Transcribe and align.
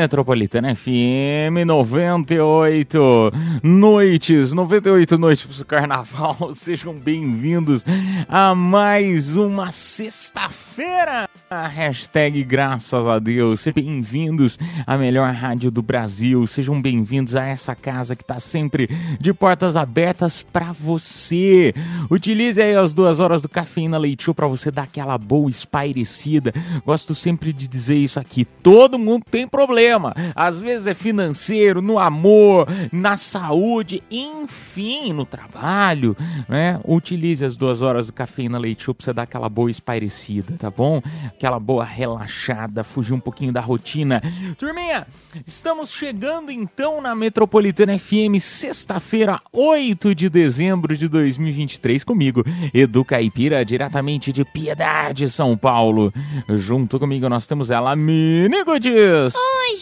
Metropolitana 0.00 0.74
FM 0.74 1.66
98 1.66 3.32
noites, 3.62 4.50
98 4.50 5.18
noites 5.18 5.44
pro 5.44 5.64
carnaval. 5.66 6.52
Sejam 6.56 6.94
bem-vindos 6.94 7.84
a 8.26 8.54
mais 8.54 9.36
uma 9.36 9.70
sexta-feira. 9.70 11.28
Hashtag 11.50 12.42
graças 12.44 13.06
a 13.06 13.18
Deus. 13.18 13.60
Sejam 13.60 13.82
bem-vindos 13.82 14.58
à 14.86 14.96
melhor 14.96 15.34
rádio 15.34 15.70
do 15.70 15.82
Brasil. 15.82 16.46
Sejam 16.46 16.80
bem-vindos 16.80 17.36
a 17.36 17.44
essa 17.44 17.74
casa 17.74 18.16
que 18.16 18.24
tá 18.24 18.40
sempre 18.40 18.88
de 19.20 19.34
portas 19.34 19.76
abertas 19.76 20.42
para 20.42 20.72
você. 20.72 21.74
Utilize 22.10 22.62
aí 22.62 22.74
as 22.74 22.94
duas 22.94 23.20
horas 23.20 23.42
do 23.42 23.50
Cafeína 23.50 23.98
Leite 23.98 24.24
Show 24.24 24.34
para 24.34 24.46
você 24.46 24.70
dar 24.70 24.84
aquela 24.84 25.18
boa 25.18 25.50
espairecida. 25.50 26.54
Gosto 26.86 27.14
sempre 27.14 27.52
de 27.52 27.68
dizer 27.68 27.98
isso 27.98 28.18
aqui. 28.18 28.46
Todo 28.46 28.98
mundo 28.98 29.24
tem 29.30 29.46
problema. 29.46 29.89
Às 30.34 30.60
vezes 30.60 30.86
é 30.86 30.94
financeiro, 30.94 31.82
no 31.82 31.98
amor, 31.98 32.66
na 32.92 33.16
saúde, 33.16 34.02
enfim, 34.10 35.12
no 35.12 35.24
trabalho, 35.24 36.16
né? 36.48 36.80
Utilize 36.84 37.44
as 37.44 37.56
duas 37.56 37.82
horas 37.82 38.06
do 38.06 38.12
Cafeína 38.12 38.58
Leite 38.58 38.84
Show 38.84 38.94
pra 38.94 39.04
você 39.04 39.12
dar 39.12 39.22
aquela 39.22 39.48
boa 39.48 39.70
espairecida, 39.70 40.54
tá 40.58 40.70
bom? 40.70 41.02
Aquela 41.26 41.58
boa 41.58 41.84
relaxada, 41.84 42.84
fugir 42.84 43.12
um 43.12 43.20
pouquinho 43.20 43.52
da 43.52 43.60
rotina. 43.60 44.22
Turminha, 44.58 45.06
estamos 45.46 45.90
chegando 45.90 46.50
então 46.50 47.00
na 47.00 47.14
Metropolitana 47.14 47.98
FM, 47.98 48.38
sexta-feira, 48.40 49.40
8 49.52 50.14
de 50.14 50.28
dezembro 50.28 50.96
de 50.96 51.08
2023, 51.08 52.04
comigo, 52.04 52.44
Edu 52.72 53.04
Caipira, 53.04 53.64
diretamente 53.64 54.32
de 54.32 54.44
Piedade, 54.44 55.28
São 55.30 55.56
Paulo. 55.56 56.12
Junto 56.48 56.98
comigo 56.98 57.28
nós 57.28 57.46
temos 57.46 57.70
ela, 57.70 57.94
Mini 57.96 58.62
Goodies. 58.64 59.34
Oi, 59.34 59.76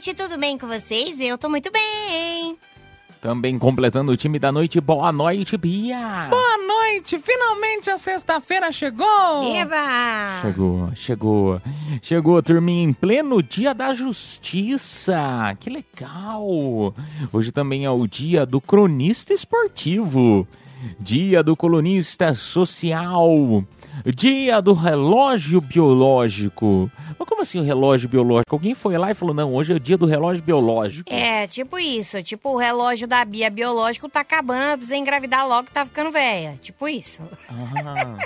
gente, 0.00 0.14
tudo 0.14 0.38
bem 0.38 0.56
com 0.56 0.66
vocês? 0.66 1.20
Eu 1.20 1.36
tô 1.36 1.50
muito 1.50 1.70
bem. 1.70 2.56
Também 3.20 3.58
completando 3.58 4.10
o 4.12 4.16
time 4.16 4.38
da 4.38 4.50
noite, 4.50 4.80
boa 4.80 5.12
noite, 5.12 5.58
Bia. 5.58 6.26
Boa 6.30 6.56
noite! 6.56 7.18
Finalmente 7.18 7.90
a 7.90 7.98
sexta-feira 7.98 8.72
chegou! 8.72 9.54
Eba! 9.54 10.40
Chegou, 10.40 10.90
chegou. 10.94 11.62
Chegou, 12.00 12.42
turminha, 12.42 12.82
em 12.82 12.94
pleno 12.94 13.42
dia 13.42 13.74
da 13.74 13.92
justiça. 13.92 15.54
Que 15.60 15.68
legal. 15.68 16.94
Hoje 17.30 17.52
também 17.52 17.84
é 17.84 17.90
o 17.90 18.06
dia 18.06 18.46
do 18.46 18.58
cronista 18.58 19.34
esportivo. 19.34 20.48
Dia 20.98 21.42
do 21.42 21.56
colunista 21.56 22.34
social. 22.34 23.64
Dia 24.14 24.60
do 24.62 24.72
relógio 24.72 25.60
biológico. 25.60 26.90
Mas 27.18 27.28
como 27.28 27.42
assim 27.42 27.58
o 27.58 27.62
relógio 27.62 28.08
biológico? 28.08 28.54
Alguém 28.54 28.74
foi 28.74 28.96
lá 28.96 29.10
e 29.10 29.14
falou: 29.14 29.34
não, 29.34 29.54
hoje 29.54 29.72
é 29.72 29.76
o 29.76 29.80
dia 29.80 29.98
do 29.98 30.06
relógio 30.06 30.42
biológico. 30.42 31.12
É, 31.12 31.46
tipo 31.46 31.78
isso. 31.78 32.22
Tipo, 32.22 32.54
o 32.54 32.56
relógio 32.56 33.06
da 33.06 33.24
Bia 33.24 33.50
biológico 33.50 34.08
tá 34.08 34.20
acabando, 34.20 34.78
precisa 34.78 34.96
engravidar 34.96 35.46
logo 35.46 35.64
que 35.64 35.72
tá 35.72 35.84
ficando 35.84 36.10
velha. 36.10 36.58
Tipo 36.62 36.88
isso. 36.88 37.22
Ah, 37.48 38.16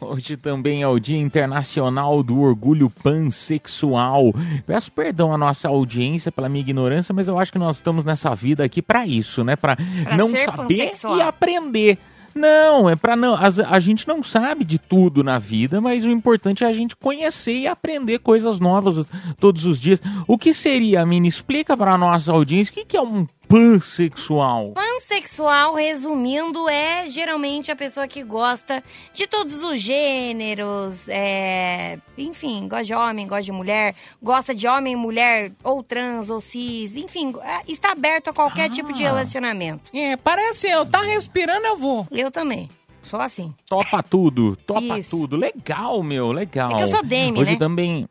hoje 0.00 0.36
também 0.36 0.82
é 0.82 0.88
o 0.88 0.98
Dia 0.98 1.18
Internacional 1.18 2.22
do 2.22 2.40
Orgulho 2.40 2.90
Pansexual. 2.90 4.32
Peço 4.66 4.90
perdão 4.92 5.32
à 5.32 5.38
nossa 5.38 5.68
audiência 5.68 6.30
pela 6.32 6.48
minha 6.48 6.60
ignorância, 6.62 7.14
mas 7.14 7.28
eu 7.28 7.38
acho 7.38 7.52
que 7.52 7.58
nós 7.58 7.76
estamos 7.76 8.04
nessa 8.04 8.34
vida 8.34 8.64
aqui 8.64 8.80
para 8.82 9.06
isso, 9.06 9.42
né? 9.44 9.56
Para 9.56 9.76
Pra 9.76 10.16
não 10.16 10.28
saber 10.28 10.52
pansexual. 10.56 11.16
e 11.16 11.22
aprender. 11.22 11.98
Não, 12.32 12.88
é 12.88 12.94
para 12.94 13.16
não. 13.16 13.34
as- 13.34 13.58
A, 13.58 13.80
gente 13.80 14.06
não 14.06 14.22
sabe 14.22 14.64
de 14.64 14.78
tudo 14.78 15.24
na 15.24 15.36
vida, 15.38 15.80
mas 15.80 16.04
o 16.04 16.10
importante 16.10 16.62
é 16.62 16.68
a 16.68 16.72
gente 16.72 16.94
conhecer 16.94 17.58
e 17.58 17.66
aprender 17.66 18.20
coisas 18.20 18.60
novas 18.60 19.04
todos 19.40 19.64
os 19.66 19.80
dias. 19.80 20.00
O 20.28 20.38
que 20.38 20.54
seria, 20.54 21.04
Mini? 21.04 21.26
Explica 21.26 21.76
para 21.76 21.98
nossa 21.98 22.30
audiência 22.30 22.70
o 22.70 22.74
que, 22.74 22.84
que 22.84 22.96
é 22.96 23.02
um 23.02 23.26
pansexual. 23.50 24.72
Pansexual, 24.72 25.74
resumindo, 25.74 26.68
é 26.68 27.08
geralmente 27.08 27.72
a 27.72 27.76
pessoa 27.76 28.06
que 28.06 28.22
gosta 28.22 28.82
de 29.12 29.26
todos 29.26 29.62
os 29.62 29.80
gêneros, 29.80 31.08
é... 31.08 31.98
enfim, 32.16 32.68
gosta 32.68 32.84
de 32.84 32.94
homem, 32.94 33.26
gosta 33.26 33.42
de 33.42 33.52
mulher, 33.52 33.94
gosta 34.22 34.54
de 34.54 34.66
homem, 34.68 34.94
mulher, 34.94 35.52
ou 35.64 35.82
trans, 35.82 36.30
ou 36.30 36.40
cis, 36.40 36.94
enfim, 36.96 37.34
é, 37.42 37.62
está 37.70 37.92
aberto 37.92 38.28
a 38.28 38.32
qualquer 38.32 38.70
tipo 38.70 38.92
de 38.92 39.04
Ah. 39.04 39.08
relacionamento. 39.10 39.90
É, 39.94 40.16
parece 40.16 40.68
eu, 40.68 40.86
tá 40.86 41.00
respirando, 41.02 41.66
eu 41.66 41.76
vou. 41.76 42.06
Eu 42.10 42.30
também, 42.30 42.70
sou 43.02 43.20
assim. 43.20 43.52
Topa 43.68 44.02
tudo, 44.02 44.56
topa 44.64 44.98
Isso. 44.98 45.10
tudo. 45.10 45.36
Legal, 45.36 46.02
meu, 46.02 46.30
legal. 46.30 46.70
É 46.72 46.76
que 46.76 46.82
eu 46.84 46.88
sou 46.88 47.02
Demi, 47.02 47.40
Hoje 47.40 47.52
né? 47.52 47.58
também. 47.58 48.06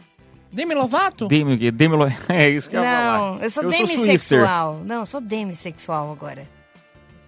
Demi 0.51 0.73
Lovato? 0.73 1.27
Demi 1.27 1.55
o 1.55 1.59
quê? 1.59 1.71
Demi 1.71 1.95
Lo- 1.95 2.11
É 2.29 2.49
isso 2.49 2.69
que 2.69 2.75
eu 2.75 2.81
ia 2.83 2.89
falar. 2.89 3.17
Não, 3.19 3.39
eu 3.41 3.49
sou 3.49 3.63
Swifter. 3.63 3.87
demissexual. 3.87 4.81
Não, 4.85 4.99
eu 5.01 5.05
sou 5.05 5.21
demissexual 5.21 6.11
agora. 6.11 6.47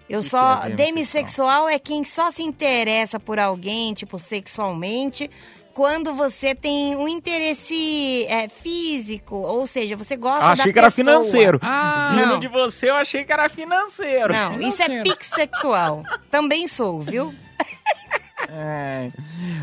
Eu 0.09 0.21
que 0.21 0.29
só. 0.29 0.63
é 0.65 0.69
demissexual? 0.71 0.75
demissexual 0.75 1.69
é 1.69 1.79
quem 1.79 2.03
só 2.03 2.31
se 2.31 2.43
interessa 2.43 3.19
por 3.19 3.39
alguém, 3.39 3.93
tipo, 3.93 4.19
sexualmente, 4.19 5.29
quando 5.73 6.13
você 6.13 6.53
tem 6.53 6.97
um 6.97 7.07
interesse 7.07 8.25
é, 8.27 8.49
físico, 8.49 9.35
ou 9.35 9.65
seja, 9.65 9.95
você 9.95 10.17
gosta 10.17 10.43
Ah, 10.43 10.47
da 10.55 10.63
achei 10.63 10.73
que 10.73 10.79
era 10.79 10.87
pessoa. 10.91 11.05
financeiro. 11.05 11.59
Ah, 11.61 12.11
Não. 12.13 12.23
Vindo 12.33 12.39
de 12.41 12.47
você, 12.49 12.89
eu 12.89 12.95
achei 12.95 13.23
que 13.23 13.31
era 13.31 13.47
financeiro. 13.47 14.33
Não, 14.33 14.59
isso 14.59 14.81
é 14.81 14.85
Financeiro. 14.85 15.03
pixexual. 15.03 16.03
Também 16.29 16.67
sou, 16.67 16.99
viu? 17.01 17.33
É. 18.53 19.09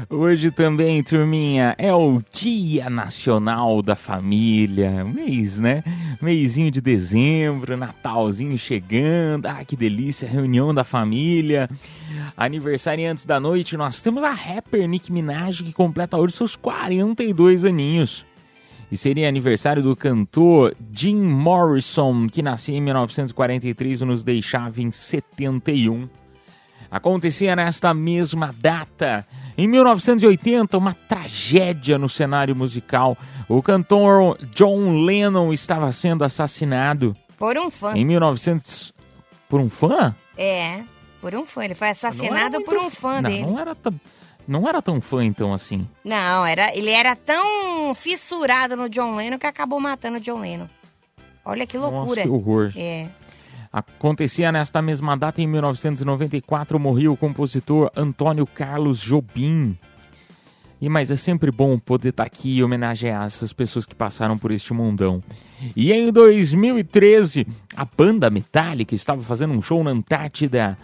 Hoje 0.08 0.50
também, 0.50 1.02
turminha, 1.02 1.74
é 1.76 1.92
o 1.92 2.22
Dia 2.32 2.88
Nacional 2.88 3.82
da 3.82 3.94
Família. 3.94 5.04
Mês, 5.04 5.60
né? 5.60 5.84
Mêsinho 6.22 6.70
de 6.70 6.80
dezembro, 6.80 7.76
Natalzinho 7.76 8.56
chegando. 8.56 9.44
Ah, 9.44 9.62
que 9.62 9.76
delícia, 9.76 10.26
reunião 10.26 10.72
da 10.72 10.84
família. 10.84 11.68
Aniversariantes 12.34 13.26
da 13.26 13.38
noite, 13.38 13.76
nós 13.76 14.00
temos 14.00 14.24
a 14.24 14.30
rapper 14.30 14.88
Nicki 14.88 15.12
Minaj, 15.12 15.62
que 15.62 15.72
completa 15.72 16.16
hoje 16.16 16.32
seus 16.32 16.56
42 16.56 17.66
aninhos. 17.66 18.24
E 18.90 18.96
seria 18.96 19.28
aniversário 19.28 19.82
do 19.82 19.94
cantor 19.94 20.74
Jim 20.90 21.20
Morrison, 21.20 22.26
que 22.26 22.40
nascia 22.40 22.78
em 22.78 22.80
1943 22.80 24.00
e 24.00 24.04
nos 24.06 24.24
deixava 24.24 24.80
em 24.80 24.90
71. 24.90 26.08
Acontecia 26.90 27.54
nesta 27.54 27.92
mesma 27.92 28.54
data, 28.58 29.26
em 29.56 29.66
1980, 29.66 30.78
uma 30.78 30.94
tragédia 30.94 31.98
no 31.98 32.08
cenário 32.08 32.56
musical. 32.56 33.16
O 33.48 33.62
cantor 33.62 34.38
John 34.54 35.04
Lennon 35.04 35.52
estava 35.52 35.92
sendo 35.92 36.24
assassinado 36.24 37.14
Por 37.36 37.58
um 37.58 37.70
fã. 37.70 37.94
em 37.94 38.04
1900 38.04 38.94
por 39.48 39.60
um 39.60 39.68
fã? 39.68 40.14
É, 40.36 40.82
por 41.20 41.34
um 41.34 41.44
fã. 41.44 41.64
Ele 41.64 41.74
foi 41.74 41.90
assassinado 41.90 42.62
por 42.62 42.76
um 42.76 42.90
fã 42.90 43.20
não, 43.20 43.30
dele. 43.30 43.42
Não 43.42 43.58
era 43.58 43.74
tão, 43.74 44.00
não 44.46 44.68
era 44.68 44.82
tão 44.82 45.00
fã 45.00 45.24
então 45.24 45.52
assim. 45.52 45.86
Não, 46.04 46.46
era, 46.46 46.74
ele 46.76 46.90
era 46.90 47.16
tão 47.16 47.94
fissurado 47.94 48.76
no 48.76 48.88
John 48.88 49.14
Lennon 49.14 49.38
que 49.38 49.46
acabou 49.46 49.80
matando 49.80 50.18
o 50.18 50.20
John 50.20 50.40
Lennon. 50.40 50.68
Olha 51.44 51.66
que 51.66 51.78
loucura. 51.78 52.02
Nossa, 52.04 52.22
que 52.22 52.28
horror. 52.28 52.72
É. 52.76 53.08
Acontecia 53.78 54.52
nesta 54.52 54.80
mesma 54.82 55.16
data, 55.16 55.40
em 55.40 55.46
1994, 55.46 56.78
morria 56.78 57.10
o 57.10 57.16
compositor 57.16 57.90
Antônio 57.96 58.46
Carlos 58.46 59.00
Jobim. 59.00 59.76
E 60.80 60.88
mas 60.88 61.10
é 61.10 61.16
sempre 61.16 61.50
bom 61.50 61.78
poder 61.78 62.10
estar 62.10 62.22
aqui 62.22 62.56
e 62.56 62.62
homenagear 62.62 63.24
essas 63.24 63.52
pessoas 63.52 63.84
que 63.84 63.94
passaram 63.94 64.38
por 64.38 64.52
este 64.52 64.72
mundão. 64.72 65.22
E 65.74 65.92
em 65.92 66.12
2013, 66.12 67.46
a 67.76 67.84
banda 67.84 68.30
Metallica 68.30 68.94
estava 68.94 69.20
fazendo 69.22 69.54
um 69.54 69.62
show 69.62 69.82
na 69.82 69.90
Antártida, 69.90 70.78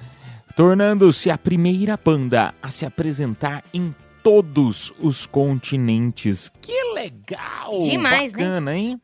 tornando-se 0.57 1.31
a 1.31 1.39
primeira 1.39 1.97
banda 1.97 2.55
a 2.61 2.71
se 2.71 2.85
apresentar 2.85 3.63
em 3.73 3.95
todos 4.23 4.93
os 4.99 5.27
continentes. 5.27 6.51
Que 6.61 6.93
legal! 6.95 7.83
Demais, 7.83 8.33
né? 8.33 8.39
Bacana, 8.39 8.77
hein? 8.77 9.01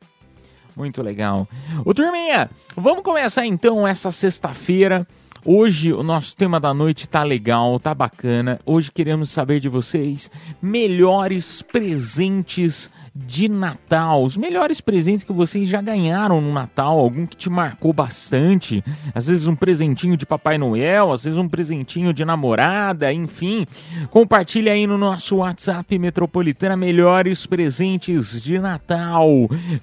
Muito 0.76 1.02
legal. 1.02 1.48
Ô, 1.84 1.92
turminha, 1.92 2.50
vamos 2.76 3.02
começar 3.02 3.46
então 3.46 3.86
essa 3.86 4.10
sexta-feira. 4.10 5.06
Hoje 5.44 5.92
o 5.92 6.02
nosso 6.02 6.36
tema 6.36 6.60
da 6.60 6.74
noite 6.74 7.08
tá 7.08 7.22
legal, 7.22 7.78
tá 7.80 7.94
bacana. 7.94 8.60
Hoje 8.66 8.92
queremos 8.92 9.30
saber 9.30 9.58
de 9.58 9.70
vocês 9.70 10.30
melhores 10.60 11.62
presentes 11.62 12.90
de 13.14 13.48
Natal, 13.48 14.22
os 14.22 14.36
melhores 14.36 14.80
presentes 14.80 15.24
que 15.24 15.32
vocês 15.32 15.68
já 15.68 15.80
ganharam 15.80 16.40
no 16.40 16.52
Natal, 16.52 16.98
algum 16.98 17.26
que 17.26 17.36
te 17.36 17.50
marcou 17.50 17.92
bastante, 17.92 18.84
às 19.14 19.26
vezes 19.26 19.46
um 19.46 19.56
presentinho 19.56 20.16
de 20.16 20.24
Papai 20.24 20.56
Noel, 20.58 21.12
às 21.12 21.24
vezes 21.24 21.38
um 21.38 21.48
presentinho 21.48 22.12
de 22.12 22.24
namorada, 22.24 23.12
enfim. 23.12 23.66
Compartilha 24.10 24.72
aí 24.72 24.86
no 24.86 24.96
nosso 24.96 25.36
WhatsApp 25.36 25.98
Metropolitana 25.98 26.76
melhores 26.76 27.46
presentes 27.46 28.40
de 28.40 28.58
Natal. 28.58 29.28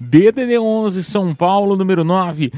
DDD 0.00 0.58
11 0.58 1.04
São 1.04 1.34
Paulo 1.34 1.76
número 1.76 2.04
9 2.04 2.52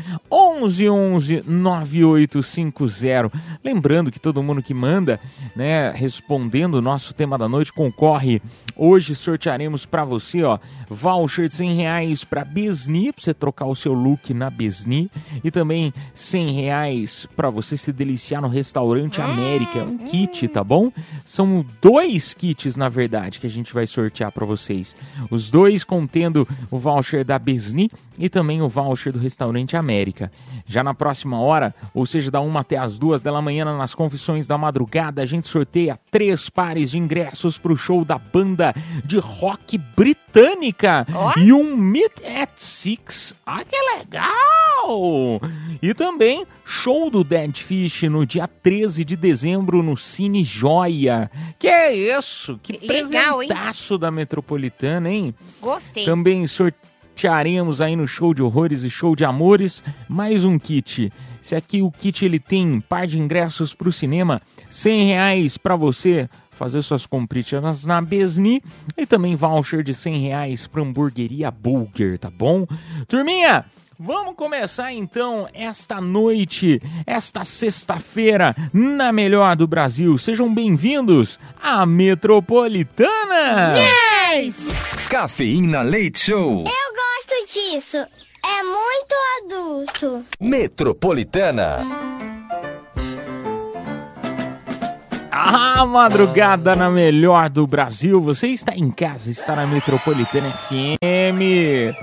1111 0.68 1.44
9850. 1.46 3.30
Lembrando 3.64 4.10
que 4.10 4.20
todo 4.20 4.42
mundo 4.42 4.62
que 4.62 4.74
manda, 4.74 5.20
né, 5.56 5.90
respondendo 5.90 6.74
o 6.74 6.82
nosso 6.82 7.14
tema 7.14 7.38
da 7.38 7.48
noite 7.48 7.72
concorre. 7.72 8.42
Hoje 8.76 9.14
sortearemos 9.14 9.86
para 9.86 10.04
você, 10.04 10.42
ó, 10.42 10.58
voucher 10.88 11.48
de 11.48 11.54
100 11.54 11.74
reais 11.74 12.24
para 12.24 12.44
Besni, 12.44 13.12
para 13.12 13.22
você 13.22 13.34
trocar 13.34 13.66
o 13.66 13.74
seu 13.74 13.92
look 13.92 14.34
na 14.34 14.50
Besni. 14.50 15.10
E 15.42 15.50
também 15.50 15.92
100 16.14 16.52
reais 16.52 17.26
para 17.36 17.50
você 17.50 17.76
se 17.76 17.92
deliciar 17.92 18.42
no 18.42 18.48
restaurante 18.48 19.20
América. 19.20 19.84
Um 19.84 19.98
kit, 19.98 20.48
tá 20.48 20.62
bom? 20.62 20.92
São 21.24 21.64
dois 21.80 22.34
kits, 22.34 22.76
na 22.76 22.88
verdade, 22.88 23.40
que 23.40 23.46
a 23.46 23.50
gente 23.50 23.72
vai 23.72 23.86
sortear 23.86 24.32
para 24.32 24.46
vocês. 24.46 24.96
Os 25.30 25.50
dois 25.50 25.84
contendo 25.84 26.46
o 26.70 26.78
voucher 26.78 27.24
da 27.24 27.38
Besni 27.38 27.90
e 28.20 28.28
também 28.28 28.60
o 28.60 28.68
voucher 28.68 29.12
do 29.12 29.18
restaurante 29.18 29.76
América. 29.76 30.30
Já 30.66 30.84
na 30.84 30.92
próxima 30.92 31.40
hora, 31.40 31.74
ou 31.94 32.04
seja, 32.04 32.30
da 32.30 32.40
uma 32.40 32.60
até 32.60 32.76
as 32.76 32.98
duas 32.98 33.22
da 33.22 33.40
manhã, 33.40 33.64
nas 33.64 33.94
confissões 33.94 34.46
da 34.46 34.58
madrugada, 34.58 35.22
a 35.22 35.26
gente 35.26 35.48
sorteia 35.48 35.98
três 36.10 36.50
pares 36.50 36.90
de 36.90 36.98
ingressos 36.98 37.56
para 37.56 37.72
o 37.72 37.76
show 37.76 38.04
da 38.04 38.18
banda 38.18 38.74
de 39.04 39.18
rock 39.18 39.78
britânica 39.78 41.06
Ó. 41.14 41.32
e 41.38 41.50
um 41.52 41.74
Meet 41.74 42.20
at 42.24 42.50
Six. 42.56 43.34
Ah, 43.46 43.64
que 43.64 43.76
legal! 43.96 45.40
E 45.80 45.94
também 45.94 46.46
show 46.64 47.08
do 47.10 47.24
Dead 47.24 47.56
Fish 47.56 48.02
no 48.02 48.26
dia 48.26 48.46
13 48.46 49.04
de 49.04 49.16
dezembro 49.16 49.82
no 49.82 49.96
Cine 49.96 50.44
Joia. 50.44 51.30
Que 51.58 51.68
é 51.68 52.18
isso? 52.18 52.58
Que 52.62 52.72
Legal, 52.86 53.42
hein? 53.42 53.48
presentaço 53.48 53.96
da 53.96 54.10
Metropolitana, 54.10 55.10
hein? 55.10 55.34
Gostei. 55.60 56.04
Também 56.04 56.46
sortearemos 57.20 57.82
aí 57.82 57.94
no 57.94 58.08
show 58.08 58.32
de 58.32 58.42
horrores 58.42 58.82
e 58.82 58.88
show 58.88 59.14
de 59.14 59.26
amores 59.26 59.82
mais 60.08 60.42
um 60.42 60.58
kit. 60.58 61.12
Esse 61.42 61.54
aqui, 61.54 61.82
o 61.82 61.90
kit, 61.90 62.24
ele 62.24 62.38
tem 62.38 62.66
um 62.66 62.80
par 62.80 63.06
de 63.06 63.18
ingressos 63.18 63.74
para 63.74 63.90
o 63.90 63.92
cinema, 63.92 64.40
100 64.70 65.04
reais 65.04 65.58
para 65.58 65.76
você 65.76 66.30
fazer 66.50 66.80
suas 66.80 67.04
comprinhas 67.04 67.84
na 67.84 68.00
Besni 68.00 68.62
e 68.96 69.04
também 69.04 69.36
voucher 69.36 69.82
de 69.82 69.92
100 69.92 70.18
reais 70.22 70.66
para 70.66 70.80
hamburgueria 70.80 71.50
Burger, 71.50 72.18
tá 72.18 72.30
bom? 72.30 72.66
Turminha, 73.06 73.66
vamos 73.98 74.34
começar 74.34 74.90
então 74.94 75.46
esta 75.52 76.00
noite, 76.00 76.80
esta 77.06 77.44
sexta-feira, 77.44 78.56
na 78.72 79.12
melhor 79.12 79.56
do 79.56 79.66
Brasil. 79.66 80.16
Sejam 80.16 80.52
bem-vindos 80.52 81.38
à 81.62 81.84
Metropolitana! 81.84 83.74
Yes! 84.32 84.68
Cafeína 85.10 85.82
Leite 85.82 86.20
Show. 86.20 86.64
Eu 86.66 86.89
disso. 87.52 87.96
É 87.96 88.62
muito 88.62 89.14
adulto. 89.42 90.24
Metropolitana. 90.40 91.78
A 95.30 95.84
madrugada 95.84 96.76
na 96.76 96.88
melhor 96.88 97.48
do 97.48 97.66
Brasil. 97.66 98.20
Você 98.20 98.48
está 98.48 98.74
em 98.74 98.90
casa, 98.90 99.30
está 99.30 99.56
na 99.56 99.66
Metropolitana 99.66 100.50
FM. 100.50 101.96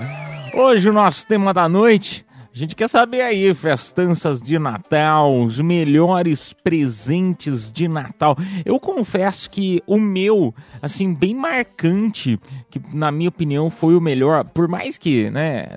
Hoje 0.54 0.90
o 0.90 0.92
nosso 0.92 1.26
tema 1.26 1.54
da 1.54 1.68
noite, 1.68 2.26
gente 2.58 2.74
quer 2.74 2.88
saber 2.88 3.22
aí, 3.22 3.54
festanças 3.54 4.42
de 4.42 4.58
Natal, 4.58 5.40
os 5.42 5.60
melhores 5.60 6.52
presentes 6.52 7.70
de 7.70 7.86
Natal. 7.86 8.36
Eu 8.64 8.80
confesso 8.80 9.48
que 9.48 9.80
o 9.86 9.96
meu, 9.96 10.52
assim, 10.82 11.14
bem 11.14 11.34
marcante, 11.34 12.38
que 12.68 12.80
na 12.92 13.12
minha 13.12 13.28
opinião 13.28 13.70
foi 13.70 13.94
o 13.94 14.00
melhor, 14.00 14.44
por 14.44 14.66
mais 14.66 14.98
que, 14.98 15.30
né, 15.30 15.68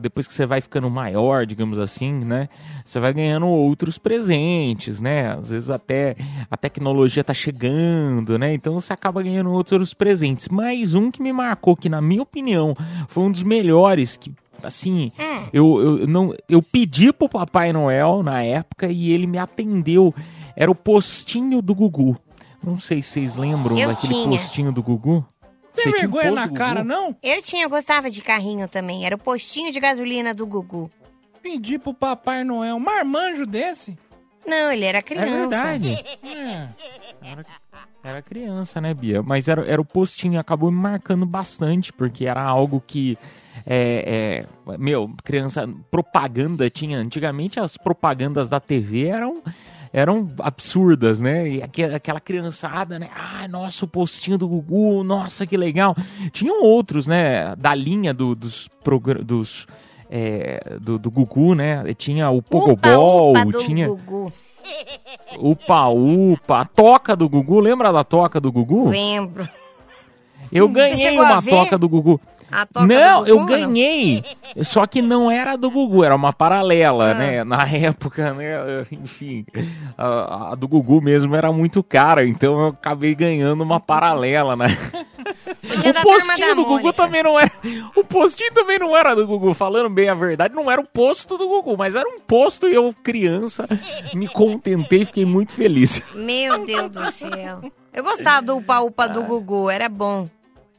depois 0.00 0.26
que 0.26 0.32
você 0.32 0.46
vai 0.46 0.62
ficando 0.62 0.88
maior, 0.88 1.44
digamos 1.44 1.78
assim, 1.78 2.12
né, 2.12 2.48
você 2.82 2.98
vai 2.98 3.12
ganhando 3.12 3.46
outros 3.46 3.98
presentes, 3.98 5.02
né, 5.02 5.32
às 5.32 5.50
vezes 5.50 5.68
até 5.68 6.16
a 6.50 6.56
tecnologia 6.56 7.22
tá 7.22 7.34
chegando, 7.34 8.38
né, 8.38 8.54
então 8.54 8.72
você 8.80 8.94
acaba 8.94 9.22
ganhando 9.22 9.50
outros 9.52 9.92
presentes. 9.92 10.48
Mas 10.48 10.94
um 10.94 11.10
que 11.10 11.22
me 11.22 11.34
marcou, 11.34 11.76
que 11.76 11.90
na 11.90 12.00
minha 12.00 12.22
opinião 12.22 12.74
foi 13.08 13.24
um 13.24 13.30
dos 13.30 13.42
melhores, 13.42 14.16
que 14.16 14.32
assim, 14.64 15.12
eu, 15.52 15.98
eu 16.00 16.06
não 16.06 16.34
eu 16.48 16.62
pedi 16.62 17.12
pro 17.12 17.28
Papai 17.28 17.72
Noel 17.72 18.22
na 18.22 18.42
época 18.42 18.88
e 18.90 19.10
ele 19.12 19.26
me 19.26 19.38
atendeu. 19.38 20.14
Era 20.56 20.70
o 20.70 20.74
postinho 20.74 21.60
do 21.62 21.74
Gugu. 21.74 22.16
Não 22.62 22.78
sei 22.80 23.02
se 23.02 23.10
vocês 23.10 23.34
lembram 23.34 23.76
Eu 23.78 23.88
daquele 23.90 24.14
tinha. 24.14 24.38
postinho 24.38 24.72
do 24.72 24.82
Gugu. 24.82 25.24
Tem 25.74 25.84
Você 25.84 25.88
um 25.90 25.92
vergonha 26.00 26.30
na 26.30 26.48
cara, 26.48 26.82
Gugu? 26.82 26.88
não? 26.94 27.16
Eu 27.22 27.42
tinha, 27.42 27.64
eu 27.64 27.70
gostava 27.70 28.08
de 28.08 28.22
carrinho 28.22 28.68
também. 28.68 29.04
Era 29.04 29.16
o 29.16 29.18
postinho 29.18 29.72
de 29.72 29.80
gasolina 29.80 30.32
do 30.32 30.46
Gugu. 30.46 30.88
Pedir 31.42 31.78
pro 31.80 31.92
Papai 31.92 32.44
Noel 32.44 32.76
um 32.76 32.80
marmanjo 32.80 33.44
desse. 33.44 33.98
Não, 34.46 34.70
ele 34.70 34.84
era 34.84 34.98
É 34.98 35.02
criança. 35.02 35.30
verdade. 35.36 36.04
É. 36.24 36.68
Era, 37.22 37.44
era 38.04 38.22
criança, 38.22 38.80
né, 38.80 38.92
Bia? 38.94 39.22
Mas 39.22 39.48
era, 39.48 39.64
era 39.66 39.80
o 39.80 39.84
postinho, 39.84 40.38
acabou 40.38 40.70
me 40.70 40.78
marcando 40.78 41.24
bastante, 41.26 41.92
porque 41.92 42.26
era 42.26 42.42
algo 42.42 42.82
que. 42.86 43.18
É, 43.66 44.46
é, 44.68 44.76
meu, 44.78 45.10
criança, 45.22 45.68
propaganda 45.90 46.68
tinha. 46.70 46.98
Antigamente 46.98 47.58
as 47.60 47.76
propagandas 47.76 48.48
da 48.50 48.60
TV 48.60 49.06
eram. 49.06 49.42
Eram 49.96 50.26
absurdas, 50.40 51.20
né? 51.20 51.48
E 51.48 51.62
aque- 51.62 51.84
aquela 51.84 52.18
criançada, 52.18 52.98
né? 52.98 53.08
Ah, 53.14 53.46
nossa, 53.46 53.84
o 53.84 53.88
postinho 53.88 54.36
do 54.36 54.48
Gugu, 54.48 55.04
nossa, 55.04 55.46
que 55.46 55.56
legal. 55.56 55.94
Tinham 56.32 56.64
outros, 56.64 57.06
né? 57.06 57.54
Da 57.54 57.72
linha 57.76 58.12
do- 58.12 58.34
dos, 58.34 58.68
dos 59.24 59.68
é, 60.10 60.78
do, 60.80 60.98
do 60.98 61.10
Gugu, 61.12 61.54
né? 61.54 61.84
Tinha 61.94 62.28
o 62.28 62.42
Pogobol, 62.42 63.30
Upa, 63.30 63.40
upa 63.42 63.50
do 63.52 63.58
tinha 63.64 63.86
Gugu. 63.86 64.32
Upa 65.38 65.88
Upa, 65.88 66.60
a 66.60 66.64
toca 66.64 67.14
do 67.14 67.28
Gugu, 67.28 67.60
lembra 67.60 67.92
da 67.92 68.02
toca 68.02 68.40
do 68.40 68.50
Gugu? 68.50 68.88
Lembro. 68.90 69.48
Eu 70.52 70.68
ganhei 70.68 70.96
chegou 70.96 71.24
a 71.24 71.32
uma 71.34 71.42
toca 71.42 71.78
do 71.78 71.88
Gugu. 71.88 72.20
Não, 72.86 73.26
eu 73.26 73.44
ganhei. 73.46 74.22
Só 74.62 74.86
que 74.86 75.00
não 75.02 75.30
era 75.30 75.56
do 75.56 75.70
Gugu, 75.70 76.04
era 76.04 76.14
uma 76.14 76.32
paralela, 76.32 77.10
Ah. 77.10 77.14
né? 77.14 77.44
Na 77.44 77.62
época, 77.68 78.32
né? 78.34 78.54
Enfim, 78.92 79.44
a, 79.96 80.52
a 80.52 80.54
do 80.54 80.66
Gugu 80.68 81.00
mesmo 81.00 81.34
era 81.34 81.52
muito 81.52 81.82
cara, 81.82 82.26
então 82.26 82.58
eu 82.60 82.66
acabei 82.68 83.14
ganhando 83.14 83.62
uma 83.62 83.80
paralela, 83.80 84.56
né? 84.56 84.66
O 85.64 86.02
postinho 86.02 86.54
do 86.54 86.64
Gugu 86.64 86.92
também 86.92 87.22
não 87.22 87.38
era. 87.38 87.50
O 87.96 88.04
postinho 88.04 88.52
também 88.52 88.78
não 88.78 88.96
era 88.96 89.14
do 89.14 89.26
Gugu. 89.26 89.54
Falando 89.54 89.88
bem 89.90 90.08
a 90.08 90.14
verdade, 90.14 90.54
não 90.54 90.70
era 90.70 90.80
o 90.80 90.86
posto 90.86 91.36
do 91.38 91.48
Gugu, 91.48 91.76
mas 91.76 91.94
era 91.94 92.08
um 92.08 92.18
posto 92.20 92.68
e 92.68 92.74
eu, 92.74 92.94
criança, 93.02 93.66
me 94.14 94.28
contentei 94.28 95.02
e 95.02 95.04
fiquei 95.04 95.24
muito 95.24 95.52
feliz. 95.52 96.02
Meu 96.14 96.64
Deus 96.64 96.88
do 96.88 97.04
céu. 97.10 97.60
Eu 97.92 98.02
gostava 98.04 98.42
do 98.42 98.56
upa-upa 98.58 99.04
Ah. 99.04 99.08
do 99.08 99.22
Gugu, 99.22 99.70
era 99.70 99.88
bom. 99.88 100.28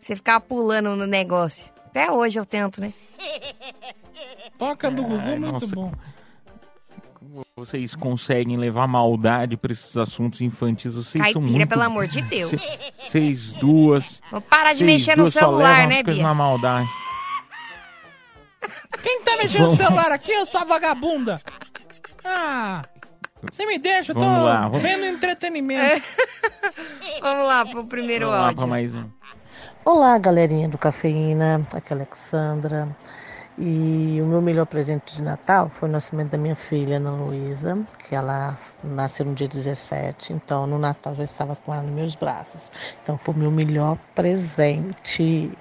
Você 0.06 0.16
ficava 0.16 0.40
pulando 0.40 0.96
no 0.96 1.08
negócio. 1.08 1.74
Até 1.88 2.12
hoje 2.12 2.38
eu 2.38 2.46
tento, 2.46 2.80
né? 2.80 2.94
Toca 4.56 4.92
do 4.92 5.02
Gugu, 5.02 5.16
Ai, 5.18 5.40
muito 5.40 5.52
nossa. 5.52 5.76
bom. 5.76 5.92
Vocês 7.58 7.96
conseguem 7.96 8.56
levar 8.56 8.86
maldade 8.88 9.58
pra 9.58 9.72
esses 9.72 9.98
assuntos 9.98 10.42
infantis. 10.42 10.94
Vocês 10.94 11.14
são 11.32 11.42
Caipira, 11.42 11.58
muito... 11.58 11.68
pelo 11.70 11.82
amor 11.82 12.06
de 12.08 12.22
Deus. 12.22 12.52
Cê- 12.52 12.92
Vocês 12.94 13.54
duas. 13.54 14.22
Vamos 14.30 14.48
parar 14.48 14.74
de 14.74 14.84
mexer 14.84 15.18
no 15.18 15.26
celular, 15.26 15.88
né, 15.88 16.04
Bia? 16.04 16.22
na 16.22 16.36
maldade. 16.36 16.88
Quem 19.02 19.24
tá 19.24 19.38
mexendo 19.38 19.66
no 19.66 19.76
celular 19.76 20.12
aqui, 20.12 20.32
eu 20.32 20.46
sou 20.46 20.62
a 20.62 20.66
vagabunda? 20.66 21.42
Ah, 22.24 22.84
você 23.52 23.66
me 23.66 23.80
deixa, 23.80 24.12
eu 24.12 24.16
tô 24.16 24.22
Vamos 24.22 24.46
lá, 24.46 24.62
vamos- 24.68 24.84
vendo 24.84 25.04
entretenimento. 25.04 26.06
Vamos 27.22 27.48
lá 27.48 27.66
pro 27.66 27.86
primeiro 27.86 28.26
Vamos 28.28 28.40
lá 28.40 28.52
pra 28.54 28.62
áudio. 28.64 28.68
mais 28.68 28.94
um. 28.94 29.10
Olá, 29.88 30.18
galerinha 30.18 30.68
do 30.68 30.80
Cafeína, 30.80 31.62
aqui 31.72 31.94
é 31.94 31.96
a 31.96 32.00
Alexandra. 32.00 32.90
E 33.56 34.20
o 34.20 34.26
meu 34.26 34.42
melhor 34.42 34.66
presente 34.66 35.16
de 35.16 35.22
Natal 35.22 35.70
foi 35.70 35.88
o 35.88 35.92
nascimento 35.92 36.32
da 36.32 36.40
minha 36.40 36.56
filha, 36.56 36.98
Ana 36.98 37.12
Luísa, 37.12 37.78
que 38.00 38.16
ela 38.16 38.58
nasceu 38.84 39.28
no 39.28 39.36
dia 39.36 39.48
17, 39.48 40.34
então 40.34 40.66
no 40.66 40.80
Natal 40.80 41.14
já 41.14 41.24
estava 41.24 41.56
com 41.56 41.72
ela 41.72 41.84
nos 41.84 41.94
meus 41.94 42.16
braços. 42.16 42.72
Então 43.04 43.16
foi 43.16 43.36
o 43.36 43.38
meu 43.38 43.52
melhor 43.52 43.96
presente. 44.16 45.52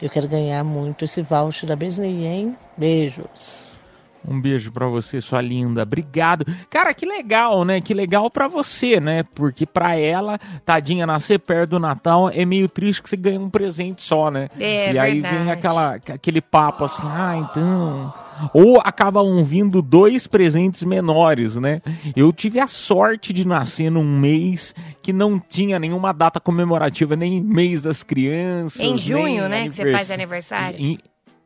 Eu 0.00 0.08
quero 0.08 0.26
ganhar 0.26 0.64
muito 0.64 1.04
esse 1.04 1.20
voucher 1.20 1.68
da 1.68 1.76
Besney, 1.76 2.24
hein? 2.24 2.56
Beijos. 2.78 3.78
Um 4.26 4.40
beijo 4.40 4.70
pra 4.70 4.86
você, 4.86 5.20
sua 5.20 5.40
linda. 5.40 5.82
Obrigado. 5.82 6.44
Cara, 6.68 6.92
que 6.94 7.06
legal, 7.06 7.64
né? 7.64 7.80
Que 7.80 7.94
legal 7.94 8.30
pra 8.30 8.48
você, 8.48 9.00
né? 9.00 9.22
Porque 9.34 9.64
pra 9.66 9.96
ela, 9.96 10.38
tadinha, 10.64 11.06
nascer 11.06 11.38
perto 11.38 11.70
do 11.70 11.78
Natal 11.80 12.28
é 12.30 12.44
meio 12.44 12.68
triste 12.68 13.02
que 13.02 13.08
você 13.10 13.16
ganha 13.16 13.40
um 13.40 13.50
presente 13.50 14.02
só, 14.02 14.30
né? 14.30 14.48
É 14.58 14.92
e 14.92 14.98
aí 14.98 15.12
verdade. 15.14 15.36
vem 15.36 15.50
aquela, 15.50 15.94
aquele 15.94 16.40
papo 16.40 16.84
assim, 16.84 17.02
ah, 17.06 17.36
então. 17.50 18.12
Ou 18.54 18.80
acabam 18.82 19.44
vindo 19.44 19.82
dois 19.82 20.26
presentes 20.26 20.82
menores, 20.82 21.56
né? 21.56 21.82
Eu 22.16 22.32
tive 22.32 22.58
a 22.58 22.66
sorte 22.66 23.32
de 23.34 23.46
nascer 23.46 23.90
num 23.90 24.18
mês 24.18 24.74
que 25.02 25.12
não 25.12 25.38
tinha 25.38 25.78
nenhuma 25.78 26.12
data 26.12 26.40
comemorativa, 26.40 27.14
nem 27.16 27.38
mês 27.42 27.82
das 27.82 28.02
crianças. 28.02 28.80
Em 28.80 28.96
junho, 28.96 29.46
né, 29.48 29.68
que 29.68 29.74
você 29.74 29.92
faz 29.92 30.10
anivers- 30.10 30.50
aniversário. 30.52 30.78
Em- 30.80 30.98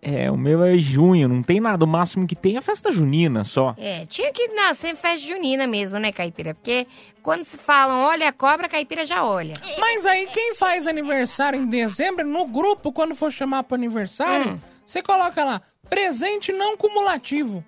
é, 0.04 0.30
o 0.30 0.36
meu 0.36 0.62
é 0.62 0.76
junho, 0.76 1.26
não 1.28 1.42
tem 1.42 1.58
nada. 1.60 1.84
O 1.84 1.88
máximo 1.88 2.26
que 2.26 2.36
tem 2.36 2.56
é 2.56 2.60
festa 2.60 2.92
junina 2.92 3.42
só. 3.42 3.74
É, 3.78 4.04
tinha 4.06 4.30
que 4.32 4.48
nascer 4.48 4.94
festa 4.94 5.26
junina 5.26 5.66
mesmo, 5.66 5.98
né, 5.98 6.12
Caipira? 6.12 6.54
Porque 6.54 6.86
quando 7.22 7.42
se 7.42 7.56
falam, 7.56 8.00
olha 8.02 8.28
a 8.28 8.32
cobra, 8.32 8.66
a 8.66 8.68
Caipira 8.68 9.04
já 9.06 9.24
olha. 9.24 9.54
Mas 9.78 10.04
aí 10.04 10.26
quem 10.26 10.54
faz 10.54 10.86
aniversário 10.86 11.58
em 11.58 11.66
dezembro, 11.66 12.26
no 12.26 12.44
grupo, 12.46 12.92
quando 12.92 13.14
for 13.14 13.32
chamar 13.32 13.62
pro 13.64 13.74
aniversário, 13.76 14.52
Hum. 14.52 14.60
você 14.84 15.02
coloca 15.02 15.42
lá, 15.42 15.62
presente 15.88 16.52
não 16.52 16.76
cumulativo. 16.76 17.64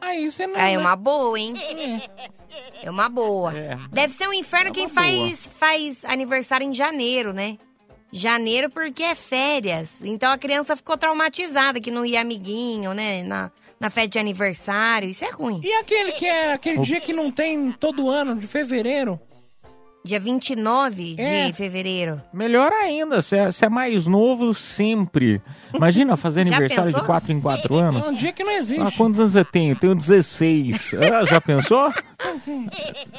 Aí 0.00 0.30
você 0.30 0.46
não. 0.46 0.54
É 0.60 0.72
né? 0.76 0.78
uma 0.78 0.94
boa, 0.94 1.38
hein? 1.38 1.54
É 2.82 2.90
uma 2.90 3.08
boa. 3.08 3.56
É. 3.56 3.76
Deve 3.90 4.12
ser 4.12 4.28
um 4.28 4.32
inferno 4.32 4.72
quem 4.72 4.88
faz, 4.88 5.50
faz 5.58 6.04
aniversário 6.04 6.64
em 6.66 6.72
janeiro, 6.72 7.32
né? 7.32 7.58
Janeiro 8.12 8.70
porque 8.70 9.02
é 9.02 9.14
férias. 9.14 9.96
Então 10.02 10.30
a 10.32 10.38
criança 10.38 10.74
ficou 10.76 10.96
traumatizada 10.96 11.80
que 11.80 11.90
não 11.90 12.04
ia 12.06 12.20
amiguinho, 12.20 12.94
né? 12.94 13.22
Na, 13.22 13.50
na 13.78 13.90
festa 13.90 14.08
de 14.10 14.18
aniversário. 14.18 15.08
Isso 15.08 15.24
é 15.24 15.30
ruim. 15.30 15.60
E 15.62 15.72
aquele 15.74 16.12
que 16.12 16.26
é 16.26 16.52
aquele 16.52 16.78
dia 16.80 17.00
que 17.00 17.12
não 17.12 17.30
tem 17.30 17.70
todo 17.72 18.08
ano, 18.08 18.36
de 18.36 18.46
fevereiro? 18.46 19.20
Dia 20.04 20.20
29 20.20 21.16
É. 21.18 21.48
de 21.48 21.52
fevereiro. 21.52 22.22
Melhor 22.32 22.72
ainda, 22.72 23.20
você 23.20 23.36
é, 23.36 23.48
é 23.62 23.68
mais 23.68 24.06
novo 24.06 24.54
sempre. 24.54 25.42
Imagina 25.74 26.16
fazer 26.16 26.42
aniversário 26.48 26.84
pensou? 26.84 27.00
de 27.00 27.06
4 27.06 27.32
em 27.32 27.40
4 27.40 27.74
anos. 27.74 28.06
É 28.06 28.08
um 28.08 28.14
dia 28.14 28.32
que 28.32 28.42
não 28.42 28.52
Ah, 28.52 28.58
existe. 28.58 28.96
quantos 28.96 29.20
anos 29.20 29.32
você 29.32 29.44
tem? 29.44 29.70
Eu 29.70 29.76
tenho 29.76 29.94
16. 29.94 30.92
Ah, 31.12 31.26
já 31.26 31.40
pensou? 31.40 31.92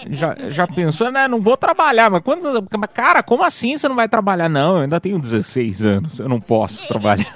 Já, 0.10 0.36
já 0.50 0.68
pensou? 0.68 1.12
Não, 1.12 1.28
não 1.28 1.42
vou 1.42 1.56
trabalhar, 1.58 2.10
mas 2.10 2.22
quantos 2.22 2.46
Cara, 2.94 3.22
como 3.24 3.44
assim 3.44 3.78
você 3.78 3.88
não 3.88 3.96
vai 3.96 4.08
trabalhar? 4.10 4.50
Não, 4.50 4.78
eu 4.78 4.82
ainda 4.84 5.00
tenho 5.00 5.20
16 5.20 5.84
anos, 5.86 6.20
eu 6.20 6.28
não 6.30 6.40
posso 6.40 6.88
trabalhar. 6.88 7.34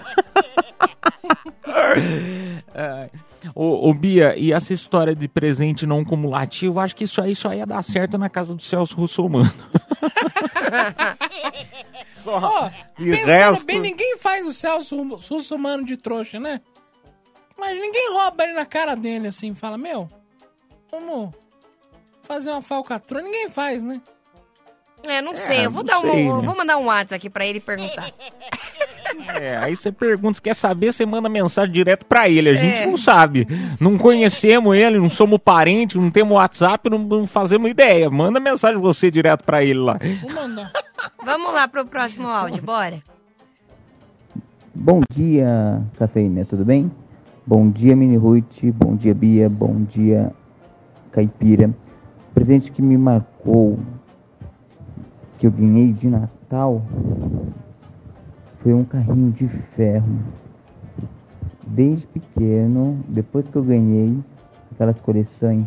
Ai. 2.73 3.09
Ô, 3.53 3.89
ô, 3.89 3.93
Bia, 3.93 4.37
e 4.37 4.53
essa 4.53 4.71
história 4.73 5.13
de 5.13 5.27
presente 5.27 5.85
não 5.85 6.05
cumulativo, 6.05 6.79
acho 6.79 6.95
que 6.95 7.03
isso 7.03 7.21
aí 7.21 7.35
só 7.35 7.53
ia 7.53 7.65
dar 7.65 7.83
certo 7.83 8.17
na 8.17 8.29
casa 8.29 8.55
do 8.55 8.61
Celso 8.61 8.95
Russomano. 8.95 9.51
só. 12.13 12.39
Ó, 12.39 12.69
E 12.97 13.11
pensando 13.11 13.27
resto- 13.27 13.65
bem, 13.65 13.81
ninguém 13.81 14.17
faz 14.17 14.47
o 14.47 14.53
Celso 14.53 14.95
Russomano 15.29 15.85
de 15.85 15.97
trouxa, 15.97 16.39
né? 16.39 16.61
Mas 17.59 17.79
ninguém 17.79 18.13
rouba 18.13 18.45
ele 18.45 18.53
na 18.53 18.65
cara 18.65 18.95
dele 18.95 19.27
assim, 19.27 19.53
fala, 19.53 19.77
meu, 19.77 20.07
vamos 20.89 21.31
fazer 22.23 22.49
uma 22.49 22.61
falcatrua. 22.61 23.21
Ninguém 23.21 23.49
faz, 23.49 23.83
né? 23.83 24.01
É, 25.05 25.21
não 25.21 25.35
sei. 25.35 25.65
Eu 25.65 25.71
vou 25.71 25.83
não 25.83 25.87
dar 25.87 25.99
um, 25.99 26.11
sei, 26.11 26.27
eu 26.29 26.37
né? 26.41 26.45
vou 26.45 26.57
mandar 26.57 26.77
um 26.77 26.85
WhatsApp 26.85 27.15
aqui 27.15 27.29
pra 27.29 27.45
ele 27.45 27.59
perguntar. 27.59 28.09
É, 29.39 29.57
aí 29.57 29.75
você 29.75 29.91
pergunta, 29.91 30.35
se 30.35 30.41
quer 30.41 30.55
saber, 30.55 30.93
você 30.93 31.05
manda 31.05 31.27
mensagem 31.27 31.71
direto 31.73 32.05
pra 32.05 32.29
ele. 32.29 32.49
A 32.49 32.53
gente 32.53 32.75
É. 32.83 32.85
não 32.85 32.95
sabe. 32.97 33.45
Não 33.79 33.97
conhecemos 33.97 34.75
ele, 34.75 34.97
não 34.97 35.09
somos 35.09 35.39
parentes, 35.39 35.99
não 35.99 36.09
temos 36.09 36.33
WhatsApp, 36.33 36.89
não, 36.89 36.99
não 36.99 37.27
fazemos 37.27 37.69
ideia. 37.69 38.09
Manda 38.09 38.39
mensagem 38.39 38.79
você 38.79 39.11
direto 39.11 39.43
pra 39.43 39.63
ele 39.63 39.79
lá. 39.79 39.99
Vou 40.21 40.31
mandar. 40.31 40.71
Vamos 41.23 41.53
lá 41.53 41.67
pro 41.67 41.85
próximo 41.85 42.27
áudio, 42.27 42.63
bora. 42.63 43.01
Bom 44.73 45.01
dia, 45.13 45.81
cafeína, 45.99 46.45
tudo 46.45 46.63
bem? 46.65 46.89
Bom 47.45 47.69
dia, 47.69 47.95
Mini 47.95 48.15
Ruth. 48.15 48.63
Bom 48.73 48.95
dia, 48.95 49.13
Bia. 49.13 49.49
Bom 49.49 49.83
dia, 49.83 50.31
Caipira. 51.11 51.69
Presente 52.33 52.71
que 52.71 52.81
me 52.81 52.97
marcou, 52.97 53.77
que 55.37 55.45
eu 55.45 55.51
ganhei 55.51 55.93
de 55.93 56.07
Natal, 56.07 56.81
foi 58.61 58.73
um 58.73 58.83
carrinho 58.83 59.31
de 59.31 59.47
ferro. 59.75 60.17
Desde 61.67 62.05
pequeno, 62.07 62.97
depois 63.07 63.47
que 63.47 63.55
eu 63.55 63.63
ganhei 63.63 64.17
aquelas 64.71 64.99
coleções 64.99 65.65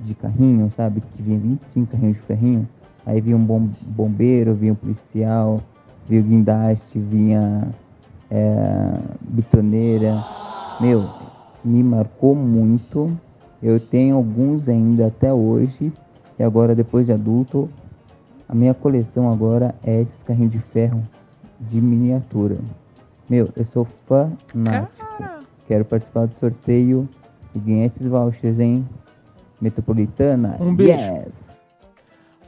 de 0.00 0.14
carrinho, 0.14 0.70
sabe? 0.76 1.00
Que 1.00 1.22
vinha 1.22 1.38
25 1.38 1.92
carrinhos 1.92 2.16
de 2.16 2.22
ferrinho. 2.22 2.68
Aí 3.04 3.20
vinha 3.20 3.36
um 3.36 3.44
bom- 3.44 3.68
bombeiro, 3.82 4.54
vinha 4.54 4.72
um 4.72 4.76
policial, 4.76 5.60
vinha 6.08 6.20
o 6.20 6.24
guindaste, 6.24 6.98
vinha 6.98 7.68
é, 8.30 8.92
bitoneira. 9.28 10.16
Meu, 10.80 11.04
me 11.64 11.82
marcou 11.82 12.34
muito. 12.34 13.10
Eu 13.62 13.78
tenho 13.78 14.16
alguns 14.16 14.68
ainda 14.68 15.06
até 15.06 15.32
hoje. 15.32 15.92
E 16.38 16.42
agora, 16.42 16.74
depois 16.74 17.06
de 17.06 17.12
adulto, 17.12 17.68
a 18.48 18.54
minha 18.54 18.74
coleção 18.74 19.30
agora 19.30 19.74
é 19.84 20.02
esses 20.02 20.22
carrinhos 20.26 20.52
de 20.52 20.58
ferro 20.58 21.02
de 21.60 21.80
miniatura. 21.80 22.56
Meu, 23.28 23.48
eu 23.54 23.64
sou 23.66 23.86
fanático. 24.06 25.06
Quero 25.68 25.84
participar 25.84 26.26
do 26.26 26.34
sorteio 26.40 27.08
e 27.54 27.58
ganhar 27.58 27.86
esses 27.86 28.06
vouchers, 28.06 28.58
hein? 28.58 28.84
Metropolitana. 29.60 30.56
Um 30.58 30.74
beijo. 30.74 30.92
Yes. 30.92 31.49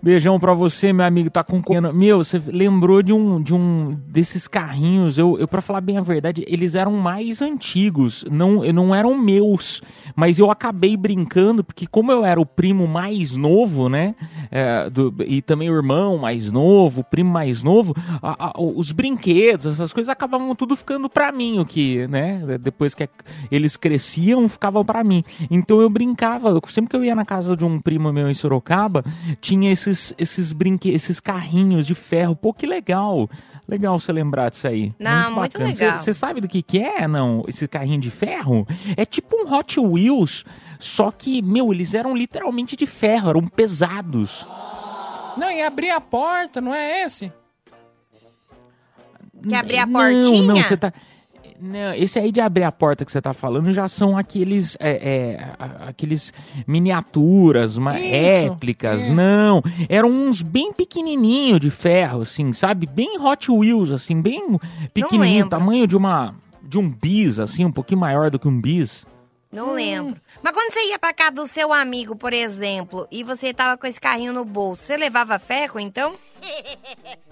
Beijão 0.03 0.41
pra 0.41 0.53
você, 0.53 0.93
meu 0.93 1.07
amigo, 1.07 1.31
tá 1.31 1.45
concorrendo. 1.45 1.93
Meu, 1.95 2.19
você 2.25 2.43
lembrou 2.45 3.03
de 3.03 3.13
um, 3.13 3.41
de 3.41 3.55
um 3.55 3.97
desses 4.09 4.49
carrinhos. 4.49 5.17
Eu, 5.17 5.39
eu 5.39 5.47
para 5.47 5.61
falar 5.63 5.81
bem 5.81 5.97
a 5.97 6.01
verdade, 6.03 6.45
eles 6.49 6.75
eram 6.75 6.93
mais 6.95 7.41
antigos, 7.41 8.25
não, 8.31 8.65
não 8.73 8.93
eram 8.93 9.17
meus, 9.17 9.81
mas 10.17 10.41
eu 10.41 10.51
acabei 10.51 10.97
brincando 10.97 11.63
porque 11.63 11.87
como 11.87 12.11
eu 12.11 12.25
era 12.25 12.41
o 12.41 12.45
primo 12.45 12.89
mais 12.89 13.37
novo, 13.37 13.89
né, 13.89 14.17
é, 14.51 14.91
do- 14.91 15.15
e 15.25 15.41
também 15.41 15.71
o 15.71 15.75
irmão 15.77 16.19
mais 16.19 16.51
novo, 16.51 17.03
o 17.03 17.05
primo 17.05 17.31
mais 17.31 17.63
novo, 17.63 17.95
a- 18.21 18.49
a- 18.49 18.53
os 18.61 18.91
brinquedos, 18.91 19.67
essas 19.67 19.93
coisas 19.93 20.09
acabavam 20.11 20.53
tudo 20.57 20.75
ficando 20.75 21.09
pra 21.09 21.31
mim, 21.31 21.61
o 21.61 21.65
que, 21.65 22.09
né, 22.09 22.43
depois 22.61 22.93
que 22.93 23.09
eles 23.53 23.77
cresciam, 23.77 24.49
ficava 24.49 24.85
pra 24.85 25.05
mim. 25.05 25.23
Então 25.49 25.81
eu 25.81 25.89
brincava, 25.89 26.61
sempre 26.67 26.91
que 26.91 26.97
eu 26.97 27.05
ia 27.05 27.15
na 27.15 27.25
casa 27.25 27.57
de 27.57 27.65
um 27.65 27.81
primo 27.81 28.13
meu 28.13 28.29
em 28.29 28.35
Sorocaba, 28.35 29.05
tinha 29.41 29.71
esses 29.71 29.92
esses 30.19 30.53
brinquedos, 30.53 31.03
esses 31.03 31.21
carrinhos 31.21 31.87
de 31.87 31.95
ferro. 31.95 32.35
Pô, 32.35 32.53
que 32.53 32.67
legal. 32.67 33.29
Legal 33.69 33.99
você 33.99 34.13
lembrar 34.13 34.51
disso 34.51 34.67
aí. 34.67 34.93
Não, 34.99 35.33
muito 35.33 35.59
bacana. 35.59 35.67
legal. 35.67 35.99
Você 35.99 36.13
sabe 36.13 36.41
do 36.41 36.49
que 36.49 36.63
que 36.63 36.79
é, 36.79 37.07
não? 37.07 37.45
Esse 37.47 37.67
carrinho 37.69 38.01
de 38.01 38.11
ferro? 38.11 38.67
É 38.97 39.05
tipo 39.05 39.37
um 39.37 39.53
Hot 39.55 39.79
Wheels, 39.79 40.45
só 40.79 41.11
que, 41.11 41.41
meu, 41.41 41.73
eles 41.73 41.95
eram 41.95 42.15
literalmente 42.15 42.77
de 42.77 42.87
ferro, 42.87 43.31
eram 43.31 43.47
pesados. 43.47 44.47
Não, 45.37 45.51
e 45.51 45.63
abrir 45.63 45.91
a 45.91 46.01
porta, 46.01 46.61
não 46.61 46.75
é 46.75 47.05
esse? 47.05 47.33
Quer 49.49 49.57
abrir 49.57 49.79
a 49.79 49.87
Não, 49.87 49.93
portinha? 49.93 50.43
Não, 50.43 50.57
você 50.57 50.77
tá. 50.77 50.93
Não, 51.65 51.95
esse 51.95 52.19
aí 52.19 52.33
de 52.33 52.41
abrir 52.41 52.65
a 52.65 52.73
porta 52.73 53.05
que 53.05 53.13
você 53.13 53.23
tá 53.23 53.33
falando 53.33 53.73
já 53.73 53.87
são 53.87 54.19
aqueles. 54.19 54.77
é, 54.81 54.91
é, 54.91 55.51
aqueles 55.87 56.33
miniaturas, 56.67 57.77
uma, 57.77 57.99
Isso, 58.01 58.11
réplicas. 58.11 59.03
é. 59.09 59.11
Não. 59.13 59.63
Eram 59.89 60.11
uns 60.11 60.43
bem 60.43 60.73
pequenininho 60.73 61.61
de 61.61 61.71
ferro, 61.71 62.23
assim, 62.23 62.53
sabe? 62.53 62.87
Bem 62.87 63.17
Hot 63.21 63.51
Wheels, 63.51 63.93
assim, 63.93 64.21
bem 64.21 64.59
pequenininho, 64.93 65.49
tamanho 65.49 65.87
de 65.87 65.97
uma. 65.97 66.35
De 66.61 66.79
um 66.79 66.89
bis, 66.89 67.39
assim, 67.39 67.65
um 67.65 67.73
pouquinho 67.73 68.01
maior 68.01 68.31
do 68.31 68.39
que 68.39 68.49
um 68.49 68.61
bis. 68.61 69.07
Não 69.53 69.73
lembro. 69.75 70.17
Mas 70.43 70.53
quando 70.55 70.73
você 70.73 70.89
ia 70.89 70.99
pra 70.99 71.13
casa 71.13 71.33
do 71.33 71.47
seu 71.47 71.73
amigo, 71.75 72.17
por 72.17 72.33
exemplo, 72.33 73.07
e 73.11 73.23
você 73.23 73.53
tava 73.53 73.77
com 73.77 73.87
esse 73.87 74.01
carrinho 74.01 74.33
no 74.33 74.45
bolso, 74.47 74.83
você 74.83 74.97
levava 74.97 75.39
ferro, 75.39 75.79
então? 75.79 76.15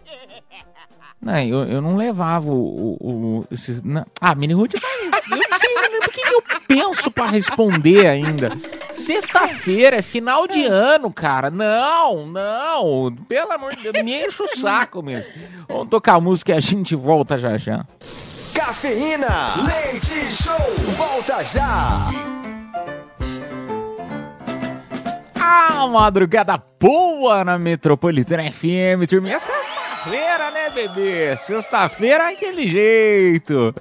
Não, 1.23 1.39
eu, 1.39 1.65
eu 1.65 1.83
não 1.83 1.97
levava 1.97 2.49
o. 2.49 2.97
o, 2.99 3.41
o- 3.41 3.47
esses, 3.51 3.83
não. 3.83 4.07
Ah, 4.19 4.35
Mini 4.35 4.55
Ruth, 4.55 4.73
mas 4.81 5.31
eu 5.31 5.37
não 5.37 5.59
sei 5.59 5.75
né, 5.75 5.99
por 6.03 6.13
que 6.15 6.23
que 6.23 6.35
eu 6.35 6.43
penso 6.67 7.11
pra 7.11 7.27
responder 7.27 8.07
ainda. 8.07 8.49
Sexta-feira 8.91 9.97
é 9.99 10.03
final 10.03 10.47
de 10.47 10.65
ano, 10.65 11.13
cara. 11.13 11.51
Não, 11.51 12.27
não. 12.27 13.15
Pelo 13.29 13.53
amor 13.53 13.77
de 13.77 13.83
Deus, 13.91 14.03
me 14.03 14.19
enche 14.27 14.43
o 14.43 14.49
saco, 14.59 15.03
meu. 15.03 15.23
Vamos 15.69 15.91
tocar 15.91 16.15
a 16.15 16.21
música 16.21 16.53
e 16.53 16.57
a 16.57 16.61
gente 16.61 16.97
volta 16.97 17.37
já 17.37 17.59
já. 17.59 17.85
Cafeína. 18.55 19.55
Leite 19.67 20.33
Show. 20.33 20.57
Volta 20.97 21.43
já. 21.45 22.11
A 25.41 25.87
madrugada 25.87 26.63
boa 26.79 27.45
na 27.45 27.59
Metropolitana 27.59 28.51
FM, 28.53 29.09
turminha. 29.09 29.37
É 29.37 29.41
sexta-feira, 29.41 30.51
né, 30.51 30.71
bebê? 30.71 31.37
Sexta-feira 31.37 32.31
é 32.31 32.35
aquele 32.35 32.69
jeito. 32.69 33.75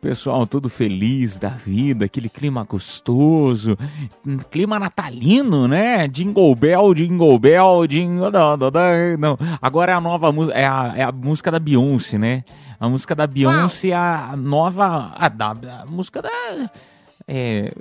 Pessoal, 0.00 0.46
todo 0.46 0.68
feliz 0.68 1.38
da 1.38 1.48
vida, 1.48 2.04
aquele 2.04 2.28
clima 2.28 2.62
gostoso, 2.64 3.76
um 4.24 4.36
clima 4.38 4.78
natalino, 4.78 5.66
né? 5.66 6.06
Jingle 6.06 6.54
Bell, 6.54 6.94
Jingle 6.94 7.38
Bell, 7.38 7.86
Jingle... 7.88 8.30
Não, 8.30 8.56
não, 8.56 8.70
não, 8.70 9.16
não. 9.18 9.38
Agora 9.60 9.92
é 9.92 9.94
a 9.94 10.00
nova 10.00 10.30
música, 10.30 10.56
é 10.56 10.66
a, 10.66 10.92
é 10.96 11.02
a 11.02 11.10
música 11.10 11.50
da 11.50 11.58
Beyoncé, 11.58 12.18
né? 12.18 12.44
A 12.78 12.88
música 12.88 13.14
da 13.14 13.26
Beyoncé, 13.26 13.92
a 13.92 14.34
nova... 14.36 15.12
A, 15.16 15.28
da, 15.28 15.50
a 15.82 15.86
música 15.86 16.22
da... 16.22 16.30
É, 17.26 17.72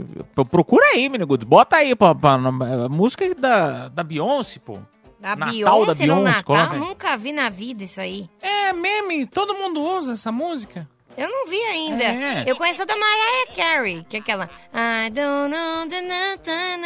procura 0.49 0.83
aí, 0.93 1.07
menino 1.07 1.27
Goods. 1.27 1.45
Bota 1.45 1.75
aí 1.75 1.95
pra, 1.95 2.15
pra- 2.15 2.33
a 2.33 2.89
música 2.89 3.35
da, 3.35 3.89
da 3.89 4.03
Beyoncé, 4.03 4.59
pô. 4.65 4.79
Da 5.19 5.35
Natal 5.35 5.51
Beyoncé 5.53 6.07
da 6.07 6.15
no 6.15 6.21
Beyoncé, 6.23 6.23
Natal? 6.23 6.43
coloca 6.43 6.73
aí. 6.73 6.79
Nunca 6.79 7.17
vi 7.17 7.31
na 7.33 7.49
vida 7.49 7.83
isso 7.83 8.01
aí. 8.01 8.27
É 8.41 8.73
meme, 8.73 9.27
todo 9.27 9.53
mundo 9.53 9.79
usa 9.81 10.13
essa 10.13 10.31
música. 10.31 10.87
Eu 11.17 11.29
não 11.29 11.47
vi 11.47 11.61
ainda. 11.61 12.03
É. 12.03 12.43
Eu 12.45 12.55
conheço 12.55 12.81
a 12.81 12.85
da 12.85 12.95
Mariah 12.95 13.55
Carey, 13.55 14.05
que 14.07 14.17
é 14.17 14.19
aquela... 14.19 14.49
I 14.73 15.09
don't 15.09 15.49
know 15.49 15.87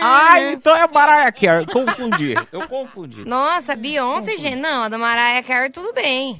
Ah, 0.01 0.41
então 0.51 0.75
é 0.75 0.87
Mariah 0.87 1.31
Carey. 1.31 1.65
Confundi. 1.65 2.35
Eu 2.51 2.67
confundi. 2.67 3.25
Nossa, 3.25 3.75
Beyoncé, 3.75 4.37
gente. 4.37 4.57
Não, 4.57 4.83
a 4.83 4.89
da 4.89 4.97
Mariah 4.97 5.43
Carey 5.43 5.69
tudo 5.71 5.93
bem. 5.93 6.39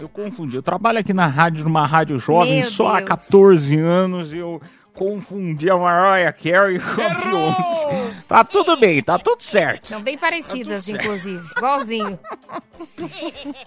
Eu 0.00 0.08
confundi. 0.08 0.56
Eu 0.56 0.62
trabalho 0.62 0.98
aqui 0.98 1.12
na 1.12 1.26
rádio, 1.26 1.64
numa 1.64 1.86
rádio 1.86 2.18
jovem, 2.18 2.60
Meu 2.60 2.70
só 2.70 2.88
há 2.88 2.96
Deus. 2.96 3.08
14 3.08 3.78
anos 3.78 4.32
e 4.32 4.38
eu 4.38 4.60
confundi 4.94 5.68
a 5.68 5.76
Mariah 5.76 6.32
Carey 6.32 6.78
com 6.78 7.02
a 7.02 7.08
Beyoncé. 7.08 8.14
Tá 8.28 8.44
tudo 8.44 8.76
bem, 8.76 9.02
tá 9.02 9.18
tudo 9.18 9.42
certo. 9.42 9.88
São 9.88 10.00
bem 10.00 10.16
parecidas, 10.16 10.88
inclusive. 10.88 11.44
Igualzinho. 11.56 12.18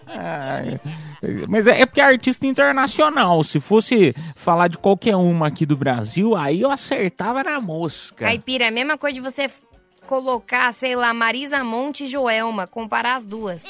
Ai, 0.07 0.79
mas 1.47 1.67
é, 1.67 1.81
é 1.81 1.85
porque 1.85 2.01
é 2.01 2.05
artista 2.05 2.47
internacional. 2.47 3.43
Se 3.43 3.59
fosse 3.59 4.15
falar 4.35 4.69
de 4.69 4.77
qualquer 4.77 5.15
uma 5.15 5.47
aqui 5.47 5.65
do 5.65 5.75
Brasil, 5.75 6.35
aí 6.35 6.61
eu 6.61 6.71
acertava 6.71 7.43
na 7.43 7.59
mosca. 7.59 8.25
Caipira, 8.25 8.65
é 8.65 8.67
a 8.69 8.71
mesma 8.71 8.97
coisa 8.97 9.15
de 9.15 9.21
você 9.21 9.49
colocar, 10.07 10.73
sei 10.73 10.95
lá, 10.95 11.13
Marisa 11.13 11.63
Monte 11.63 12.05
e 12.05 12.07
Joelma, 12.07 12.65
comparar 12.65 13.15
as 13.17 13.27
duas. 13.27 13.63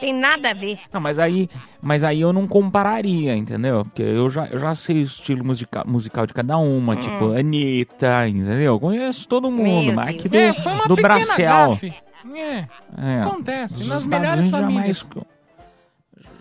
Tem 0.00 0.12
nada 0.12 0.50
a 0.50 0.54
ver. 0.54 0.78
Não, 0.92 1.00
mas 1.00 1.18
aí, 1.18 1.48
mas 1.80 2.02
aí 2.02 2.20
eu 2.22 2.32
não 2.32 2.46
compararia, 2.46 3.36
entendeu? 3.36 3.84
Porque 3.84 4.02
eu 4.02 4.28
já, 4.28 4.46
eu 4.46 4.58
já 4.58 4.74
sei 4.74 4.96
o 4.96 5.02
estilo 5.02 5.44
musica, 5.44 5.84
musical 5.84 6.26
de 6.26 6.34
cada 6.34 6.56
uma, 6.56 6.96
tipo 6.96 7.32
Anitta, 7.36 8.26
entendeu? 8.28 8.72
Eu 8.74 8.80
conheço 8.80 9.28
todo 9.28 9.50
mundo, 9.50 9.92
Hum. 9.92 9.94
Mas 9.94 10.08
aqui 10.08 10.28
do. 10.28 10.36
É, 10.36 10.52
foi 10.54 10.72
uma 10.72 10.86
do 10.88 10.96
Bracel. 10.96 11.36
gafe. 11.70 11.94
É, 12.34 12.66
É, 12.98 13.22
acontece, 13.22 13.84
nas 13.84 14.02
Estados 14.02 14.06
melhores 14.06 14.48
famílias. 14.48 14.98
Já 14.98 15.04
mais, 15.14 15.26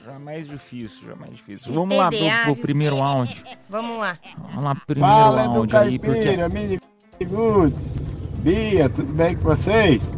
já 0.06 0.20
mais 0.20 0.48
difícil, 0.48 1.08
já 1.08 1.16
mais 1.16 1.34
difícil. 1.34 1.68
Se 1.68 1.72
Vamos 1.74 1.96
lá 1.96 2.10
pro, 2.10 2.54
pro 2.54 2.56
primeiro 2.56 3.02
áudio. 3.04 3.44
Vamos 3.70 4.00
lá. 4.00 4.18
Vamos 4.38 4.64
lá, 4.64 4.76
primeiro 4.88 5.14
Fala 5.16 5.42
áudio 5.44 5.78
aí, 5.78 6.00
porque... 6.00 6.38
Mini 6.50 6.80
Goods, 7.28 8.18
Bia, 8.46 8.88
tudo 8.88 9.12
bem 9.12 9.36
com 9.36 9.42
vocês? 9.42 10.16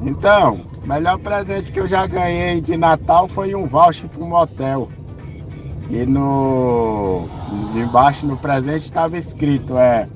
Então, 0.00 0.62
o 0.82 0.86
melhor 0.86 1.18
presente 1.18 1.70
que 1.70 1.78
eu 1.78 1.86
já 1.86 2.06
ganhei 2.06 2.62
de 2.62 2.78
Natal 2.78 3.28
foi 3.28 3.54
um 3.54 3.66
voucher 3.66 4.08
para 4.08 4.24
um 4.24 4.28
motel. 4.30 4.88
E 5.90 6.06
no 6.06 7.28
embaixo 7.76 8.24
no 8.24 8.38
presente 8.38 8.84
estava 8.84 9.18
escrito, 9.18 9.76
é, 9.76 10.08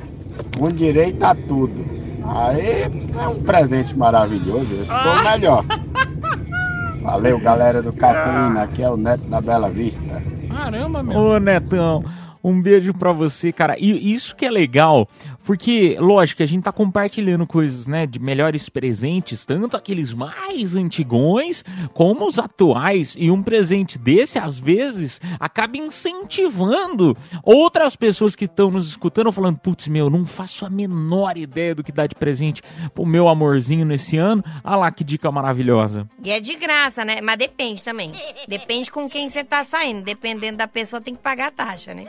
com 0.58 0.70
direito 0.70 1.22
a 1.24 1.34
tudo. 1.34 1.84
Aí 2.24 2.84
é 3.14 3.28
um 3.28 3.42
presente 3.42 3.94
maravilhoso, 3.94 4.74
esse 4.74 4.86
foi 4.86 5.20
o 5.20 5.30
melhor. 5.30 5.64
Valeu, 7.04 7.38
galera 7.38 7.82
do 7.82 7.92
Cafeína, 7.92 8.62
aqui 8.62 8.82
é 8.82 8.88
o 8.88 8.96
Neto 8.96 9.26
da 9.26 9.42
Bela 9.42 9.68
Vista. 9.68 10.22
Caramba, 10.48 11.02
meu. 11.02 11.18
Ô, 11.18 11.38
Netão, 11.38 12.02
um 12.42 12.62
beijo 12.62 12.94
pra 12.94 13.12
você, 13.12 13.52
cara. 13.52 13.76
E 13.78 14.12
isso 14.12 14.34
que 14.34 14.46
é 14.46 14.50
legal, 14.50 15.08
porque, 15.46 15.96
lógico, 16.00 16.42
a 16.42 16.46
gente 16.46 16.64
tá 16.64 16.72
compartilhando 16.72 17.46
coisas, 17.46 17.86
né, 17.86 18.04
de 18.04 18.18
melhores 18.18 18.68
presentes, 18.68 19.46
tanto 19.46 19.76
aqueles 19.76 20.12
mais 20.12 20.74
antigões, 20.74 21.62
como 21.94 22.26
os 22.26 22.36
atuais. 22.36 23.14
E 23.16 23.30
um 23.30 23.40
presente 23.40 23.96
desse, 23.96 24.40
às 24.40 24.58
vezes, 24.58 25.20
acaba 25.38 25.76
incentivando 25.76 27.16
outras 27.44 27.94
pessoas 27.94 28.34
que 28.34 28.46
estão 28.46 28.72
nos 28.72 28.88
escutando, 28.88 29.30
falando, 29.30 29.56
putz, 29.58 29.86
meu, 29.86 30.10
não 30.10 30.26
faço 30.26 30.66
a 30.66 30.70
menor 30.70 31.36
ideia 31.36 31.76
do 31.76 31.84
que 31.84 31.92
dá 31.92 32.08
de 32.08 32.16
presente 32.16 32.60
pro 32.92 33.06
meu 33.06 33.28
amorzinho 33.28 33.86
nesse 33.86 34.16
ano. 34.16 34.42
Ah 34.64 34.74
lá, 34.74 34.90
que 34.90 35.04
dica 35.04 35.30
maravilhosa. 35.30 36.04
E 36.24 36.32
é 36.32 36.40
de 36.40 36.56
graça, 36.56 37.04
né? 37.04 37.20
Mas 37.22 37.38
depende 37.38 37.84
também. 37.84 38.10
Depende 38.48 38.90
com 38.90 39.08
quem 39.08 39.30
você 39.30 39.44
tá 39.44 39.62
saindo. 39.62 40.02
Dependendo 40.02 40.58
da 40.58 40.66
pessoa, 40.66 41.00
tem 41.00 41.14
que 41.14 41.22
pagar 41.22 41.48
a 41.48 41.52
taxa, 41.52 41.94
né? 41.94 42.06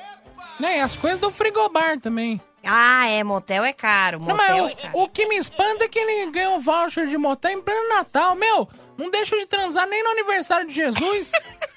É, 0.59 0.79
e 0.79 0.81
as 0.81 0.97
coisas 0.97 1.19
do 1.19 1.29
frigobar 1.29 1.99
também. 1.99 2.41
Ah, 2.69 3.07
é, 3.09 3.23
motel 3.23 3.63
é 3.63 3.73
caro. 3.73 4.19
Não, 4.19 4.27
Motel 4.35 4.63
mas 4.63 4.71
é 4.71 4.75
caro. 4.75 4.97
o, 4.97 5.03
o 5.03 5.09
que 5.09 5.25
me 5.27 5.37
espanta 5.37 5.85
é 5.85 5.87
que 5.87 5.97
ele 5.99 6.31
ganhou 6.31 6.55
um 6.55 6.59
voucher 6.59 7.07
de 7.07 7.17
motel 7.17 7.51
em 7.51 7.61
pleno 7.61 7.89
Natal. 7.89 8.35
Meu, 8.35 8.67
não 8.97 9.09
deixa 9.09 9.37
de 9.37 9.45
transar 9.45 9.87
nem 9.87 10.03
no 10.03 10.09
aniversário 10.11 10.67
de 10.67 10.75
Jesus. 10.75 11.31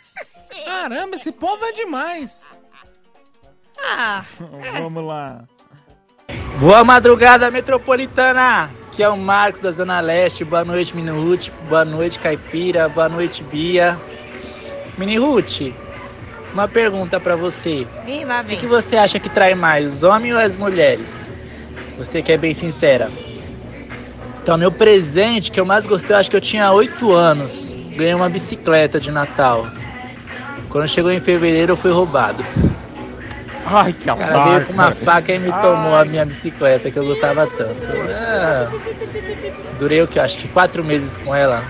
Caramba, 0.65 1.15
esse 1.17 1.31
povo 1.33 1.65
é 1.65 1.73
demais. 1.73 2.43
Ah, 3.79 4.25
Vamos 4.83 5.05
lá. 5.05 5.45
Boa 6.59 6.85
madrugada, 6.85 7.51
metropolitana! 7.51 8.71
Aqui 8.89 9.03
é 9.03 9.09
o 9.09 9.17
Marcos 9.17 9.61
da 9.61 9.71
Zona 9.73 10.01
Leste. 10.01 10.45
Boa 10.45 10.65
noite, 10.65 10.95
Mini 10.95 11.11
Ruth. 11.11 11.49
Boa 11.69 11.85
noite, 11.85 12.19
Caipira. 12.19 12.89
Boa 12.89 13.09
noite, 13.09 13.43
Bia. 13.45 13.99
Mini 14.99 15.17
Ruth, 15.17 15.73
uma 16.53 16.67
pergunta 16.69 17.19
pra 17.21 17.37
você. 17.37 17.87
vem 18.05 18.25
lá, 18.25 18.41
O 18.41 18.45
vem. 18.45 18.59
que 18.59 18.67
você 18.67 18.97
acha 18.97 19.19
que 19.19 19.29
trai 19.29 19.55
mais, 19.55 19.95
os 19.95 20.03
homens 20.03 20.35
ou 20.35 20.41
as 20.41 20.57
mulheres? 20.57 21.29
Você 21.99 22.23
que 22.23 22.33
é 22.33 22.37
bem 22.39 22.55
sincera. 22.55 23.09
Então, 24.43 24.57
meu 24.57 24.73
presente 24.73 25.51
que 25.51 25.61
eu 25.61 25.67
mais 25.67 25.87
gostei, 25.87 26.15
eu 26.17 26.19
acho 26.21 26.31
que 26.31 26.37
eu 26.37 26.41
tinha 26.41 26.73
8 26.73 27.13
anos. 27.13 27.77
Ganhei 27.95 28.15
uma 28.15 28.29
bicicleta 28.29 28.99
de 28.99 29.11
Natal. 29.11 29.67
Quando 30.71 30.89
chegou 30.89 31.13
em 31.13 31.21
fevereiro, 31.21 31.73
eu 31.73 31.77
fui 31.77 31.91
roubado. 31.93 32.45
Ai, 33.67 33.93
que 33.93 34.09
O 34.09 34.15
azar. 34.15 34.49
veio 34.49 34.67
com 34.67 34.73
uma 34.73 34.91
faca 34.93 35.33
e 35.33 35.39
me 35.39 35.53
tomou 35.53 35.95
a 35.95 36.05
minha 36.05 36.25
bicicleta 36.25 36.91
que 36.91 36.97
eu 36.99 37.05
gostava 37.05 37.47
tanto. 37.47 37.77
Ah, 38.17 38.69
durei 39.79 40.01
o 40.03 40.09
que? 40.09 40.19
Acho 40.19 40.39
que 40.39 40.49
quatro 40.49 40.83
meses 40.83 41.17
com 41.19 41.35
ela. 41.35 41.63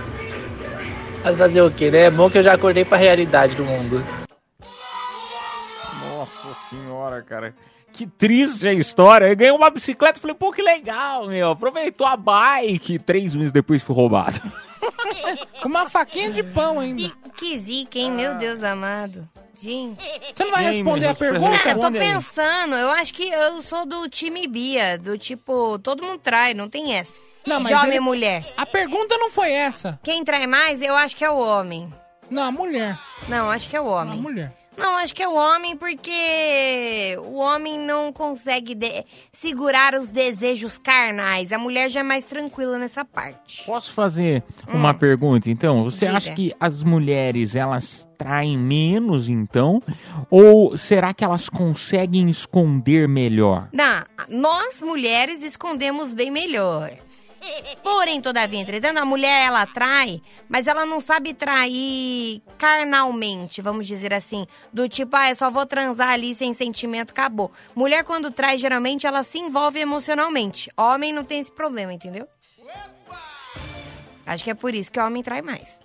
Mas 1.24 1.36
fazer 1.36 1.60
o 1.62 1.70
que, 1.70 1.90
né? 1.90 2.02
É 2.04 2.10
bom 2.10 2.30
que 2.30 2.38
eu 2.38 2.42
já 2.42 2.54
acordei 2.54 2.84
pra 2.84 2.96
realidade 2.96 3.56
do 3.56 3.64
mundo. 3.64 4.02
Nossa 6.44 6.54
senhora, 6.68 7.22
cara. 7.22 7.54
Que 7.92 8.06
triste 8.06 8.68
a 8.68 8.72
história. 8.72 9.26
Eu 9.26 9.36
ganhei 9.36 9.52
uma 9.52 9.68
bicicleta 9.68 10.18
e 10.18 10.20
falei, 10.22 10.36
pô, 10.36 10.52
que 10.52 10.62
legal, 10.62 11.26
meu. 11.26 11.50
Aproveitou 11.50 12.06
a 12.06 12.16
bike. 12.16 12.98
Três 13.00 13.34
meses 13.34 13.50
depois 13.52 13.82
fui 13.82 13.94
roubado. 13.96 14.40
Com 15.60 15.68
uma 15.68 15.88
faquinha 15.90 16.30
de 16.30 16.42
pão 16.42 16.78
ainda. 16.78 17.02
E 17.02 17.12
que 17.36 17.58
zica, 17.58 17.98
hein? 17.98 18.12
Meu 18.12 18.36
Deus 18.36 18.62
amado. 18.62 19.28
Gente. 19.60 20.00
Você 20.34 20.44
não 20.44 20.52
vai 20.52 20.64
responder 20.64 21.06
a 21.08 21.14
pergunta? 21.14 21.56
Ah, 21.66 21.70
eu 21.70 21.78
tô 21.80 21.90
pensando. 21.90 22.74
Eu 22.76 22.90
acho 22.92 23.12
que 23.12 23.28
eu 23.28 23.60
sou 23.60 23.84
do 23.84 24.08
time 24.08 24.46
Bia. 24.46 24.96
Do 24.96 25.18
tipo, 25.18 25.78
todo 25.80 26.02
mundo 26.02 26.18
trai, 26.18 26.54
não 26.54 26.68
tem 26.68 26.94
essa. 26.94 27.12
Não, 27.46 27.58
mas 27.60 27.68
Jovem 27.70 27.88
ele- 27.88 27.96
e 27.96 28.00
mulher. 28.00 28.46
A 28.56 28.64
pergunta 28.64 29.16
não 29.18 29.30
foi 29.30 29.52
essa. 29.52 29.98
Quem 30.02 30.24
trai 30.24 30.46
mais, 30.46 30.80
eu 30.80 30.94
acho 30.96 31.16
que 31.16 31.24
é 31.24 31.30
o 31.30 31.38
homem. 31.38 31.92
Não, 32.30 32.44
a 32.44 32.50
mulher. 32.52 32.96
Não, 33.28 33.50
acho 33.50 33.68
que 33.68 33.76
é 33.76 33.80
o 33.80 33.88
A 33.92 34.02
homem. 34.02 34.18
mulher. 34.20 34.52
Não, 34.76 34.96
acho 34.96 35.14
que 35.14 35.22
é 35.22 35.28
o 35.28 35.34
homem 35.34 35.76
porque 35.76 37.16
o 37.24 37.36
homem 37.36 37.78
não 37.78 38.12
consegue 38.12 38.76
segurar 39.30 39.94
os 39.94 40.08
desejos 40.08 40.78
carnais. 40.78 41.52
A 41.52 41.58
mulher 41.58 41.90
já 41.90 42.00
é 42.00 42.02
mais 42.02 42.24
tranquila 42.24 42.78
nessa 42.78 43.04
parte. 43.04 43.64
Posso 43.66 43.92
fazer 43.92 44.42
uma 44.68 44.94
pergunta, 44.94 45.50
então? 45.50 45.84
Você 45.84 46.04
Hum. 46.06 46.08
Diga. 46.08 46.18
acha 46.18 46.34
que 46.34 46.54
as 46.58 46.82
mulheres, 46.82 47.54
elas 47.54 48.08
traem 48.16 48.56
menos, 48.56 49.28
então? 49.28 49.82
Ou 50.30 50.76
será 50.76 51.12
que 51.12 51.24
elas 51.24 51.48
conseguem 51.48 52.28
esconder 52.30 53.08
melhor? 53.08 53.68
Não, 53.72 54.02
nós 54.28 54.80
mulheres 54.82 55.42
escondemos 55.42 56.12
bem 56.14 56.30
melhor. 56.30 56.92
Porém, 57.82 58.20
todavia, 58.20 58.60
entretanto, 58.60 58.98
a 58.98 59.04
mulher 59.04 59.46
ela 59.46 59.66
trai, 59.66 60.20
mas 60.48 60.66
ela 60.66 60.84
não 60.84 61.00
sabe 61.00 61.32
trair 61.32 62.42
carnalmente, 62.58 63.62
vamos 63.62 63.86
dizer 63.86 64.12
assim. 64.12 64.46
Do 64.72 64.88
tipo, 64.88 65.16
ah, 65.16 65.30
eu 65.30 65.36
só 65.36 65.50
vou 65.50 65.64
transar 65.64 66.10
ali 66.10 66.34
sem 66.34 66.52
sentimento, 66.52 67.10
acabou. 67.10 67.50
Mulher, 67.74 68.04
quando 68.04 68.30
trai, 68.30 68.58
geralmente 68.58 69.06
ela 69.06 69.22
se 69.22 69.38
envolve 69.38 69.80
emocionalmente. 69.80 70.70
Homem 70.76 71.12
não 71.12 71.24
tem 71.24 71.40
esse 71.40 71.52
problema, 71.52 71.92
entendeu? 71.92 72.28
Acho 74.26 74.44
que 74.44 74.50
é 74.50 74.54
por 74.54 74.74
isso 74.74 74.92
que 74.92 75.00
o 75.00 75.04
homem 75.04 75.22
trai 75.22 75.42
mais. 75.42 75.80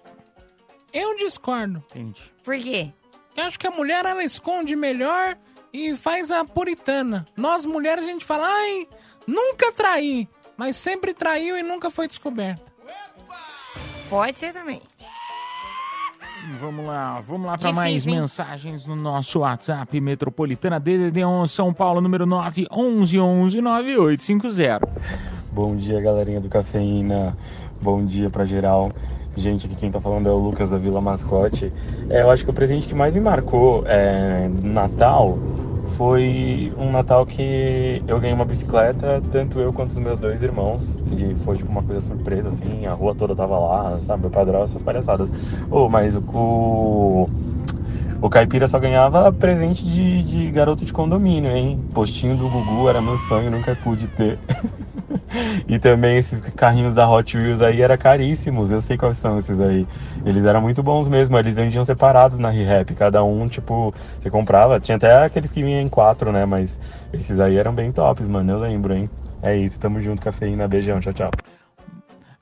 Eu 0.93 1.15
discordo. 1.17 1.81
Entendi. 1.89 2.31
Por 2.43 2.57
quê? 2.57 2.93
Eu 3.35 3.45
acho 3.45 3.59
que 3.59 3.67
a 3.67 3.71
mulher, 3.71 4.05
ela 4.05 4.23
esconde 4.23 4.75
melhor 4.75 5.37
e 5.73 5.95
faz 5.95 6.31
a 6.31 6.45
puritana. 6.45 7.25
Nós, 7.35 7.65
mulheres, 7.65 8.05
a 8.05 8.07
gente 8.07 8.23
fala, 8.23 8.47
ai, 8.47 8.87
nunca 9.27 9.71
traí. 9.71 10.29
Mas 10.57 10.75
sempre 10.75 11.13
traiu 11.13 11.57
e 11.57 11.63
nunca 11.63 11.89
foi 11.89 12.07
descoberta. 12.07 12.73
Pode 14.09 14.37
ser 14.37 14.53
também. 14.53 14.81
Vamos 16.59 16.85
lá, 16.85 17.19
vamos 17.21 17.47
lá 17.47 17.57
para 17.57 17.71
mais 17.71 18.05
hein? 18.05 18.19
mensagens 18.19 18.85
no 18.85 18.95
nosso 18.95 19.39
WhatsApp 19.39 19.99
Metropolitana 19.99 20.79
DDD 20.79 21.25
11 21.25 21.51
São 21.51 21.73
Paulo, 21.73 21.99
número 21.99 22.25
9 22.25 22.67
11 22.71 23.19
11 23.19 23.61
9850. 23.61 24.87
Bom 25.51 25.75
dia, 25.75 25.99
galerinha 25.99 26.39
do 26.39 26.47
Cafeína. 26.47 27.35
Bom 27.81 28.05
dia 28.05 28.29
pra 28.29 28.45
geral. 28.45 28.91
Gente, 29.35 29.65
aqui 29.65 29.75
quem 29.75 29.91
tá 29.91 29.99
falando 29.99 30.29
é 30.29 30.31
o 30.31 30.37
Lucas 30.37 30.69
da 30.69 30.77
Vila 30.77 31.01
Mascote. 31.01 31.73
É, 32.09 32.21
eu 32.21 32.29
acho 32.29 32.45
que 32.45 32.51
o 32.51 32.53
presente 32.53 32.87
que 32.87 32.93
mais 32.93 33.15
me 33.15 33.21
marcou 33.21 33.83
é, 33.87 34.47
no 34.47 34.71
Natal 34.71 35.37
foi 35.95 36.73
um 36.77 36.91
Natal 36.91 37.25
que 37.25 38.03
eu 38.07 38.19
ganhei 38.19 38.33
uma 38.35 38.45
bicicleta, 38.45 39.21
tanto 39.29 39.59
eu 39.59 39.73
quanto 39.73 39.91
os 39.91 39.97
meus 39.97 40.19
dois 40.19 40.41
irmãos. 40.43 41.01
E 41.11 41.35
foi 41.35 41.57
tipo 41.57 41.71
uma 41.71 41.83
coisa 41.83 42.01
surpresa, 42.01 42.49
assim, 42.49 42.85
a 42.85 42.93
rua 42.93 43.15
toda 43.15 43.35
tava 43.35 43.57
lá, 43.57 44.01
sabe? 44.01 44.21
Meu 44.21 44.31
pai 44.31 44.41
adorava 44.43 44.63
essas 44.65 44.83
palhaçadas. 44.83 45.31
Oh, 45.69 45.89
mas 45.89 46.15
o, 46.15 46.23
o, 46.33 47.29
o 48.21 48.29
Caipira 48.29 48.67
só 48.67 48.79
ganhava 48.79 49.31
presente 49.33 49.85
de, 49.87 50.23
de 50.23 50.51
garoto 50.51 50.85
de 50.85 50.93
condomínio, 50.93 51.51
hein? 51.51 51.85
Postinho 51.93 52.37
do 52.37 52.49
Gugu 52.49 52.89
era 52.89 53.01
meu 53.01 53.15
sonho, 53.17 53.51
nunca 53.51 53.75
pude 53.75 54.07
ter. 54.09 54.41
E 55.67 55.79
também 55.79 56.17
esses 56.17 56.41
carrinhos 56.55 56.93
da 56.93 57.09
Hot 57.09 57.37
Wheels 57.37 57.61
aí 57.61 57.81
eram 57.81 57.97
caríssimos, 57.97 58.71
eu 58.71 58.81
sei 58.81 58.97
quais 58.97 59.17
são 59.17 59.37
esses 59.37 59.59
aí. 59.59 59.87
Eles 60.23 60.45
eram 60.45 60.61
muito 60.61 60.81
bons 60.83 61.07
mesmo, 61.09 61.37
eles 61.37 61.53
vendiam 61.53 61.83
separados 61.85 62.39
na 62.39 62.49
ReHap, 62.49 62.93
cada 62.95 63.23
um, 63.23 63.47
tipo, 63.47 63.93
você 64.19 64.29
comprava, 64.29 64.79
tinha 64.79 64.97
até 64.97 65.13
aqueles 65.23 65.51
que 65.51 65.63
vinham 65.63 65.81
em 65.81 65.89
quatro, 65.89 66.31
né? 66.31 66.45
Mas 66.45 66.79
esses 67.13 67.39
aí 67.39 67.55
eram 67.57 67.73
bem 67.73 67.91
tops, 67.91 68.27
mano, 68.27 68.51
eu 68.53 68.59
lembro, 68.59 68.93
hein? 68.95 69.09
É 69.41 69.55
isso, 69.55 69.79
tamo 69.79 69.99
junto, 70.01 70.21
cafeína, 70.21 70.67
beijão, 70.67 70.99
tchau, 70.99 71.13
tchau. 71.13 71.54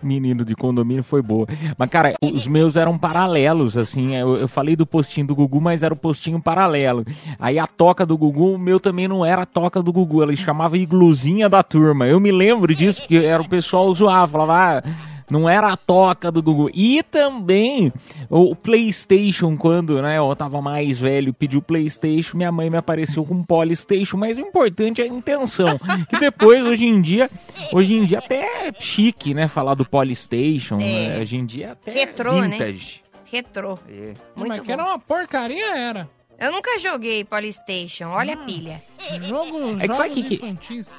Menino 0.03 0.43
de 0.45 0.55
condomínio 0.55 1.03
foi 1.03 1.21
boa. 1.21 1.47
Mas, 1.77 1.89
cara, 1.89 2.13
os 2.21 2.47
meus 2.47 2.75
eram 2.75 2.97
paralelos, 2.97 3.77
assim. 3.77 4.15
Eu, 4.15 4.35
eu 4.35 4.47
falei 4.47 4.75
do 4.75 4.85
postinho 4.85 5.27
do 5.27 5.35
Gugu, 5.35 5.61
mas 5.61 5.83
era 5.83 5.93
o 5.93 5.97
postinho 5.97 6.41
paralelo. 6.41 7.05
Aí 7.39 7.57
a 7.57 7.67
toca 7.67 8.05
do 8.05 8.17
Gugu, 8.17 8.53
o 8.53 8.59
meu 8.59 8.79
também 8.79 9.07
não 9.07 9.25
era 9.25 9.43
a 9.43 9.45
toca 9.45 9.81
do 9.81 9.93
Gugu. 9.93 10.23
Ela 10.23 10.35
chamava 10.35 10.77
igluzinha 10.77 11.49
da 11.49 11.63
turma. 11.63 12.07
Eu 12.07 12.19
me 12.19 12.31
lembro 12.31 12.75
disso, 12.75 13.01
porque 13.01 13.17
era 13.17 13.41
o 13.41 13.47
pessoal 13.47 13.93
zoava, 13.93 14.31
falava, 14.31 14.53
ah, 14.79 14.83
não 15.29 15.47
era 15.49 15.71
a 15.71 15.77
toca 15.77 16.31
do 16.31 16.41
Gugu. 16.41 16.69
E 16.73 17.01
também 17.03 17.91
o 18.29 18.55
PlayStation, 18.55 19.55
quando 19.57 20.01
né, 20.01 20.17
eu 20.17 20.35
tava 20.35 20.61
mais 20.61 20.99
velho, 20.99 21.33
pediu 21.33 21.61
PlayStation, 21.61 22.37
minha 22.37 22.51
mãe 22.51 22.69
me 22.69 22.77
apareceu 22.77 23.23
com 23.25 23.33
um 23.35 23.43
Polystation, 23.43 24.17
mas 24.17 24.37
o 24.37 24.41
importante 24.41 25.01
é 25.01 25.05
a 25.05 25.07
intenção. 25.07 25.77
Que 26.09 26.19
depois, 26.19 26.63
hoje 26.65 26.85
em 26.85 27.01
dia, 27.01 27.29
hoje 27.71 27.93
em 27.95 28.05
dia 28.05 28.19
até 28.19 28.67
é 28.67 28.73
chique, 28.79 29.33
né, 29.33 29.47
falar 29.47 29.73
do 29.75 29.85
Polystation. 29.85 30.77
né? 30.77 31.19
Hoje 31.19 31.37
em 31.37 31.45
dia 31.45 31.71
até 31.73 31.91
Retrô, 31.91 32.33
né? 32.41 32.49
vintage. 32.49 33.01
Retrô. 33.31 33.79
É. 33.89 34.13
Muito 34.35 34.49
Mas 34.49 34.57
bom. 34.59 34.63
que 34.63 34.71
era 34.71 34.83
uma 34.85 34.99
porcaria, 34.99 35.75
era. 35.77 36.09
Eu 36.39 36.51
nunca 36.51 36.77
joguei 36.79 37.23
Polystation, 37.23 38.09
olha 38.09 38.33
a 38.33 38.37
pilha. 38.37 38.81
Jogo, 39.27 39.75
É 39.79 39.87
que 39.87 39.93
sabe 39.93 40.23
que- 40.23 40.35
infantis. 40.35 40.89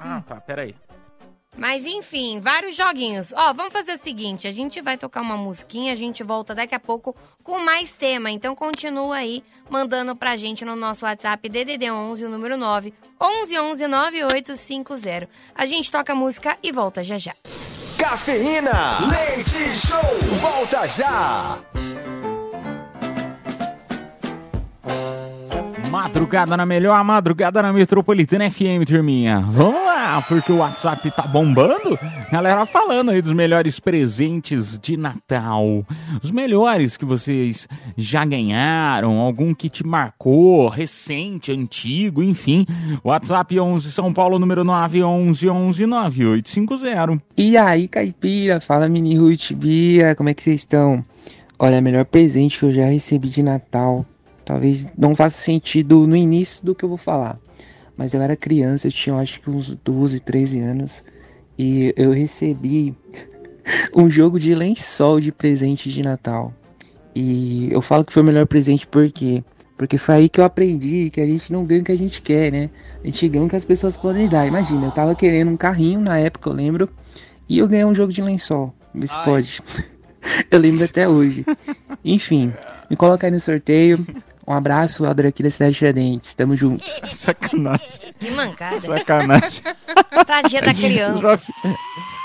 Ah, 0.00 0.22
tá, 0.26 0.36
peraí. 0.40 0.74
Mas 1.58 1.84
enfim, 1.84 2.38
vários 2.38 2.76
joguinhos. 2.76 3.32
Ó, 3.36 3.52
vamos 3.52 3.72
fazer 3.72 3.92
o 3.94 3.98
seguinte, 3.98 4.46
a 4.46 4.52
gente 4.52 4.80
vai 4.80 4.96
tocar 4.96 5.20
uma 5.20 5.36
musiquinha, 5.36 5.92
a 5.92 5.96
gente 5.96 6.22
volta 6.22 6.54
daqui 6.54 6.74
a 6.74 6.78
pouco 6.78 7.14
com 7.42 7.58
mais 7.58 7.90
tema. 7.90 8.30
Então 8.30 8.54
continua 8.54 9.16
aí 9.16 9.42
mandando 9.68 10.14
pra 10.14 10.36
gente 10.36 10.64
no 10.64 10.76
nosso 10.76 11.04
WhatsApp 11.04 11.48
DDD 11.48 11.90
11, 11.90 12.24
o 12.24 12.30
número 12.30 12.56
9 12.56 12.94
11 13.20 13.58
11 13.58 13.86
9850. 13.88 15.28
A 15.52 15.66
gente 15.66 15.90
toca 15.90 16.12
a 16.12 16.16
música 16.16 16.56
e 16.62 16.70
volta 16.70 17.02
já 17.02 17.18
já. 17.18 17.34
Cafeína, 17.98 19.00
leite 19.10 19.74
show, 19.76 20.00
volta 20.40 20.86
já. 20.86 21.58
Madrugada 25.90 26.54
na 26.54 26.66
melhor, 26.66 27.02
madrugada 27.02 27.62
na 27.62 27.72
Metropolitana 27.72 28.50
FM, 28.50 28.84
turminha. 28.86 29.40
Vamos 29.40 29.82
lá, 29.86 30.22
porque 30.28 30.52
o 30.52 30.58
WhatsApp 30.58 31.10
tá 31.10 31.22
bombando. 31.22 31.98
Galera 32.30 32.66
falando 32.66 33.10
aí 33.10 33.22
dos 33.22 33.32
melhores 33.32 33.80
presentes 33.80 34.78
de 34.78 34.98
Natal. 34.98 35.82
Os 36.22 36.30
melhores 36.30 36.98
que 36.98 37.06
vocês 37.06 37.66
já 37.96 38.22
ganharam, 38.26 39.18
algum 39.18 39.54
que 39.54 39.70
te 39.70 39.84
marcou, 39.86 40.68
recente, 40.68 41.50
antigo, 41.52 42.22
enfim. 42.22 42.66
WhatsApp 43.02 43.58
11 43.58 43.90
São 43.90 44.12
Paulo, 44.12 44.38
número 44.38 44.62
911 44.64 45.48
11 45.48 45.86
9850. 45.86 47.22
E 47.34 47.56
aí, 47.56 47.88
caipira, 47.88 48.60
fala 48.60 48.90
mini 48.90 49.16
Ruth 49.16 49.52
Bia, 49.52 50.14
como 50.14 50.28
é 50.28 50.34
que 50.34 50.42
vocês 50.42 50.56
estão? 50.56 51.02
Olha, 51.58 51.78
o 51.78 51.82
melhor 51.82 52.04
presente 52.04 52.58
que 52.58 52.66
eu 52.66 52.74
já 52.74 52.84
recebi 52.84 53.28
de 53.28 53.42
Natal, 53.42 54.06
talvez 54.48 54.90
não 54.96 55.14
faça 55.14 55.38
sentido 55.38 56.06
no 56.06 56.16
início 56.16 56.64
do 56.64 56.74
que 56.74 56.82
eu 56.82 56.88
vou 56.88 56.96
falar, 56.96 57.38
mas 57.94 58.14
eu 58.14 58.22
era 58.22 58.34
criança, 58.34 58.88
eu 58.88 58.92
tinha 58.92 59.14
acho 59.14 59.42
que 59.42 59.50
uns 59.50 59.76
12, 59.84 60.20
13 60.20 60.60
anos, 60.60 61.04
e 61.58 61.92
eu 61.94 62.12
recebi 62.12 62.96
um 63.94 64.08
jogo 64.08 64.40
de 64.40 64.54
lençol 64.54 65.20
de 65.20 65.30
presente 65.30 65.92
de 65.92 66.02
Natal. 66.02 66.54
E 67.14 67.68
eu 67.70 67.82
falo 67.82 68.06
que 68.06 68.12
foi 68.12 68.22
o 68.22 68.24
melhor 68.24 68.46
presente 68.46 68.86
por 68.86 69.12
quê? 69.12 69.44
Porque 69.76 69.98
foi 69.98 70.14
aí 70.14 70.28
que 70.30 70.40
eu 70.40 70.44
aprendi 70.44 71.10
que 71.10 71.20
a 71.20 71.26
gente 71.26 71.52
não 71.52 71.66
ganha 71.66 71.82
o 71.82 71.84
que 71.84 71.92
a 71.92 71.98
gente 71.98 72.22
quer, 72.22 72.50
né? 72.50 72.70
A 73.04 73.06
gente 73.06 73.28
ganha 73.28 73.44
o 73.44 73.48
que 73.48 73.56
as 73.56 73.66
pessoas 73.66 73.98
podem 73.98 74.28
dar. 74.28 74.46
Imagina, 74.46 74.86
eu 74.86 74.92
tava 74.92 75.14
querendo 75.14 75.50
um 75.50 75.58
carrinho 75.58 76.00
na 76.00 76.18
época, 76.18 76.48
eu 76.48 76.54
lembro, 76.54 76.88
e 77.46 77.58
eu 77.58 77.68
ganhei 77.68 77.84
um 77.84 77.94
jogo 77.94 78.12
de 78.12 78.22
lençol. 78.22 78.74
Vê 78.94 79.06
se 79.06 79.24
pode. 79.24 79.60
eu 80.50 80.58
lembro 80.58 80.84
até 80.84 81.06
hoje. 81.06 81.44
Enfim, 82.02 82.52
me 82.88 82.96
coloca 82.96 83.26
aí 83.26 83.30
no 83.30 83.38
sorteio. 83.38 84.04
Um 84.48 84.54
abraço, 84.54 85.04
Helder 85.04 85.26
aqui 85.26 85.42
da 85.42 85.50
Cidade 85.50 85.72
de 85.72 85.78
Tiradentes. 85.78 86.32
Tamo 86.32 86.56
junto. 86.56 86.82
Sacanagem. 87.06 87.86
Que 88.18 88.30
mancada. 88.30 88.80
Sacanagem. 88.80 89.62
Tadinha 90.26 90.62
da 90.62 90.72
já, 90.72 90.74
criança. 90.74 91.40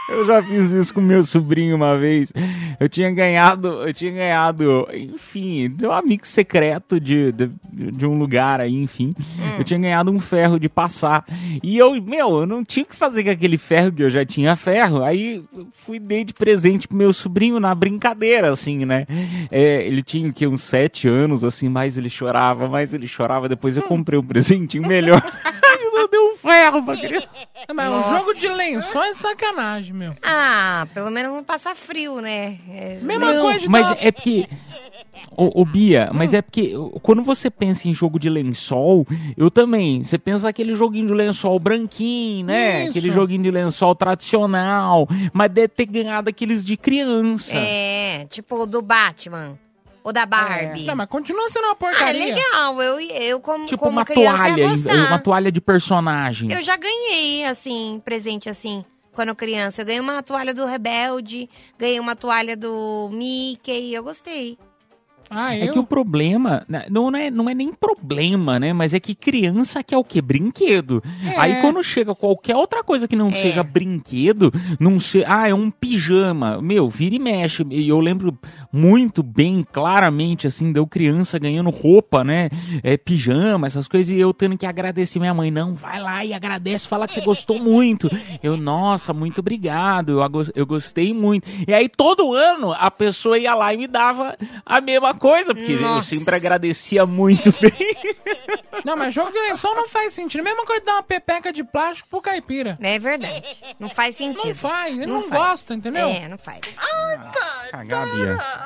Eu 0.10 0.26
já 0.26 0.44
fiz 0.44 0.72
isso 0.72 0.94
com 0.94 1.02
meu 1.02 1.24
sobrinho 1.24 1.76
uma 1.76 1.98
vez. 1.98 2.34
Eu 2.80 2.90
tinha 2.90 3.12
ganhado, 3.12 3.68
eu 3.68 3.94
tinha 3.94 4.12
ganhado, 4.12 4.88
enfim, 4.94 5.70
de 5.70 5.88
um 5.88 5.92
amigo 5.92 6.28
secreto 6.28 7.00
de, 7.00 7.32
de, 7.32 7.50
de 7.72 8.06
um 8.06 8.18
lugar 8.18 8.60
aí, 8.60 8.74
enfim. 8.74 9.16
Eu 9.58 9.64
tinha 9.64 9.80
ganhado 9.80 10.12
um 10.12 10.20
ferro 10.20 10.60
de 10.60 10.68
passar. 10.68 11.26
E 11.62 11.78
eu, 11.78 12.02
meu, 12.02 12.42
eu 12.42 12.46
não 12.46 12.64
tinha 12.64 12.84
o 12.84 12.88
que 12.88 12.96
fazer 12.96 13.24
com 13.24 13.30
aquele 13.30 13.58
ferro, 13.58 13.92
que 13.92 14.04
eu 14.04 14.10
já 14.10 14.26
tinha 14.26 14.56
ferro. 14.56 15.04
Aí 15.04 15.44
fui 15.86 16.00
dei 16.00 16.24
de 16.24 16.34
presente 16.34 16.88
pro 16.88 16.98
meu 16.98 17.14
sobrinho 17.14 17.60
na 17.60 17.74
brincadeira, 17.74 18.52
assim, 18.52 18.86
né? 18.86 19.06
É, 19.52 19.86
ele 19.86 20.04
tinha 20.04 20.30
o 20.30 20.34
quê, 20.34 20.48
uns 20.48 20.62
sete 20.62 21.08
anos, 21.08 21.44
assim, 21.44 21.70
mais 21.70 21.98
ele 21.98 22.10
chorava, 22.10 22.68
mais 22.68 22.94
ele 22.94 23.08
chorava. 23.08 23.48
Depois 23.48 23.78
eu 23.78 23.84
comprei 23.84 24.20
um 24.20 24.24
presentinho 24.24 24.88
melhor. 24.88 25.22
ferro 26.44 26.84
pra 26.84 26.98
criança. 26.98 27.30
Mas 27.74 27.90
Nossa. 27.90 28.10
um 28.10 28.20
jogo 28.20 28.34
de 28.36 28.48
lençol 28.50 29.04
é 29.04 29.14
sacanagem, 29.14 29.94
meu. 29.94 30.14
Ah, 30.22 30.86
pelo 30.94 31.10
menos 31.10 31.34
não 31.34 31.44
passar 31.44 31.74
frio, 31.76 32.20
né? 32.20 32.60
É, 32.70 33.00
Mesma 33.02 33.34
Não, 33.34 33.42
coisa 33.42 33.60
de 33.60 33.70
mas 33.70 33.90
é 34.02 34.12
porque. 34.12 34.48
Ô, 35.36 35.62
ô, 35.62 35.66
Bia, 35.66 36.12
mas 36.14 36.34
é 36.34 36.42
porque 36.42 36.74
quando 37.02 37.24
você 37.24 37.50
pensa 37.50 37.88
em 37.88 37.94
jogo 37.94 38.20
de 38.20 38.30
lençol, 38.30 39.08
eu 39.38 39.50
também. 39.50 40.04
Você 40.04 40.18
pensa 40.18 40.50
aquele 40.50 40.76
joguinho 40.76 41.08
de 41.08 41.14
lençol 41.14 41.58
branquinho, 41.60 42.46
né? 42.46 42.82
Isso. 42.84 42.92
Aquele 42.98 43.12
joguinho 43.12 43.44
de 43.44 43.50
lençol 43.52 43.96
tradicional. 43.96 45.08
Mas 45.32 45.50
deve 45.52 45.70
ter 45.70 45.86
ganhado 45.86 46.30
aqueles 46.30 46.64
de 46.64 46.76
criança. 46.76 47.56
É, 47.56 48.26
tipo 48.30 48.56
o 48.62 48.66
do 48.68 48.82
Batman. 48.82 49.58
O 50.04 50.12
da 50.12 50.26
Barbie. 50.26 50.84
Não, 50.84 50.96
mas 50.96 51.08
continua 51.08 51.48
sendo 51.50 51.64
uma 51.66 51.72
Ah, 51.72 51.76
é 51.76 51.76
porcaria. 51.76 52.26
legal. 52.36 52.82
Eu, 52.82 53.00
eu 53.00 53.40
como, 53.40 53.66
tipo 53.66 53.78
como 53.80 53.92
uma 53.94 54.04
criança, 54.06 54.50
ia 54.50 54.56
toalha, 54.56 54.68
gostar. 54.70 55.08
uma 55.08 55.20
toalha 55.20 55.52
de 55.52 55.62
personagem. 55.62 56.52
Eu 56.52 56.62
já 56.62 56.76
ganhei, 56.76 57.46
assim, 57.46 58.02
presente 58.04 58.50
assim, 58.50 58.84
quando 59.14 59.34
criança. 59.34 59.82
Eu 59.82 59.86
ganhei 59.86 60.02
uma 60.02 60.22
toalha 60.22 60.54
do 60.54 60.66
Rebelde, 60.66 61.50
ganhei 61.80 62.00
uma 62.02 62.16
toalha 62.18 62.58
do 62.58 63.10
Mickey, 63.14 63.94
eu 63.94 64.04
gostei. 64.04 64.58
Ah, 65.36 65.56
É 65.56 65.68
que 65.70 65.80
o 65.80 65.84
problema, 65.86 66.64
né, 66.68 66.86
não 66.92 67.10
é, 67.16 67.32
não 67.32 67.50
é 67.50 67.56
nem 67.56 67.74
problema, 67.74 68.60
né? 68.60 68.72
Mas 68.72 68.94
é 68.94 69.00
que 69.00 69.16
criança 69.16 69.82
quer 69.82 69.98
o 69.98 70.04
quê? 70.04 70.22
Brinquedo. 70.22 71.02
É. 71.26 71.40
Aí 71.40 71.56
quando 71.62 71.82
chega 71.82 72.14
qualquer 72.14 72.56
outra 72.56 72.84
coisa 72.84 73.08
que 73.08 73.16
não 73.16 73.30
É. 73.30 73.32
seja 73.36 73.64
brinquedo, 73.64 74.52
não 74.80 75.00
se, 75.00 75.24
ah, 75.26 75.48
é 75.50 75.54
um 75.54 75.72
pijama. 75.72 76.62
Meu, 76.62 76.88
vira 76.88 77.16
e 77.16 77.20
mexe. 77.20 77.66
E 77.72 77.90
eu 77.90 78.00
lembro 78.00 78.38
muito 78.76 79.22
bem, 79.22 79.64
claramente, 79.72 80.48
assim, 80.48 80.72
deu 80.72 80.88
criança 80.88 81.38
ganhando 81.38 81.70
roupa, 81.70 82.24
né? 82.24 82.50
É, 82.82 82.98
pijama, 82.98 83.68
essas 83.68 83.88
coisas, 83.88 84.12
e 84.12 84.20
eu 84.20 84.34
tendo 84.34 84.58
que 84.58 84.66
agradecer 84.66 85.20
minha 85.20 85.34
mãe. 85.34 85.52
Não, 85.52 85.76
vai 85.76 86.02
lá 86.02 86.26
e 86.26 86.34
agradece, 86.34 86.88
fala 86.88 87.08
que 87.08 87.14
você 87.14 87.22
gostou 87.22 87.60
muito. 87.60 88.10
Eu, 88.42 88.58
nossa, 88.58 89.14
muito 89.14 89.40
obrigado, 89.40 90.20
eu, 90.20 90.46
eu 90.56 90.66
gostei 90.66 91.14
muito. 91.14 91.48
E 91.68 91.72
aí 91.74 91.88
todo 91.88 92.34
ano 92.34 92.74
a 92.74 92.90
pessoa 92.90 93.38
ia 93.38 93.54
lá 93.54 93.72
e 93.74 93.78
me 93.78 93.88
dava 93.88 94.36
a 94.66 94.82
mesma 94.82 95.14
coisa, 95.14 95.54
porque 95.54 95.74
eu 95.74 95.82
Nossa. 95.82 96.10
sempre 96.10 96.36
agradecia 96.36 97.06
muito 97.06 97.54
bem. 97.62 97.72
Não, 98.84 98.98
mas 98.98 99.14
jogo 99.14 99.32
de 99.32 99.40
lençol 99.40 99.76
não 99.76 99.88
faz 99.88 100.14
sentido. 100.14 100.44
Mesma 100.44 100.66
coisa 100.66 100.80
de 100.82 100.86
dar 100.88 100.94
uma 100.94 101.04
pepeca 101.04 101.54
de 101.54 101.64
plástico 101.64 102.10
pro 102.10 102.22
caipira. 102.22 102.76
É 102.82 102.98
verdade. 102.98 103.44
Não 103.80 103.88
faz 103.88 104.16
sentido. 104.16 104.48
Não 104.48 104.56
faz, 104.56 104.96
ele 104.98 105.06
Não 105.06 105.14
não, 105.16 105.22
faz. 105.22 105.42
gosta, 105.42 105.74
entendeu? 105.76 106.08
É, 106.08 106.28
não 106.28 106.38
faz. 106.38 106.60
Cagar, 107.72 108.10
Bia. 108.12 108.63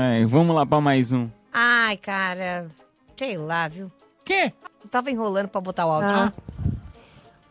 Ai, 0.00 0.24
vamos 0.26 0.54
lá 0.54 0.66
pra 0.66 0.80
mais 0.80 1.12
um. 1.12 1.28
Ai, 1.52 1.96
cara. 1.96 2.68
Sei 3.16 3.36
lá, 3.36 3.68
viu? 3.68 3.90
Quê? 4.24 4.52
Eu 4.82 4.90
tava 4.90 5.10
enrolando 5.10 5.48
pra 5.48 5.60
botar 5.60 5.86
o 5.86 5.90
áudio. 5.92 6.10
Ah. 6.16 6.32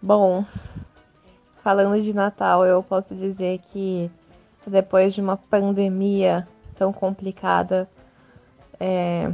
Bom, 0.01 0.45
falando 1.63 2.01
de 2.01 2.13
Natal, 2.13 2.65
eu 2.65 2.81
posso 2.83 3.15
dizer 3.15 3.59
que 3.71 4.09
depois 4.65 5.13
de 5.13 5.21
uma 5.21 5.37
pandemia 5.37 6.47
tão 6.77 6.91
complicada, 6.91 7.89
é, 8.79 9.31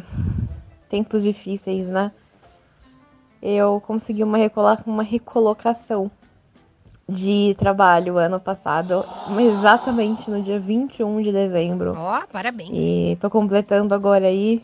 tempos 0.90 1.24
difíceis, 1.24 1.88
né? 1.88 2.12
Eu 3.42 3.82
consegui 3.86 4.24
uma, 4.24 4.38
recola- 4.38 4.82
uma 4.86 5.04
recolocação 5.04 6.12
de 7.08 7.56
trabalho 7.58 8.18
ano 8.18 8.40
passado, 8.40 9.06
exatamente 9.40 10.30
no 10.30 10.42
dia 10.42 10.60
21 10.60 11.22
de 11.22 11.32
dezembro. 11.32 11.94
Ó, 11.96 12.28
parabéns. 12.32 12.72
E 12.74 13.18
tô 13.22 13.30
completando 13.30 13.94
agora 13.94 14.28
aí 14.28 14.62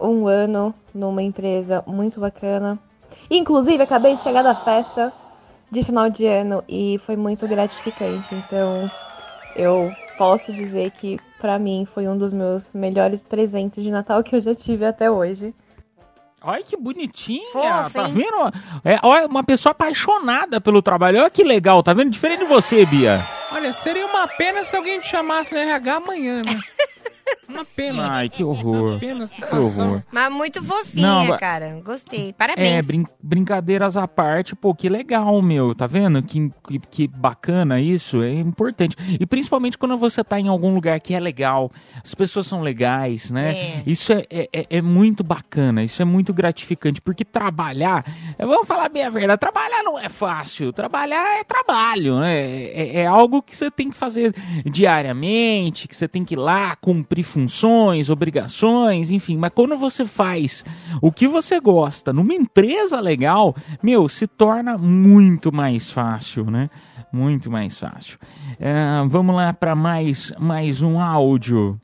um 0.00 0.26
ano 0.26 0.74
numa 0.94 1.22
empresa 1.22 1.82
muito 1.86 2.20
bacana. 2.20 2.78
Inclusive, 3.30 3.82
acabei 3.82 4.16
de 4.16 4.22
chegar 4.22 4.42
da 4.42 4.54
festa 4.54 5.12
de 5.70 5.82
final 5.82 6.10
de 6.10 6.26
ano 6.26 6.64
e 6.68 6.98
foi 7.06 7.16
muito 7.16 7.46
gratificante. 7.46 8.34
Então, 8.34 8.90
eu 9.54 9.94
posso 10.18 10.52
dizer 10.52 10.90
que 10.90 11.18
pra 11.38 11.58
mim 11.58 11.86
foi 11.94 12.06
um 12.08 12.18
dos 12.18 12.32
meus 12.32 12.72
melhores 12.74 13.22
presentes 13.22 13.82
de 13.82 13.90
Natal 13.90 14.22
que 14.22 14.36
eu 14.36 14.40
já 14.40 14.54
tive 14.54 14.84
até 14.84 15.10
hoje. 15.10 15.54
Olha 16.42 16.62
que 16.62 16.76
bonitinha, 16.76 17.46
Fofa, 17.52 17.90
tá 17.90 18.08
hein? 18.08 18.14
vendo? 18.14 18.52
É, 18.84 18.98
olha, 19.02 19.26
uma 19.26 19.44
pessoa 19.44 19.72
apaixonada 19.72 20.60
pelo 20.60 20.80
trabalho. 20.80 21.20
Olha 21.20 21.30
que 21.30 21.44
legal, 21.44 21.82
tá 21.82 21.92
vendo? 21.92 22.10
Diferente 22.10 22.40
de 22.40 22.46
você, 22.46 22.86
Bia. 22.86 23.24
Olha, 23.52 23.72
seria 23.72 24.06
uma 24.06 24.26
pena 24.26 24.64
se 24.64 24.74
alguém 24.74 25.00
te 25.00 25.08
chamasse 25.08 25.52
no 25.52 25.60
RH 25.60 25.96
amanhã, 25.96 26.42
né? 26.44 26.58
Uma 27.48 27.64
pena. 27.64 28.08
Ai, 28.10 28.28
que 28.28 28.44
horror. 28.44 28.90
Uma 28.92 28.98
pena 29.00 29.24
a 29.24 29.28
Que 29.28 29.56
horror. 29.56 30.02
Mas 30.12 30.32
muito 30.32 30.62
fofinha, 30.62 31.24
Não, 31.24 31.36
cara. 31.38 31.80
Gostei. 31.84 32.28
É, 32.28 32.32
Parabéns. 32.32 32.86
brin- 32.86 33.06
brincadeiras 33.22 33.96
à 33.96 34.06
parte, 34.06 34.54
pô, 34.54 34.72
que 34.74 34.88
legal, 34.88 35.40
meu, 35.42 35.74
tá 35.74 35.86
vendo? 35.86 36.22
Que, 36.22 36.50
que, 36.68 36.78
que 36.78 37.08
bacana 37.08 37.80
isso, 37.80 38.22
é 38.22 38.32
importante. 38.34 38.96
E 39.18 39.26
principalmente 39.26 39.76
quando 39.76 39.98
você 39.98 40.22
tá 40.22 40.38
em 40.38 40.46
algum 40.48 40.72
lugar 40.72 41.00
que 41.00 41.12
é 41.12 41.18
legal, 41.20 41.70
as 42.04 42.14
pessoas 42.14 42.46
são 42.46 42.62
legais, 42.62 43.30
né? 43.30 43.52
É. 43.52 43.82
Isso 43.84 44.12
é, 44.12 44.24
é, 44.30 44.48
é- 44.52 44.66
é 44.70 44.82
muito 44.82 45.24
bacana, 45.24 45.82
isso 45.82 46.00
é 46.00 46.04
muito 46.04 46.32
gratificante, 46.32 47.00
porque 47.00 47.24
trabalhar, 47.24 48.04
é, 48.38 48.46
vamos 48.46 48.66
falar 48.66 48.88
bem 48.88 49.02
a 49.04 49.10
verdade, 49.10 49.40
trabalhar 49.40 49.82
não 49.82 49.98
é 49.98 50.08
fácil, 50.08 50.72
trabalhar 50.72 51.38
é 51.40 51.44
trabalho, 51.44 52.20
né? 52.20 52.40
É, 52.42 53.00
é 53.00 53.06
algo 53.06 53.42
que 53.42 53.56
você 53.56 53.70
tem 53.70 53.90
que 53.90 53.96
fazer 53.96 54.32
diariamente, 54.64 55.86
que 55.88 55.96
você 55.96 56.08
tem 56.08 56.24
que 56.24 56.34
ir 56.34 56.38
lá 56.38 56.76
cumprir 56.76 57.19
funções, 57.22 58.10
obrigações, 58.10 59.10
enfim, 59.10 59.36
mas 59.36 59.52
quando 59.54 59.76
você 59.76 60.04
faz 60.04 60.64
o 61.00 61.10
que 61.10 61.26
você 61.26 61.60
gosta 61.60 62.12
numa 62.12 62.34
empresa 62.34 63.00
legal, 63.00 63.54
meu, 63.82 64.08
se 64.08 64.26
torna 64.26 64.76
muito 64.76 65.52
mais 65.52 65.90
fácil, 65.90 66.50
né? 66.50 66.70
Muito 67.12 67.50
mais 67.50 67.78
fácil. 67.78 68.18
É, 68.58 68.74
vamos 69.08 69.34
lá 69.34 69.52
para 69.52 69.74
mais, 69.74 70.32
mais 70.38 70.80
um 70.82 71.00
áudio. 71.00 71.80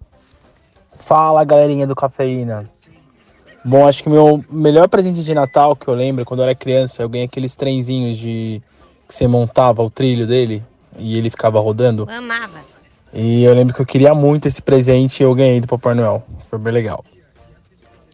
Fala 0.98 1.44
galerinha 1.44 1.86
do 1.86 1.94
Cafeína. 1.94 2.64
Bom, 3.64 3.88
acho 3.88 4.02
que 4.02 4.08
o 4.08 4.12
meu 4.12 4.44
melhor 4.48 4.88
presente 4.88 5.24
de 5.24 5.34
Natal 5.34 5.74
que 5.74 5.88
eu 5.88 5.94
lembro 5.94 6.24
quando 6.24 6.40
eu 6.40 6.44
era 6.44 6.54
criança, 6.54 7.02
eu 7.02 7.08
ganhei 7.08 7.26
aqueles 7.26 7.56
trenzinhos 7.56 8.16
de 8.16 8.62
que 9.08 9.14
você 9.14 9.26
montava 9.26 9.82
o 9.82 9.90
trilho 9.90 10.26
dele 10.26 10.62
e 10.96 11.18
ele 11.18 11.30
ficava 11.30 11.58
rodando. 11.58 12.06
Amava. 12.08 12.75
E 13.18 13.42
eu 13.44 13.54
lembro 13.54 13.72
que 13.74 13.80
eu 13.80 13.86
queria 13.86 14.14
muito 14.14 14.46
esse 14.46 14.60
presente 14.60 15.20
e 15.20 15.24
eu 15.24 15.34
ganhei 15.34 15.58
do 15.60 15.66
Papai 15.66 15.94
Noel. 15.94 16.22
Foi 16.50 16.58
bem 16.58 16.72
legal. 16.72 17.02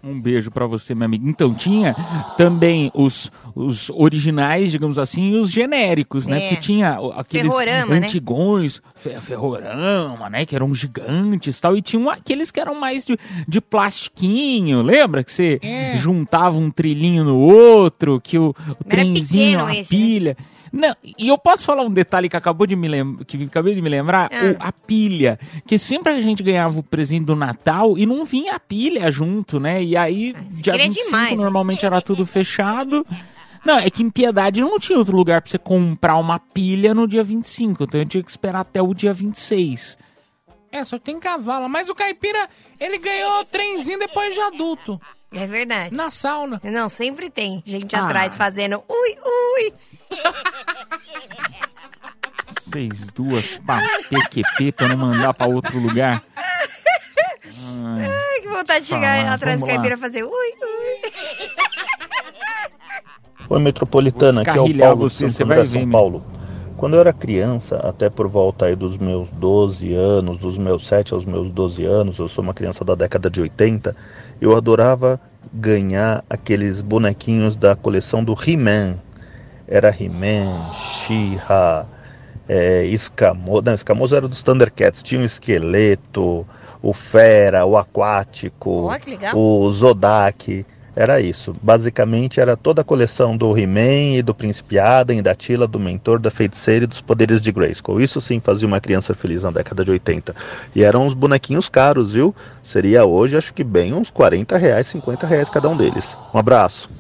Um 0.05 0.21
beijo 0.21 0.51
pra 0.51 0.67
você, 0.67 0.95
meu 0.97 1.07
amigo. 1.07 1.29
Então 1.29 1.55
tinha 1.55 1.95
também 2.37 2.91
os, 2.93 3.31
os 3.55 3.89
originais, 3.91 4.71
digamos 4.73 4.99
assim, 4.99 5.31
e 5.31 5.37
os 5.37 5.49
genéricos, 5.51 6.27
né? 6.27 6.39
É. 6.39 6.49
Porque 6.49 6.57
tinha 6.61 6.99
aqueles 7.17 7.53
Ferrorama, 7.55 8.01
né? 8.01 8.07
antigões, 8.07 8.83
fe- 8.97 9.21
ferrorama, 9.21 10.29
né? 10.29 10.45
Que 10.45 10.57
eram 10.57 10.75
gigantes 10.75 11.57
e 11.59 11.61
tal. 11.63 11.77
E 11.77 11.83
tinha 11.83 12.13
aqueles 12.13 12.51
que 12.51 12.59
eram 12.59 12.75
mais 12.75 13.07
de, 13.07 13.17
de 13.47 13.61
plastiquinho, 13.61 14.83
lembra? 14.83 15.23
Que 15.23 15.33
você 15.33 15.61
É. 15.63 15.97
juntava 15.99 16.59
um 16.59 16.69
trilhinho 16.71 17.23
no 17.25 17.39
outro, 17.39 18.21
que 18.21 18.37
o, 18.39 18.55
o 18.81 18.85
trenzinho, 18.85 19.25
pequeno 19.61 19.65
a 19.67 19.77
esse, 19.77 20.21
né? 20.21 20.37
Não, 20.73 20.97
e 21.19 21.29
eu 21.29 21.37
posso 21.37 21.65
falar 21.65 21.83
um 21.83 21.91
detalhe 21.93 22.29
que 22.31 22.37
acabou 22.37 22.67
de 22.67 22.75
me 22.75 22.89
lembrar, 22.89 23.25
que 23.27 23.45
acabei 23.45 23.75
de 23.75 23.83
me 23.83 23.89
lembrar, 23.91 24.31
Ah. 24.33 24.45
o- 24.59 24.69
a 24.69 24.73
pilha, 24.73 25.39
que 25.67 25.79
sempre 25.79 26.13
a 26.13 26.21
gente 26.23 26.43
ganhava 26.43 26.79
o 26.79 26.83
presente 26.83 27.27
do 27.27 27.37
Natal 27.37 27.99
e 27.99 28.07
não 28.07 28.25
vinha 28.25 28.55
a 28.55 28.61
pilha 28.61 29.11
junto, 29.13 29.61
né? 29.61 29.83
E 29.85 29.97
aí, 29.97 30.33
dia 30.49 30.73
queria 30.73 30.87
25 30.87 31.05
demais, 31.07 31.37
normalmente 31.39 31.85
era 31.85 32.01
tudo 32.01 32.25
fechado. 32.25 33.07
Não, 33.65 33.79
é 33.79 33.89
que 33.91 34.03
em 34.03 34.11
Piedade 34.11 34.61
não 34.61 34.79
tinha 34.79 34.99
outro 34.99 35.17
lugar 35.17 35.43
pra 35.43 35.51
você 35.51 35.59
comprar 35.59 36.17
uma 36.17 36.39
pilha 36.39 36.95
no 36.95 37.07
dia 37.07 37.23
25, 37.23 37.85
então 37.85 38.01
eu 38.01 38.07
tinha 38.07 38.23
que 38.25 38.31
esperar 38.31 38.61
até 38.61 38.81
o 38.83 38.93
dia 38.95 39.13
26. 39.13 39.97
É, 40.73 40.83
só 40.85 40.99
tem 40.99 41.21
cavalo. 41.21 41.69
Mas 41.69 41.91
o 41.91 41.95
caipira, 41.95 42.49
ele 42.81 42.97
ganhou 42.97 43.45
trenzinho 43.45 43.99
depois 43.99 44.33
de 44.35 44.41
adulto. 44.41 44.99
É 45.31 45.47
verdade. 45.47 45.95
Na 45.95 46.11
sauna. 46.11 46.61
Não, 46.65 46.89
sempre 46.89 47.31
tem 47.31 47.63
gente 47.65 47.95
Ah. 47.95 48.05
atrás 48.05 48.37
fazendo 48.37 48.83
ui, 48.89 49.17
ui. 49.25 49.73
Vocês 52.61 53.11
duas 53.15 53.59
pra 53.59 53.81
PQP 54.09 54.73
pra 54.73 54.89
não 54.89 54.97
mandar 54.97 55.35
pra 55.35 55.47
outro 55.47 55.79
lugar. 55.79 56.23
Ai. 57.85 58.05
Ai, 58.07 58.41
que 58.41 58.49
vontade 58.49 58.81
de 58.83 58.87
chegar 58.89 59.33
atrás 59.33 59.61
do 59.61 59.67
caipira 59.67 59.95
e 59.95 59.99
fazer 59.99 60.23
ui, 60.23 60.31
ui. 60.31 61.11
Oi, 63.51 63.61
Metropolitana, 63.61 64.41
aqui 64.41 64.51
é 64.51 64.61
o 64.61 64.79
Paulo 64.79 64.95
de 64.95 65.01
você, 65.01 65.29
Santo 65.29 65.33
você 65.33 65.43
André, 65.43 65.57
vai 65.57 65.67
São 65.67 65.81
ver. 65.81 65.91
Paulo. 65.91 66.25
Quando 66.77 66.95
eu 66.95 67.01
era 67.01 67.13
criança, 67.13 67.77
até 67.77 68.09
por 68.11 68.27
volta 68.27 68.65
aí 68.65 68.75
dos 68.75 68.97
meus 68.97 69.29
12 69.31 69.93
anos, 69.95 70.39
dos 70.39 70.57
meus 70.59 70.87
7 70.89 71.13
aos 71.15 71.25
meus 71.25 71.51
12 71.51 71.85
anos, 71.85 72.19
eu 72.19 72.27
sou 72.27 72.43
uma 72.43 72.55
criança 72.55 72.85
da 72.85 72.95
década 72.95 73.31
de 73.31 73.41
80, 73.41 73.95
eu 74.41 74.57
adorava 74.57 75.21
ganhar 75.53 76.25
aqueles 76.29 76.81
bonequinhos 76.81 77.55
da 77.55 77.77
coleção 77.77 78.25
do 78.25 78.33
He-Man. 78.33 78.99
Era 79.73 79.89
He-Man, 79.89 80.71
She-Ra, 80.75 81.87
é, 82.47 82.85
Escamoso. 82.85 83.63
Não, 83.63 83.73
Escamoso 83.73 84.15
era 84.15 84.29
dos 84.29 84.43
Thundercats. 84.43 85.03
Tinha 85.03 85.23
o 85.23 85.25
Esqueleto, 85.25 86.47
o 86.83 86.93
Fera, 86.93 87.65
o 87.65 87.79
Aquático, 87.79 88.91
legal. 89.07 89.35
o 89.35 89.73
Zodak. 89.73 90.67
Era 90.95 91.23
isso. 91.23 91.57
Basicamente 91.63 92.39
era 92.39 92.55
toda 92.55 92.83
a 92.83 92.85
coleção 92.85 93.35
do 93.35 93.57
He-Man 93.57 94.19
e 94.19 94.23
do 94.23 94.35
Príncipe 94.35 94.79
Adam, 94.79 95.23
da 95.23 95.35
Tila, 95.35 95.67
do 95.67 95.81
Mentor, 95.81 96.19
da 96.19 96.31
Feiticeira 96.31 96.85
e 96.85 96.87
dos 96.87 97.01
Poderes 97.01 97.41
de 97.41 97.51
Grayskull. 97.51 97.99
Isso 97.99 98.21
sim 98.21 98.41
fazia 98.41 98.69
uma 98.69 98.79
criança 98.79 99.15
feliz 99.15 99.43
na 99.43 99.51
década 99.51 99.83
de 99.87 99.91
80. 99.91 100.37
E 100.75 100.85
eram 100.85 101.07
uns 101.07 101.15
bonequinhos 101.15 101.71
caros, 101.71 102.13
viu? 102.13 102.35
Seria 102.63 103.07
hoje, 103.07 103.39
acho 103.39 103.55
que 103.55 103.65
bem 103.65 103.95
uns 103.95 104.11
40 104.11 104.59
reais, 104.59 104.87
50 104.89 105.27
reais 105.27 105.49
cada 105.49 105.67
um 105.71 105.77
deles. 105.79 106.15
Um 106.35 106.39
abraço. 106.39 106.91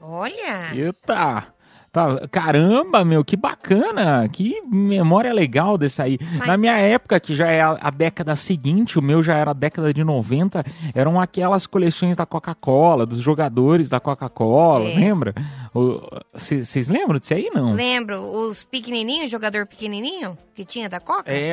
Olha. 0.00 0.72
Eita! 0.74 1.52
Tá, 1.92 2.26
caramba, 2.28 3.04
meu, 3.04 3.22
que 3.22 3.36
bacana! 3.36 4.26
Que 4.26 4.62
memória 4.62 5.30
legal 5.30 5.76
desse 5.76 6.00
aí. 6.00 6.18
Na 6.46 6.56
minha 6.56 6.72
época, 6.78 7.20
que 7.20 7.34
já 7.34 7.48
é 7.48 7.60
a, 7.60 7.76
a 7.82 7.90
década 7.90 8.34
seguinte, 8.34 8.98
o 8.98 9.02
meu 9.02 9.22
já 9.22 9.36
era 9.36 9.50
a 9.50 9.54
década 9.54 9.92
de 9.92 10.02
90, 10.02 10.64
eram 10.94 11.20
aquelas 11.20 11.66
coleções 11.66 12.16
da 12.16 12.24
Coca-Cola, 12.24 13.04
dos 13.04 13.18
jogadores 13.18 13.90
da 13.90 14.00
Coca-Cola, 14.00 14.84
É. 14.88 14.94
lembra? 14.94 15.34
Vocês 16.32 16.88
lembram 16.88 17.18
disso 17.18 17.34
aí, 17.34 17.50
não? 17.54 17.74
Lembro 17.74 18.22
os 18.24 18.64
pequenininhos, 18.64 19.30
jogador 19.30 19.66
pequenininho 19.66 20.38
que 20.54 20.64
tinha 20.64 20.88
da 20.88 20.98
Coca? 20.98 21.30
É, 21.30 21.52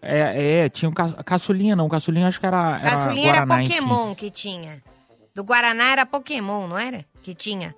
é, 0.00 0.60
é, 0.64 0.68
tinha 0.70 0.88
o 0.88 0.94
ca, 0.94 1.12
caçulinha, 1.22 1.76
não, 1.76 1.86
caçulinha 1.86 2.28
acho 2.28 2.40
que 2.40 2.46
era. 2.46 2.78
era 2.80 2.90
Caçulinha 2.92 3.28
era 3.28 3.38
Guaraná, 3.44 3.62
enfim. 3.62 3.74
Pokémon 3.74 4.14
que 4.14 4.30
tinha. 4.30 4.82
Do 5.34 5.44
Guaraná 5.44 5.90
era 5.92 6.06
Pokémon, 6.06 6.66
não 6.66 6.78
era? 6.78 7.04
Que 7.22 7.34
tinha. 7.34 7.74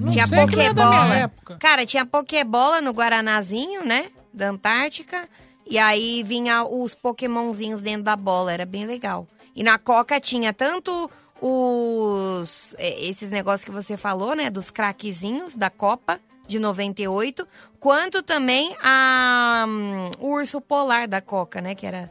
Não 0.00 0.08
tinha 0.08 0.26
sei 0.26 0.38
é 0.38 0.46
Pokébola. 0.46 1.14
época. 1.14 1.56
Cara, 1.58 1.84
tinha 1.84 2.06
Pokébola 2.06 2.80
no 2.80 2.90
Guaranazinho, 2.90 3.84
né? 3.84 4.06
Da 4.32 4.48
Antártica. 4.48 5.28
E 5.66 5.78
aí 5.78 6.22
vinha 6.22 6.64
os 6.64 6.94
pokémonzinhos 6.94 7.82
dentro 7.82 8.02
da 8.02 8.16
bola, 8.16 8.52
era 8.52 8.64
bem 8.64 8.86
legal. 8.86 9.26
E 9.54 9.62
na 9.62 9.78
Coca 9.78 10.18
tinha 10.18 10.52
tanto 10.52 11.10
os 11.40 12.74
é, 12.78 13.06
esses 13.06 13.30
negócios 13.30 13.64
que 13.64 13.70
você 13.70 13.96
falou, 13.96 14.34
né, 14.34 14.50
dos 14.50 14.70
craquezinhos 14.70 15.54
da 15.54 15.68
Copa 15.68 16.18
de 16.46 16.58
98, 16.58 17.46
quanto 17.78 18.22
também 18.22 18.74
a 18.82 19.66
hum, 19.68 20.10
o 20.18 20.28
urso 20.30 20.60
polar 20.60 21.06
da 21.06 21.20
Coca, 21.20 21.60
né, 21.60 21.74
que 21.74 21.86
era 21.86 22.10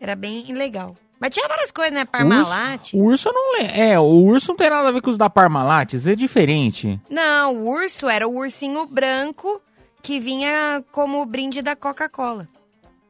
era 0.00 0.16
bem 0.16 0.52
legal. 0.54 0.96
Mas 1.20 1.30
tinha 1.30 1.48
várias 1.48 1.70
coisas, 1.70 1.94
né, 1.94 2.04
Parmalat. 2.04 2.92
O 2.94 3.04
urso 3.04 3.28
eu 3.28 3.32
não 3.32 3.52
lembro. 3.54 3.80
É, 3.80 3.98
o 3.98 4.02
urso 4.04 4.48
não 4.48 4.56
tem 4.56 4.68
nada 4.68 4.88
a 4.88 4.92
ver 4.92 5.00
com 5.00 5.10
os 5.10 5.16
da 5.18 5.30
Parmalat, 5.30 5.94
é 5.94 6.14
diferente. 6.14 7.00
Não, 7.08 7.54
o 7.56 7.66
urso 7.68 8.08
era 8.08 8.28
o 8.28 8.36
ursinho 8.36 8.84
branco 8.86 9.60
que 10.02 10.20
vinha 10.20 10.84
como 10.92 11.24
brinde 11.24 11.62
da 11.62 11.74
Coca-Cola. 11.74 12.46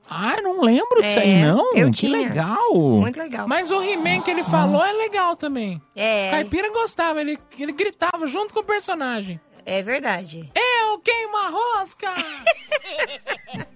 Ah, 0.08 0.34
eu 0.36 0.42
não 0.42 0.60
lembro 0.60 1.00
disso 1.02 1.18
É, 1.18 1.22
aí, 1.22 1.42
não. 1.42 1.74
eu 1.74 1.90
que 1.90 1.96
tinha. 1.96 2.18
legal. 2.18 2.74
Muito 2.74 3.18
legal. 3.18 3.48
Mas 3.48 3.70
o 3.72 3.82
He-Man 3.82 4.20
que 4.20 4.30
ele 4.30 4.44
falou 4.44 4.84
é 4.84 4.92
legal 4.92 5.34
também. 5.34 5.80
É. 5.96 6.30
Caipira 6.30 6.70
gostava, 6.70 7.20
ele, 7.22 7.38
ele 7.58 7.72
gritava 7.72 8.26
junto 8.26 8.52
com 8.52 8.60
o 8.60 8.64
personagem. 8.64 9.40
É 9.64 9.82
verdade. 9.82 10.50
Eu 10.54 10.98
queimo 10.98 11.36
a 11.38 11.48
rosca! 11.48 12.12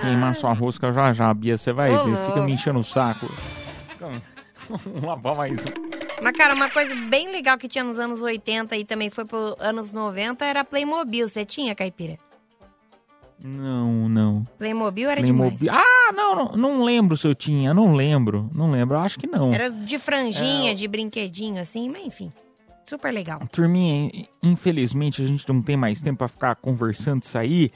Queimar 0.00 0.34
sua 0.34 0.52
rosca 0.52 0.92
já 0.92 1.12
já, 1.12 1.32
Bia, 1.32 1.56
você 1.56 1.72
vai 1.72 1.90
Ô, 1.94 2.04
ver. 2.04 2.10
louco. 2.10 2.26
Fica 2.26 2.42
me 2.44 2.52
enchendo 2.52 2.78
o 2.78 2.84
saco. 2.84 3.26
Vamos 4.68 5.02
lavar 5.02 5.34
mais 5.34 5.64
um. 5.64 5.70
Mas, 6.22 6.32
cara, 6.36 6.54
uma 6.54 6.68
coisa 6.68 6.94
bem 6.94 7.30
legal 7.32 7.56
que 7.56 7.68
tinha 7.68 7.84
nos 7.84 7.98
anos 7.98 8.20
80 8.20 8.76
e 8.76 8.84
também 8.84 9.08
foi 9.08 9.24
pro 9.24 9.56
anos 9.58 9.92
90 9.92 10.44
era 10.44 10.64
Playmobil. 10.64 11.26
Você 11.26 11.44
tinha, 11.44 11.74
Caipira? 11.74 12.18
Não, 13.42 14.08
não. 14.08 14.44
Playmobil 14.58 15.08
era 15.08 15.20
Playmobil. 15.20 15.58
demais. 15.58 15.82
Ah, 15.82 16.12
não, 16.12 16.34
não, 16.34 16.52
não 16.56 16.84
lembro 16.84 17.16
se 17.16 17.26
eu 17.26 17.34
tinha, 17.34 17.72
não 17.72 17.94
lembro. 17.94 18.50
Não 18.52 18.70
lembro, 18.70 18.98
acho 18.98 19.18
que 19.18 19.26
não. 19.28 19.52
Era 19.52 19.70
de 19.70 19.98
franjinha, 19.98 20.74
de 20.74 20.88
brinquedinho, 20.88 21.60
assim, 21.62 21.88
mas 21.88 22.04
enfim. 22.04 22.32
Super 22.88 23.12
legal. 23.12 23.40
Turminha, 23.52 24.10
infelizmente 24.42 25.20
a 25.20 25.26
gente 25.26 25.46
não 25.46 25.60
tem 25.60 25.76
mais 25.76 26.00
tempo 26.00 26.18
pra 26.18 26.28
ficar 26.28 26.54
conversando 26.54 27.22
isso 27.22 27.36
aí, 27.36 27.70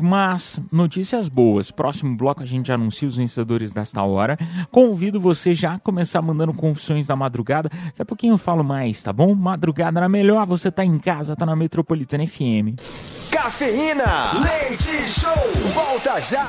mas 0.00 0.58
notícias 0.72 1.28
boas. 1.28 1.70
Próximo 1.70 2.16
bloco 2.16 2.42
a 2.42 2.46
gente 2.46 2.72
anuncia 2.72 3.06
os 3.06 3.18
vencedores 3.18 3.74
desta 3.74 4.02
hora. 4.02 4.38
Convido 4.70 5.20
você 5.20 5.52
já 5.52 5.74
a 5.74 5.78
começar 5.78 6.22
mandando 6.22 6.54
confissões 6.54 7.06
da 7.06 7.14
madrugada. 7.14 7.68
Daqui 7.68 8.00
a 8.00 8.04
pouquinho 8.06 8.32
eu 8.32 8.38
falo 8.38 8.64
mais, 8.64 9.02
tá 9.02 9.12
bom? 9.12 9.34
Madrugada 9.34 10.00
na 10.00 10.08
melhor, 10.08 10.46
você 10.46 10.70
tá 10.70 10.82
em 10.82 10.98
casa, 10.98 11.36
tá 11.36 11.44
na 11.44 11.54
Metropolitana 11.54 12.26
FM. 12.26 12.80
Cafeína, 13.30 14.40
leite 14.42 15.06
show, 15.06 15.34
volta 15.74 16.18
já. 16.22 16.48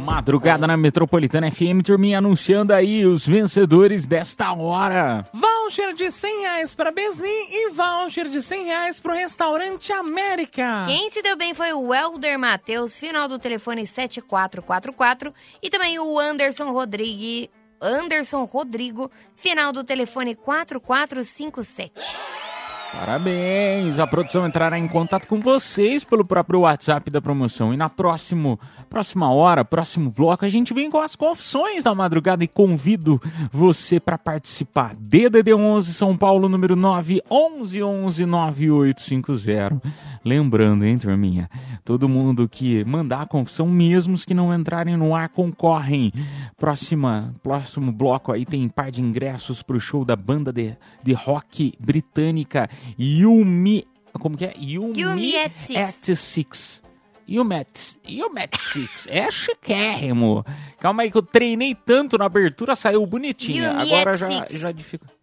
Madrugada 0.00 0.66
na 0.66 0.76
Metropolitana 0.76 1.50
FM, 1.50 1.82
turminha 1.84 2.18
anunciando 2.18 2.72
aí 2.72 3.04
os 3.04 3.26
vencedores 3.26 4.06
desta 4.06 4.52
hora. 4.52 5.26
Voucher 5.32 5.94
de 5.94 6.10
100 6.10 6.40
reais 6.40 6.74
para 6.74 6.90
Besni 6.90 7.28
e 7.28 7.70
voucher 7.70 8.28
de 8.28 8.42
100 8.42 8.64
reais 8.64 8.98
pro 8.98 9.14
Restaurante 9.14 9.92
América. 9.92 10.82
Quem 10.86 11.10
se 11.10 11.22
deu 11.22 11.36
bem 11.36 11.54
foi 11.54 11.72
o 11.72 11.88
Welder 11.88 12.38
Matheus, 12.38 12.96
final 12.96 13.28
do 13.28 13.38
telefone 13.38 13.86
7444. 13.86 15.32
E 15.62 15.70
também 15.70 15.98
o 15.98 16.18
Anderson 16.18 16.72
Rodrigue, 16.72 17.50
Anderson 17.80 18.44
Rodrigo, 18.44 19.10
final 19.36 19.72
do 19.72 19.84
telefone 19.84 20.34
4457. 20.34 22.49
Parabéns! 22.92 24.00
A 24.00 24.06
produção 24.06 24.46
entrará 24.46 24.76
em 24.76 24.88
contato 24.88 25.28
com 25.28 25.38
vocês 25.38 26.02
pelo 26.02 26.24
próprio 26.24 26.60
WhatsApp 26.60 27.08
da 27.08 27.20
promoção. 27.20 27.72
E 27.72 27.76
na 27.76 27.88
próximo, 27.88 28.58
próxima 28.88 29.32
hora, 29.32 29.64
próximo 29.64 30.10
bloco, 30.10 30.44
a 30.44 30.48
gente 30.48 30.74
vem 30.74 30.90
com 30.90 30.98
as 30.98 31.14
confissões 31.14 31.84
da 31.84 31.94
madrugada 31.94 32.42
e 32.42 32.48
convido 32.48 33.22
você 33.52 34.00
para 34.00 34.18
participar. 34.18 34.96
DDD 34.96 35.54
11 35.54 35.94
São 35.94 36.16
Paulo, 36.16 36.48
número 36.48 36.74
9 36.74 37.22
11 37.30 37.82
11 37.82 38.26
9850. 38.26 39.80
Lembrando, 40.24 40.84
hein, 40.84 40.98
turminha? 40.98 41.48
Todo 41.84 42.08
mundo 42.08 42.48
que 42.48 42.84
mandar 42.84 43.22
a 43.22 43.26
confissão, 43.26 43.68
mesmo 43.68 44.14
os 44.14 44.24
que 44.24 44.34
não 44.34 44.52
entrarem 44.52 44.96
no 44.96 45.14
ar, 45.14 45.28
concorrem. 45.28 46.12
Próxima, 46.58 47.34
próximo 47.40 47.92
bloco 47.92 48.32
aí 48.32 48.44
tem 48.44 48.68
par 48.68 48.90
de 48.90 49.00
ingressos 49.00 49.62
pro 49.62 49.80
show 49.80 50.04
da 50.04 50.16
banda 50.16 50.52
de, 50.52 50.76
de 51.02 51.12
rock 51.12 51.72
britânica 51.78 52.68
Yumi. 52.98 53.86
Como 54.18 54.36
que 54.36 54.44
é? 54.44 54.54
Yumi, 54.58 54.92
Yumi 55.00 55.36
at 55.36 55.56
Six. 55.56 56.08
at 56.08 56.14
Six. 56.16 56.82
Yumi 57.28 57.54
at, 57.56 57.96
Yumi 58.08 58.40
at 58.42 58.56
Six. 58.58 59.06
É 59.08 59.30
chiquérrimo. 59.30 60.44
Calma 60.80 61.02
aí 61.02 61.10
que 61.10 61.16
eu 61.16 61.22
treinei 61.22 61.74
tanto 61.74 62.18
na 62.18 62.24
abertura, 62.26 62.74
saiu 62.74 63.06
bonitinha. 63.06 63.70
Yumi 63.70 63.94
Agora 63.94 64.16
já, 64.16 64.30
Six. 64.30 64.60
já 64.60 64.72
dificulta. 64.72 65.14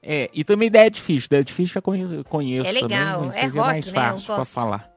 É, 0.00 0.30
e 0.32 0.44
também 0.44 0.70
Dead 0.70 0.96
Fish. 0.96 1.26
Dead 1.28 1.50
Fish 1.50 1.74
eu 1.74 1.82
conhe- 1.82 2.22
conheço 2.24 2.68
É 2.68 2.72
legal, 2.72 3.22
também. 3.24 3.28
é 3.30 3.32
seria 3.42 3.60
rock, 3.62 3.72
mais 3.72 3.86
né? 3.86 3.92
Fácil 3.92 4.34
pra 4.36 4.44
falar. 4.44 4.90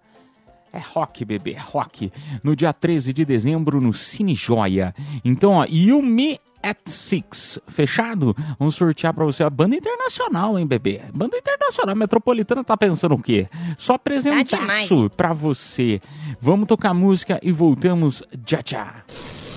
É 0.71 0.77
rock, 0.79 1.25
bebê, 1.25 1.53
é 1.53 1.59
rock. 1.59 2.13
No 2.43 2.55
dia 2.55 2.71
13 2.71 3.11
de 3.11 3.25
dezembro, 3.25 3.81
no 3.81 3.93
Cine 3.93 4.33
Joia. 4.35 4.93
Então, 5.25 5.53
ó, 5.53 5.65
You 5.65 6.01
Me 6.01 6.39
at 6.63 6.77
Six, 6.85 7.59
fechado? 7.67 8.35
Vamos 8.59 8.75
sortear 8.75 9.13
pra 9.13 9.25
você 9.25 9.43
a 9.43 9.49
banda 9.49 9.75
internacional, 9.75 10.57
hein, 10.59 10.65
bebê? 10.67 11.01
Banda 11.13 11.37
internacional, 11.37 11.95
Metropolitana 11.95 12.63
tá 12.63 12.75
pensando 12.77 13.15
o 13.15 13.21
quê? 13.21 13.47
Só 13.77 13.93
apresentaço 13.93 14.55
demais. 14.61 14.89
pra 15.15 15.33
você. 15.33 16.01
Vamos 16.41 16.67
tocar 16.67 16.93
música 16.93 17.39
e 17.41 17.51
voltamos 17.51 18.23
já 18.47 18.59
já. 18.65 18.93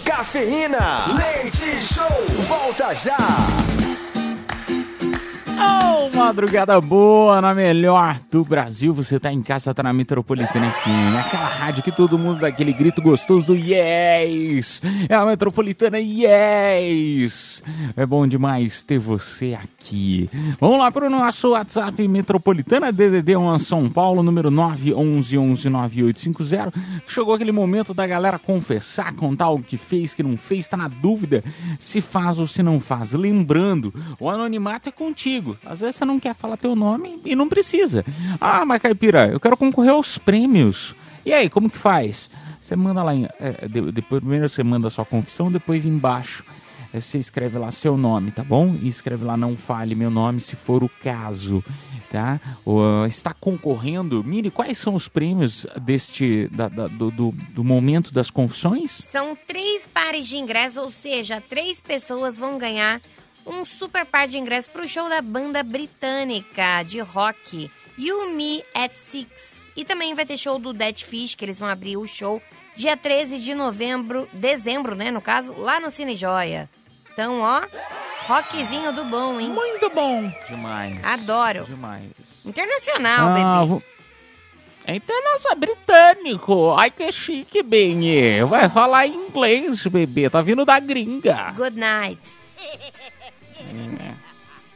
Cafeína, 0.05 1.07
leite 1.17 1.83
show, 1.83 2.07
volta 2.47 2.95
já. 2.95 3.17
Oh, 5.57 6.11
madrugada 6.17 6.81
boa, 6.81 7.41
na 7.41 7.55
melhor 7.55 8.19
do 8.31 8.45
Brasil. 8.45 8.93
Você 8.95 9.21
tá 9.21 9.33
em 9.33 9.43
casa, 9.43 9.73
tá 9.73 9.83
na 9.83 9.93
Metropolitana 9.93 10.71
FM. 10.71 11.17
Aquela 11.19 11.47
rádio 11.47 11.83
que 11.83 11.93
todo 11.93 12.19
mundo 12.19 12.41
dá 12.41 12.49
aquele 12.49 12.73
grito 12.73 13.01
gostoso 13.01 13.47
do 13.49 13.55
yes! 13.55 14.83
É 15.09 15.15
a 15.15 15.25
Metropolitana 15.25 16.01
Yes! 16.01 17.63
É 17.97 18.05
bom 18.05 18.27
demais 18.27 18.83
ter 18.83 18.99
você 18.99 19.55
aqui. 19.55 20.29
Vamos 20.61 20.79
lá 20.79 20.91
pro 20.91 21.09
nosso 21.09 21.51
WhatsApp 21.51 22.07
Metropolitana 22.09 22.91
DDD 22.91 23.37
1 23.37 23.59
São 23.61 23.89
Paulo, 23.89 24.23
número 24.23 24.51
911-9850. 24.51 26.73
Chegou 27.07 27.35
aquele 27.35 27.53
momento 27.53 27.95
da 27.95 28.07
galera 28.07 28.39
confessar, 28.39 29.15
contar 29.15 29.51
o 29.51 29.63
que 29.63 29.77
fez, 29.77 30.15
que 30.15 30.23
não 30.23 30.37
fez, 30.37 30.69
tá 30.69 30.77
na 30.77 30.89
dúvida 30.89 31.45
se 31.79 32.01
faz 32.01 32.39
ou 32.39 32.47
se 32.47 32.63
não 32.63 32.81
faz. 32.81 33.13
Lembrando, 33.13 33.93
o 34.19 34.29
anonimato 34.29 34.89
é 34.89 34.93
contigo. 34.93 35.44
Às 35.65 35.81
vezes 35.81 35.97
você 35.97 36.05
não 36.05 36.19
quer 36.21 36.35
falar 36.35 36.57
teu 36.57 36.75
nome 36.77 37.21
e 37.25 37.35
não 37.37 37.49
precisa. 37.49 38.05
Ah, 38.41 38.65
mas 38.65 38.81
Caipira, 38.83 39.29
eu 39.29 39.41
quero 39.41 39.57
concorrer 39.57 39.91
aos 39.93 40.19
prêmios. 40.19 40.95
E 41.25 41.33
aí, 41.33 41.49
como 41.49 41.71
que 41.71 41.79
faz? 41.79 42.29
Você 42.61 42.75
manda 42.77 43.03
lá, 43.03 43.15
em, 43.15 43.27
é, 43.39 43.67
de- 43.69 43.93
depois, 43.93 44.21
primeiro 44.21 44.49
você 44.49 44.63
manda 44.63 44.89
a 44.89 44.91
sua 44.91 45.05
confissão, 45.05 45.51
depois 45.53 45.85
embaixo 45.85 46.45
é, 46.93 47.01
você 47.01 47.19
escreve 47.19 47.59
lá 47.59 47.71
seu 47.73 47.97
nome, 47.97 48.31
tá 48.31 48.43
bom? 48.45 48.77
E 48.81 48.89
escreve 48.89 49.25
lá, 49.25 49.37
não 49.37 49.57
fale 49.57 49.95
meu 49.95 50.11
nome 50.11 50.41
se 50.41 50.55
for 50.57 50.83
o 50.85 50.89
caso, 51.03 51.63
tá? 52.11 52.41
Ou, 52.65 53.05
está 53.07 53.35
concorrendo. 53.35 54.23
Mire, 54.23 54.51
quais 54.51 54.79
são 54.79 54.95
os 54.95 55.09
prêmios 55.09 55.67
deste, 55.83 56.49
da- 56.53 56.69
da- 56.69 56.87
do, 56.87 57.11
do, 57.11 57.33
do 57.33 57.65
momento 57.65 58.13
das 58.15 58.31
confissões? 58.31 58.93
São 59.03 59.37
três 59.47 59.87
pares 59.87 60.27
de 60.29 60.37
ingressos, 60.37 60.77
ou 60.79 60.91
seja, 60.91 61.41
três 61.41 61.81
pessoas 61.81 62.39
vão 62.39 62.57
ganhar 62.59 63.01
um 63.47 63.65
super 63.65 64.05
par 64.07 64.27
de 64.29 64.39
ingressos 64.39 64.69
pro 64.71 64.87
show 64.89 65.09
da 65.09 65.21
banda 65.23 65.63
britânica 65.63 66.83
de 66.83 67.01
rock 67.01 67.71
You 67.99 68.31
Me 68.35 68.63
at 68.75 68.95
Six. 68.97 69.73
E 69.77 69.85
também 69.85 70.15
vai 70.15 70.25
ter 70.27 70.37
show 70.37 70.59
do 70.59 70.73
Dead 70.73 70.99
Fish, 71.03 71.35
que 71.35 71.45
eles 71.45 71.59
vão 71.61 71.69
abrir 71.69 71.97
o 71.97 72.07
show 72.07 72.41
dia 72.77 72.97
13 72.97 73.39
de 73.39 73.55
novembro, 73.55 74.29
dezembro, 74.33 74.95
né, 74.97 75.11
no 75.11 75.21
caso, 75.21 75.55
lá 75.57 75.79
no 75.79 75.91
Cine 75.91 76.17
Joia. 76.17 76.69
Então, 77.13 77.41
ó, 77.41 77.63
rockzinho 78.27 78.93
do 78.93 79.05
bom, 79.05 79.39
hein? 79.39 79.49
Muito 79.49 79.89
bom. 79.91 80.29
Demais. 80.49 80.99
Adoro. 81.05 81.65
Demais. 81.67 82.11
Internacional, 82.45 83.29
Ah, 83.29 83.33
bebê. 83.35 83.67
vou- 83.69 83.83
É 84.87 84.97
internacional 84.97 85.57
britânico. 85.57 86.75
Ai, 86.77 86.91
que 86.91 87.11
chique, 87.13 87.63
bem. 87.63 88.45
Vai 88.45 88.69
falar 88.69 89.07
inglês, 89.07 89.87
bebê. 89.87 90.29
Tá 90.29 90.41
vindo 90.41 90.65
da 90.65 90.79
gringa. 90.81 91.53
Good 91.57 91.79
night. 91.79 92.21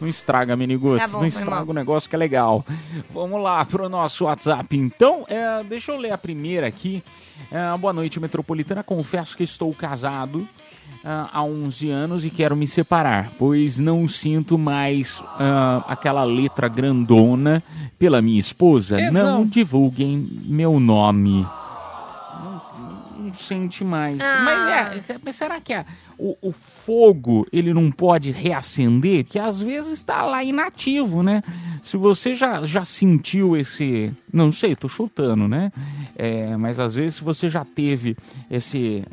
Não 0.01 0.07
estraga, 0.07 0.57
Miniguts. 0.57 1.07
Tá 1.07 1.09
bom, 1.09 1.21
não 1.21 1.27
estraga 1.27 1.65
mal. 1.65 1.71
o 1.71 1.73
negócio 1.73 2.09
que 2.09 2.15
é 2.15 2.19
legal. 2.19 2.65
Vamos 3.11 3.43
lá 3.43 3.65
pro 3.65 3.89
nosso 3.89 4.25
WhatsApp, 4.25 4.77
então. 4.77 5.25
É, 5.29 5.63
deixa 5.65 5.91
eu 5.91 5.99
ler 5.99 6.13
a 6.13 6.19
primeira 6.19 6.67
aqui. 6.69 7.03
É, 7.51 7.77
boa 7.77 7.93
noite, 7.93 8.21
Metropolitana. 8.21 8.85
Confesso 8.85 9.37
que 9.37 9.43
estou 9.43 9.75
casado 9.75 10.47
ah, 11.05 11.29
há 11.33 11.43
11 11.43 11.91
anos 11.91 12.25
e 12.25 12.31
quero 12.31 12.55
me 12.57 12.67
separar, 12.67 13.33
pois 13.39 13.79
não 13.79 14.09
sinto 14.09 14.57
mais 14.57 15.23
ah, 15.39 15.85
aquela 15.89 16.23
letra 16.23 16.69
grandona 16.69 17.63
pela 17.99 18.23
minha 18.23 18.39
esposa. 18.39 18.97
Tesão. 18.97 19.39
Não 19.39 19.47
divulguem 19.47 20.29
meu 20.45 20.79
nome. 20.79 21.45
Não 23.29 23.35
sente 23.35 23.85
mais. 23.85 24.19
Ah. 24.21 24.41
Mas, 24.45 24.99
é, 25.09 25.19
mas 25.25 25.37
será 25.37 25.61
que 25.61 25.73
a- 25.73 25.85
o, 26.19 26.37
o 26.43 26.53
fogo 26.53 27.47
ele 27.53 27.73
não 27.73 27.91
pode 27.91 28.31
reacender? 28.33 29.25
Que 29.25 29.39
às 29.39 29.61
vezes 29.61 29.93
está 29.93 30.23
lá 30.23 30.43
inativo, 30.43 31.23
né? 31.23 31.43
Se 31.83 31.97
você 31.97 32.35
já, 32.35 32.63
já 32.67 32.85
sentiu 32.85 33.57
esse. 33.57 34.13
Não 34.33 34.51
sei, 34.51 34.75
tô 34.75 34.89
chutando, 34.89 35.47
né? 35.47 35.71
É, 36.17 36.57
mas 36.57 36.79
às 36.81 36.95
vezes 36.95 37.17
se 37.17 37.25
você 37.25 37.49
já 37.49 37.65
teve 37.65 38.17
esse, 38.51 39.05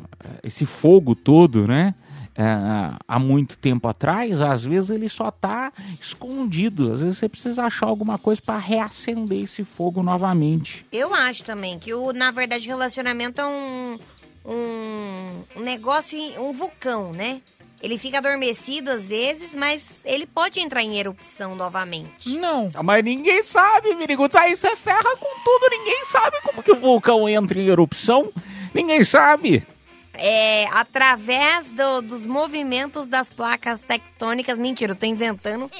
esse 0.42 0.66
fogo 0.66 1.14
todo, 1.14 1.66
né? 1.66 1.94
É, 2.36 2.96
há 3.08 3.18
muito 3.18 3.56
tempo 3.56 3.88
atrás, 3.88 4.40
às 4.40 4.64
vezes 4.64 4.90
ele 4.90 5.08
só 5.08 5.30
tá 5.30 5.72
escondido. 5.98 6.92
Às 6.92 7.00
vezes 7.00 7.18
você 7.18 7.28
precisa 7.28 7.64
achar 7.64 7.86
alguma 7.86 8.18
coisa 8.18 8.42
para 8.42 8.58
reacender 8.58 9.44
esse 9.44 9.64
fogo 9.64 10.02
novamente. 10.02 10.84
Eu 10.92 11.14
acho 11.14 11.42
também 11.44 11.78
que, 11.78 11.94
o, 11.94 12.12
na 12.12 12.30
verdade, 12.30 12.68
relacionamento 12.68 13.40
é 13.40 13.46
um, 13.46 13.98
um, 14.44 15.62
negócio, 15.62 16.18
um 16.42 16.52
vulcão, 16.52 17.12
né? 17.12 17.40
Ele 17.82 17.98
fica 17.98 18.18
adormecido 18.18 18.90
às 18.90 19.06
vezes, 19.06 19.54
mas 19.54 20.00
ele 20.04 20.26
pode 20.26 20.58
entrar 20.60 20.82
em 20.82 20.98
erupção 20.98 21.54
novamente. 21.54 22.36
Não. 22.36 22.70
Ah, 22.74 22.82
Mas 22.82 23.04
ninguém 23.04 23.42
sabe, 23.42 23.94
Miriguts. 23.94 24.34
Aí 24.34 24.56
você 24.56 24.74
ferra 24.74 25.16
com 25.16 25.40
tudo. 25.44 25.68
Ninguém 25.70 26.04
sabe 26.06 26.40
como 26.42 26.62
que 26.62 26.72
o 26.72 26.80
vulcão 26.80 27.28
entra 27.28 27.58
em 27.58 27.66
erupção. 27.66 28.32
Ninguém 28.74 29.04
sabe. 29.04 29.62
É, 30.18 30.64
através 30.72 31.68
do- 31.68 32.00
dos 32.02 32.26
movimentos 32.26 33.08
das 33.08 33.30
placas 33.30 33.80
tectônicas. 33.82 34.56
Mentira, 34.58 34.92
eu 34.92 34.96
tô 34.96 35.06
inventando. 35.06 35.70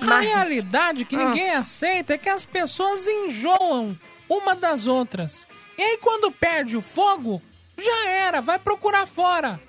A 0.00 0.20
realidade 0.20 1.04
que 1.04 1.16
Ah. 1.16 1.26
ninguém 1.26 1.50
aceita 1.50 2.14
é 2.14 2.18
que 2.18 2.28
as 2.28 2.44
pessoas 2.44 3.06
enjoam 3.06 3.98
uma 4.28 4.54
das 4.54 4.86
outras. 4.86 5.46
E 5.76 5.82
aí, 5.82 5.98
quando 5.98 6.30
perde 6.32 6.76
o 6.76 6.80
fogo, 6.80 7.40
já 7.76 8.08
era, 8.08 8.40
vai 8.40 8.58
procurar 8.58 9.06
fora. 9.06 9.60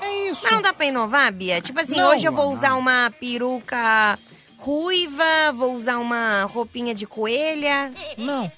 É 0.00 0.28
isso. 0.28 0.42
Mas 0.44 0.52
não 0.52 0.62
dá 0.62 0.72
pra 0.72 0.86
inovar, 0.86 1.32
Bia? 1.32 1.60
Tipo 1.60 1.80
assim, 1.80 1.96
Não, 1.96 2.10
hoje 2.10 2.26
eu 2.26 2.32
vou 2.32 2.44
não. 2.46 2.52
usar 2.52 2.74
uma 2.76 3.10
peruca 3.18 4.18
ruiva, 4.58 5.24
vou 5.54 5.74
usar 5.74 5.98
uma 5.98 6.44
roupinha 6.44 6.94
de 6.94 7.06
coelha. 7.06 7.92
Não. 8.18 8.50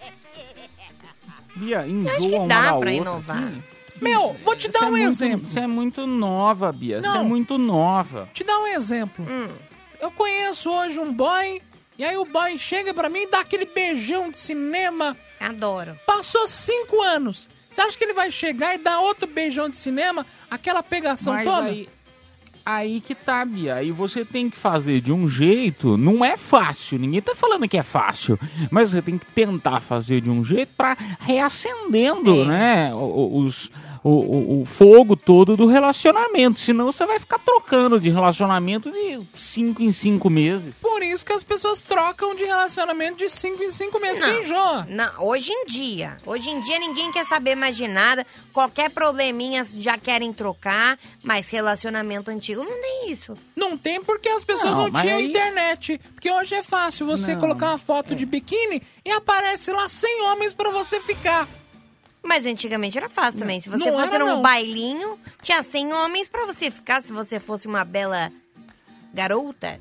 Bia, 1.57 1.87
enjoa 1.87 2.15
acho 2.17 2.29
que 2.29 2.35
uma 2.35 2.47
dá 2.49 2.57
da 2.57 2.67
pra 2.69 2.75
outra. 2.77 2.93
inovar. 2.93 3.53
Meu, 4.01 4.37
vou 4.45 4.57
te 4.57 4.69
dar 4.69 4.85
é 4.85 4.87
um 4.87 4.91
muito- 4.91 5.07
exemplo. 5.07 5.49
Você 5.49 5.61
é 5.61 5.67
muito 5.67 6.07
nova, 6.07 6.73
Bia. 6.73 7.03
Você 7.03 7.17
é 7.17 7.23
muito 7.23 7.59
nova. 7.59 8.29
Te 8.33 8.45
dar 8.45 8.59
um 8.59 8.67
exemplo. 8.69 9.25
Hum. 9.29 9.49
Eu 10.01 10.11
conheço 10.11 10.71
hoje 10.71 10.99
um 11.01 11.13
boy, 11.13 11.61
e 11.99 12.05
aí 12.05 12.17
o 12.17 12.25
boy 12.25 12.57
chega 12.59 12.95
pra 12.95 13.09
mim 13.09 13.23
e 13.23 13.31
dá 13.31 13.41
aquele 13.41 13.67
beijão 13.67 14.31
de 14.31 14.39
cinema. 14.39 15.17
Adoro. 15.41 15.99
Passou 16.07 16.47
cinco 16.47 17.01
anos. 17.03 17.49
Você 17.71 17.81
acha 17.81 17.99
que 17.99 18.05
ele 18.05 18.15
vai 18.15 18.31
chegar 18.31 18.75
e 18.75 18.79
dar 18.79 19.01
outro 19.01 19.29
beijão 19.29 19.69
de 19.69 19.77
cinema? 19.77 20.25
Aquela 20.51 20.83
pegação 20.83 21.35
Mas 21.35 21.45
toda? 21.47 21.67
aí, 21.67 21.89
aí 22.65 23.01
que 23.01 23.15
tá, 23.15 23.45
Bia. 23.45 23.75
Aí 23.75 23.91
você 23.93 24.25
tem 24.25 24.49
que 24.49 24.57
fazer 24.57 25.01
de 25.01 25.13
um 25.13 25.29
jeito. 25.29 25.97
Não 25.99 26.25
é 26.25 26.37
fácil. 26.37 26.99
Ninguém 26.99 27.21
tá 27.21 27.35
falando 27.35 27.69
que 27.69 27.77
é 27.77 27.83
fácil. 27.83 28.39
Mas 28.71 28.91
você 28.91 29.03
tem 29.03 29.19
que 29.19 29.27
tentar 29.27 29.81
fazer 29.81 30.21
de 30.23 30.31
um 30.31 30.43
jeito 30.43 30.73
pra 30.77 30.97
reacendendo, 31.21 32.45
né? 32.47 32.93
o- 32.95 32.99
o- 32.99 33.39
Os, 33.45 33.71
o, 34.09 34.59
o- 34.59 34.63
o 34.63 34.65
fogo 34.65 35.17
todo 35.17 35.57
do 35.57 35.67
relacionamento. 35.67 36.61
Senão 36.61 36.87
você 36.93 37.05
vai 37.07 37.19
ficar 37.19 37.39
trocando 37.39 37.99
de 38.01 38.11
relacionamento 38.11 38.91
de 38.91 39.21
cinco 39.35 39.83
em 39.83 39.93
cinco 39.93 40.31
meses. 40.31 40.77
Por 40.81 41.03
isso 41.03 41.25
que 41.25 41.33
as 41.33 41.45
pessoas 41.45 41.81
trocam 41.81 42.35
de 42.35 42.45
relacionamento 42.45 43.17
de 43.19 43.29
cinco 43.29 43.63
em 43.63 43.71
cinco 43.71 44.01
meses. 44.01 44.25
Quem 44.25 44.41
enjoa? 44.41 44.87
Não, 44.89 45.27
hoje 45.27 45.53
em 45.53 45.67
dia. 45.67 46.17
Hoje 46.27 46.49
em 46.51 46.61
dia 46.61 46.79
ninguém 46.79 47.11
quer 47.11 47.25
saber 47.25 47.55
mais 47.55 47.77
de 47.77 47.87
nada. 47.89 48.27
Qualquer 48.53 48.91
probleminha 48.91 49.63
já 49.65 49.97
querem 49.99 50.33
trocar. 50.33 50.99
Mas 51.23 51.51
relacionamento 51.51 52.31
antigo 52.31 52.63
não 52.63 52.81
tem 52.81 53.11
isso. 53.11 53.35
Não 53.57 53.77
tem 53.77 54.03
porque 54.03 54.29
as 54.29 54.45
pessoas 54.45 54.77
Não, 54.77 54.89
não, 54.89 55.01
tinham 55.01 55.19
aí- 55.19 55.27
internet. 55.27 56.01
Porque 56.15 56.31
hoje 56.31 56.55
é 56.55 56.63
fácil 56.63 57.07
você 57.07 57.35
Não, 57.35 57.41
colocar 57.41 57.71
uma 57.71 57.79
foto 57.79 58.15
de 58.15 58.25
biquíni 58.27 58.83
e 59.05 59.11
aparece 59.11 59.71
lá 59.73 59.89
100 59.89 60.23
homens 60.23 60.55
pra 60.55 60.71
você 60.71 61.01
ficar. 61.01 61.47
Mas 62.29 62.45
antigamente 62.45 62.99
era 62.99 63.09
fácil 63.09 63.41
também. 63.41 63.59
Se 63.59 63.71
você 63.71 63.91
Não 63.91 63.99
fosse 63.99 64.15
era, 64.15 64.23
num 64.23 64.35
não. 64.35 64.43
bailinho, 64.43 65.19
tinha 65.41 65.63
100 65.63 65.95
homens 65.95 66.29
pra 66.29 66.45
você 66.45 66.71
ficar 66.71 67.01
se 67.01 67.11
você 67.11 67.41
fosse 67.41 67.67
uma 67.67 67.87
bela 67.87 68.31
garota. 69.15 69.81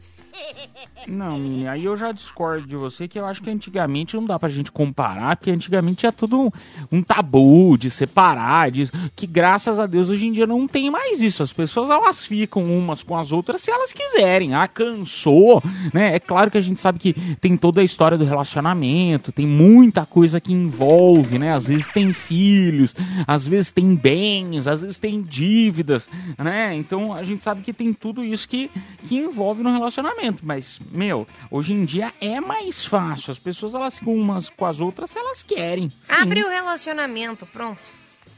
Não, 1.07 1.37
Mini, 1.37 1.67
aí 1.67 1.85
eu 1.85 1.95
já 1.95 2.11
discordo 2.11 2.67
de 2.67 2.75
você 2.75 3.07
que 3.07 3.17
eu 3.17 3.25
acho 3.25 3.41
que 3.41 3.49
antigamente 3.49 4.15
não 4.15 4.25
dá 4.25 4.37
pra 4.37 4.49
gente 4.49 4.71
comparar, 4.71 5.37
porque 5.37 5.51
antigamente 5.51 5.99
tinha 5.99 6.11
tudo 6.11 6.41
um, 6.41 6.51
um 6.91 7.01
tabu 7.01 7.77
de 7.77 7.89
separar, 7.89 8.69
de, 8.69 8.89
que 9.15 9.25
graças 9.25 9.79
a 9.79 9.85
Deus 9.85 10.09
hoje 10.09 10.27
em 10.27 10.33
dia 10.33 10.45
não 10.45 10.67
tem 10.67 10.91
mais 10.91 11.21
isso. 11.21 11.41
As 11.41 11.53
pessoas 11.53 11.89
elas 11.89 12.25
ficam 12.25 12.63
umas 12.63 13.03
com 13.03 13.17
as 13.17 13.31
outras 13.31 13.61
se 13.61 13.71
elas 13.71 13.93
quiserem. 13.93 14.53
Ah, 14.53 14.67
cansou, 14.67 15.63
né? 15.93 16.15
É 16.15 16.19
claro 16.19 16.51
que 16.51 16.57
a 16.57 16.61
gente 16.61 16.81
sabe 16.81 16.99
que 16.99 17.13
tem 17.35 17.55
toda 17.55 17.79
a 17.79 17.83
história 17.83 18.17
do 18.17 18.25
relacionamento, 18.25 19.31
tem 19.31 19.47
muita 19.47 20.05
coisa 20.05 20.41
que 20.41 20.51
envolve, 20.51 21.39
né? 21.39 21.53
Às 21.53 21.67
vezes 21.67 21.89
tem 21.91 22.11
filhos, 22.11 22.93
às 23.25 23.47
vezes 23.47 23.71
tem 23.71 23.95
bens, 23.95 24.67
às 24.67 24.81
vezes 24.81 24.97
tem 24.97 25.21
dívidas, 25.21 26.09
né? 26.37 26.75
Então 26.75 27.13
a 27.13 27.23
gente 27.23 27.41
sabe 27.43 27.61
que 27.61 27.71
tem 27.71 27.93
tudo 27.93 28.23
isso 28.23 28.47
que, 28.49 28.69
que 29.07 29.15
envolve 29.15 29.63
no 29.63 29.71
relacionamento. 29.71 30.26
Mas, 30.43 30.79
meu, 30.91 31.27
hoje 31.51 31.73
em 31.73 31.85
dia 31.85 32.13
é 32.21 32.39
mais 32.39 32.85
fácil. 32.85 33.31
As 33.31 33.39
pessoas 33.39 33.73
elas 33.75 33.99
ficam 33.99 34.15
umas 34.15 34.49
com 34.49 34.65
as 34.65 34.79
outras 34.79 35.11
se 35.11 35.17
elas 35.19 35.43
querem. 35.43 35.91
Abre 36.07 36.43
o 36.43 36.49
relacionamento, 36.49 37.45
pronto. 37.45 37.79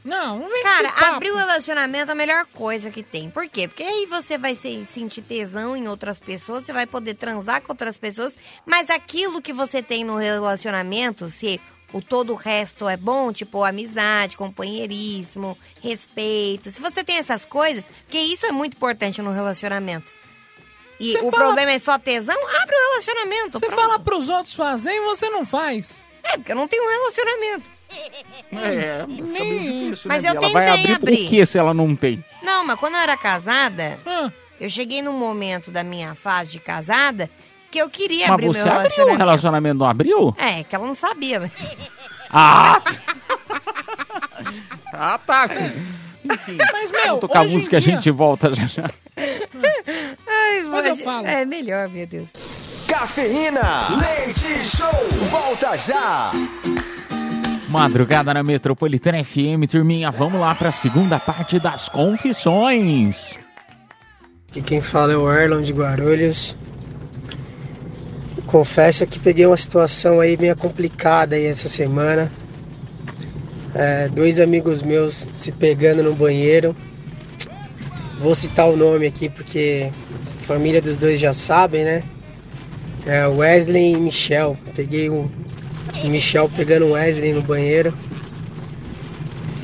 Não, 0.02 0.38
não 0.38 0.48
vem 0.48 0.62
Cara, 0.62 0.88
abrir 1.14 1.30
o 1.30 1.36
relacionamento 1.36 2.08
é 2.08 2.12
a 2.12 2.14
melhor 2.14 2.46
coisa 2.46 2.90
que 2.90 3.02
tem. 3.02 3.28
Por 3.28 3.46
quê? 3.50 3.68
Porque 3.68 3.82
aí 3.82 4.06
você 4.06 4.38
vai 4.38 4.54
se- 4.54 4.82
sentir 4.86 5.20
tesão 5.20 5.76
em 5.76 5.88
outras 5.88 6.18
pessoas, 6.18 6.64
você 6.64 6.72
vai 6.72 6.86
poder 6.86 7.14
transar 7.16 7.60
com 7.60 7.70
outras 7.72 7.98
pessoas, 7.98 8.34
mas 8.64 8.88
aquilo 8.88 9.42
que 9.42 9.52
você 9.52 9.82
tem 9.82 10.02
no 10.02 10.16
relacionamento, 10.16 11.28
se 11.28 11.60
o 11.92 12.00
todo 12.00 12.32
o 12.32 12.36
resto 12.36 12.88
é 12.88 12.96
bom, 12.96 13.30
tipo 13.30 13.62
amizade, 13.62 14.38
companheirismo, 14.38 15.58
respeito, 15.82 16.70
se 16.70 16.80
você 16.80 17.04
tem 17.04 17.16
essas 17.18 17.44
coisas, 17.44 17.90
porque 18.04 18.18
isso 18.18 18.46
é 18.46 18.52
muito 18.52 18.76
importante 18.76 19.20
no 19.20 19.32
relacionamento. 19.32 20.14
E 21.00 21.12
Você 21.12 21.18
o 21.18 21.30
fala- 21.30 21.44
problema 21.44 21.70
é 21.72 21.78
só 21.78 21.98
tesão, 21.98 22.36
abre 22.60 22.76
o 22.76 22.90
relacionamento. 22.90 23.58
Você 23.58 23.70
fala 23.70 23.98
pros 23.98 24.28
outros 24.28 24.54
fazer 24.54 24.92
e 24.92 25.00
você 25.00 25.28
não 25.30 25.44
faz. 25.46 26.02
É, 26.22 26.32
porque 26.36 26.52
eu 26.52 26.56
não 26.56 26.68
tenho 26.68 26.84
um 26.84 26.88
relacionamento. 26.90 27.70
É, 28.52 29.06
bem 29.06 29.64
difícil, 29.88 30.08
Mas 30.08 30.22
né, 30.22 30.30
eu 30.30 30.34
Bia? 30.38 30.48
Ela 30.48 30.52
vai 30.52 30.66
tentei 30.76 30.94
abrir, 30.94 31.14
abrir. 31.14 31.26
o 31.26 31.28
que 31.30 31.46
se 31.46 31.58
ela 31.58 31.72
não 31.74 31.96
tem? 31.96 32.22
Não, 32.42 32.64
mas 32.64 32.78
quando 32.78 32.94
eu 32.94 33.00
era 33.00 33.16
casada, 33.16 33.98
eu 34.60 34.68
cheguei 34.70 35.00
num 35.02 35.18
momento 35.18 35.70
da 35.72 35.82
minha 35.82 36.14
fase 36.14 36.52
de 36.52 36.60
casada 36.60 37.28
que 37.70 37.78
eu 37.78 37.88
queria 37.88 38.26
Mas 38.28 38.30
abrir 38.32 38.46
você 38.48 38.62
meu 38.62 38.66
abriu 38.72 38.76
o 38.76 38.82
relacionamento. 38.82 39.18
relacionamento, 39.18 39.78
não 39.78 39.86
abriu? 39.88 40.34
É, 40.38 40.62
que 40.64 40.74
ela 40.76 40.86
não 40.86 40.94
sabia. 40.94 41.50
Ah! 42.32 42.80
ah, 44.92 45.18
tá. 45.26 45.46
Enfim, 46.24 46.56
Mas, 46.72 46.90
meu, 46.92 47.02
vamos 47.06 47.20
tocar 47.22 47.40
a 47.40 47.44
música, 47.48 47.78
a 47.78 47.80
dia- 47.80 47.94
gente 47.94 48.08
volta 48.12 48.54
já 48.54 48.66
já. 48.66 48.90
Ai, 50.50 50.62
Mas 50.62 50.84
eu 50.86 50.90
mas- 50.96 51.00
falo. 51.02 51.26
É 51.26 51.44
melhor, 51.44 51.88
meu 51.88 52.06
Deus. 52.06 52.32
Cafeína, 52.88 53.60
leite 53.98 54.64
show, 54.64 54.88
volta 55.30 55.76
já. 55.78 56.32
Madrugada 57.68 58.34
na 58.34 58.42
Metropolitana 58.42 59.22
FM, 59.22 59.68
turminha, 59.70 60.10
vamos 60.10 60.40
lá 60.40 60.54
pra 60.56 60.72
segunda 60.72 61.20
parte 61.20 61.60
das 61.60 61.88
confissões. 61.88 63.38
Aqui 64.48 64.60
quem 64.60 64.80
fala 64.80 65.12
é 65.12 65.16
o 65.16 65.32
Erlon 65.32 65.62
de 65.62 65.72
Guarulhos. 65.72 66.58
Confesso 68.46 69.06
que 69.06 69.20
peguei 69.20 69.46
uma 69.46 69.56
situação 69.56 70.18
aí 70.18 70.36
meio 70.36 70.56
complicada 70.56 71.36
aí 71.36 71.44
essa 71.46 71.68
semana. 71.68 72.30
É, 73.72 74.08
dois 74.08 74.40
amigos 74.40 74.82
meus 74.82 75.28
se 75.32 75.52
pegando 75.52 76.02
no 76.02 76.12
banheiro. 76.14 76.74
Vou 78.18 78.34
citar 78.34 78.68
o 78.68 78.76
nome 78.76 79.06
aqui 79.06 79.28
porque 79.28 79.92
a 80.19 80.19
família 80.40 80.82
dos 80.82 80.96
dois 80.96 81.20
já 81.20 81.32
sabem, 81.32 81.84
né? 81.84 82.02
É 83.06 83.26
Wesley 83.26 83.92
e 83.92 83.96
Michel. 83.96 84.56
Peguei 84.74 85.08
o 85.08 85.30
Michel 86.04 86.50
pegando 86.54 86.86
o 86.86 86.92
Wesley 86.92 87.32
no 87.32 87.42
banheiro. 87.42 87.94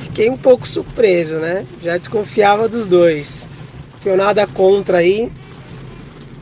Fiquei 0.03 0.29
um 0.29 0.37
pouco 0.37 0.67
surpreso, 0.67 1.37
né? 1.37 1.65
Já 1.81 1.97
desconfiava 1.97 2.67
dos 2.67 2.87
dois. 2.87 3.49
Não 3.93 3.99
tenho 3.99 4.17
nada 4.17 4.47
contra 4.47 4.99
aí. 4.99 5.31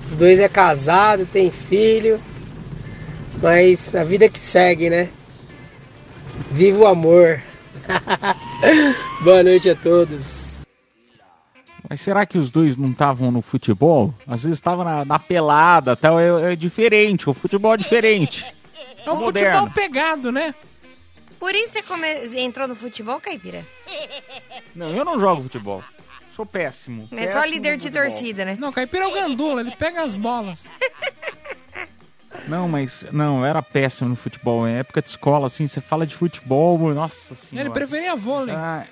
Os 0.08 0.16
dois 0.16 0.40
é 0.40 0.48
casado, 0.48 1.26
tem 1.26 1.52
filho. 1.52 2.20
Mas 3.42 3.94
a 3.96 4.04
vida 4.04 4.30
que 4.30 4.40
segue, 4.40 4.90
né? 4.90 5.10
Viva 6.52 6.80
o 6.80 6.88
amor. 6.88 7.42
Boa 9.22 9.44
noite 9.44 9.70
a 9.70 9.76
todos. 9.76 10.55
Mas 11.90 12.02
será 12.02 12.26
que 12.26 12.38
os 12.38 12.50
dois 12.52 12.78
não 12.78 12.92
estavam 12.92 13.32
no 13.32 13.42
futebol? 13.42 14.14
Às 14.28 14.44
vezes 14.44 14.58
estavam 14.58 14.84
na, 14.84 15.06
na 15.06 15.20
pelada, 15.20 15.96
tal, 15.96 16.20
é, 16.20 16.54
é 16.54 16.56
diferente, 16.56 17.30
o 17.30 17.34
futebol 17.34 17.74
é 17.74 17.78
diferente. 17.78 18.44
É 19.06 19.12
um 19.12 19.16
Moderno. 19.18 19.60
futebol 19.60 19.74
pegado, 19.74 20.32
né? 20.32 20.54
Por 21.40 21.54
isso 21.54 21.74
você 21.74 21.84
come- 21.84 22.42
entrou 22.42 22.68
no 22.68 22.74
futebol, 22.76 23.20
Caipira? 23.20 23.64
Não, 24.76 24.88
eu 24.96 25.06
não 25.06 25.20
jogo 25.20 25.44
futebol. 25.44 25.84
Sou 26.32 26.46
péssimo. 26.46 27.08
É 27.12 27.28
só 27.28 27.46
líder 27.46 27.78
de 27.78 27.90
torcida, 27.92 28.44
né? 28.44 28.58
Não, 28.60 28.72
Caipira 28.72 29.06
é 29.06 29.08
o 29.08 29.14
gandula, 29.14 29.62
ele 29.62 29.72
pega 29.72 30.02
as 30.04 30.14
bolas. 30.14 30.66
Não, 32.50 32.68
mas 32.68 33.06
não, 33.14 33.40
eu 33.40 33.46
era 33.46 33.62
péssimo 33.62 34.10
no 34.10 34.16
futebol. 34.16 34.68
Em 34.68 34.74
época 34.76 35.02
de 35.02 35.10
escola, 35.10 35.48
assim, 35.48 35.68
você 35.68 35.80
fala 35.80 36.06
de 36.06 36.14
futebol, 36.16 36.78
nossa 36.94 37.34
senhora. 37.34 37.68
Ele 37.70 37.74
preferia 37.74 38.14
vôlei. 38.16 38.54
Ah, 38.54 38.86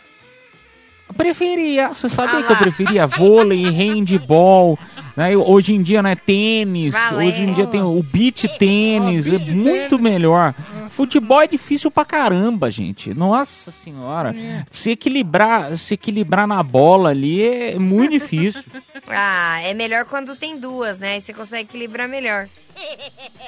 preferia, 1.13 1.89
você 1.89 2.09
sabia 2.09 2.43
que 2.43 2.51
eu 2.51 2.57
preferia 2.57 3.07
vôlei, 3.07 3.63
handball, 3.71 4.77
né? 5.15 5.33
Eu- 5.33 5.43
Hoje 5.47 5.73
em 5.73 5.81
dia, 5.81 6.01
né, 6.01 6.15
tênis, 6.15 6.93
Valeu. 6.93 7.27
hoje 7.27 7.41
em 7.43 7.53
dia 7.53 7.67
tem 7.67 7.81
o 7.81 8.01
beach 8.03 8.47
tênis, 8.57 9.27
é 9.27 9.37
muito 9.37 9.99
melhor. 9.99 10.53
Futebol 10.89 11.41
é 11.41 11.47
difícil 11.47 11.89
pra 11.89 12.05
caramba, 12.05 12.69
gente. 12.69 13.13
Nossa 13.13 13.71
senhora. 13.71 14.35
Se 14.71 14.91
equilibrar, 14.91 15.75
se 15.77 15.95
equilibrar 15.95 16.47
na 16.47 16.61
bola 16.61 17.09
ali 17.09 17.41
é 17.43 17.79
muito 17.79 18.11
difícil. 18.11 18.63
Ah, 19.15 19.59
é 19.61 19.73
melhor 19.73 20.05
quando 20.05 20.33
tem 20.33 20.57
duas, 20.57 20.97
né? 20.97 21.13
Aí 21.15 21.21
você 21.21 21.33
consegue 21.33 21.63
equilibrar 21.63 22.07
melhor. 22.07 22.47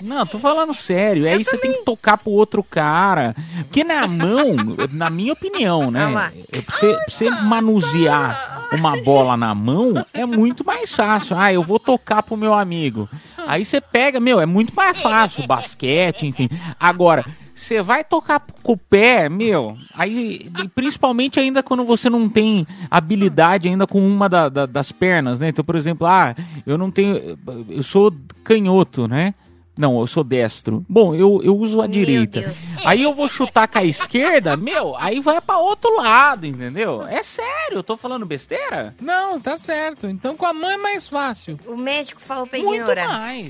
Não, 0.03 0.25
tô 0.25 0.37
falando 0.37 0.73
sério. 0.73 1.25
Aí 1.27 1.41
você 1.43 1.57
tem 1.57 1.71
que 1.73 1.83
tocar 1.85 2.17
pro 2.17 2.31
outro 2.31 2.61
cara. 2.61 3.33
Porque 3.59 3.83
na 3.83 4.05
mão, 4.05 4.53
na 4.91 5.09
minha 5.09 5.31
opinião, 5.31 5.89
né? 5.89 6.33
é 6.51 6.61
Pra 6.61 6.75
você, 6.75 6.93
pra 6.93 7.03
você 7.09 7.29
manusear 7.29 8.67
uma 8.73 9.01
bola 9.01 9.37
na 9.37 9.55
mão 9.55 9.93
é 10.13 10.25
muito 10.25 10.65
mais 10.65 10.93
fácil. 10.93 11.37
Ah, 11.37 11.51
eu 11.55 11.63
vou 11.63 11.79
tocar 11.79 12.21
pro 12.23 12.37
meu 12.37 12.53
amigo. 12.53 13.09
Aí 13.47 13.63
você 13.65 13.79
pega, 13.81 14.19
meu, 14.19 14.39
é 14.39 14.45
muito 14.45 14.73
mais 14.75 15.01
fácil. 15.01 15.45
Basquete, 15.47 16.27
enfim. 16.27 16.49
Agora. 16.79 17.25
Você 17.57 17.81
vai 17.81 18.03
tocar 18.03 18.45
com 18.61 18.73
o 18.73 18.77
pé, 18.77 19.29
meu, 19.29 19.77
aí, 19.97 20.51
principalmente 20.75 21.39
ainda 21.39 21.63
quando 21.63 21.85
você 21.85 22.09
não 22.09 22.27
tem 22.27 22.67
habilidade 22.91 23.69
ainda 23.69 23.87
com 23.87 24.05
uma 24.05 24.27
da- 24.27 24.49
da- 24.49 24.65
das 24.65 24.91
pernas, 24.91 25.39
né? 25.39 25.47
Então, 25.47 25.63
por 25.63 25.77
exemplo, 25.77 26.05
ah, 26.05 26.35
eu 26.67 26.77
não 26.77 26.91
tenho, 26.91 27.37
eu 27.69 27.81
sou 27.81 28.13
canhoto, 28.43 29.07
né? 29.07 29.33
Não, 29.77 29.99
eu 29.99 30.07
sou 30.07 30.23
destro. 30.23 30.85
Bom, 30.87 31.13
eu, 31.13 31.41
eu 31.43 31.55
uso 31.57 31.81
a 31.81 31.87
direita. 31.87 32.53
Aí 32.85 33.03
eu 33.03 33.13
vou 33.13 33.27
chutar 33.27 33.67
com 33.67 33.77
a 33.79 33.83
esquerda, 33.83 34.55
meu, 34.55 34.95
aí 34.97 35.19
vai 35.19 35.41
pra 35.41 35.57
outro 35.57 35.93
lado, 35.97 36.45
entendeu? 36.45 37.05
É 37.07 37.21
sério, 37.23 37.77
eu 37.77 37.83
tô 37.83 37.97
falando 37.97 38.25
besteira? 38.25 38.95
Não, 39.01 39.39
tá 39.39 39.57
certo. 39.57 40.07
Então 40.07 40.35
com 40.37 40.45
a 40.45 40.53
mão 40.53 40.69
é 40.69 40.77
mais 40.77 41.07
fácil. 41.07 41.59
O 41.65 41.75
médico 41.75 42.21
falou 42.21 42.47
pra 42.47 42.57
Muito 42.59 42.75
ignorar. 42.81 43.07
mais. 43.09 43.49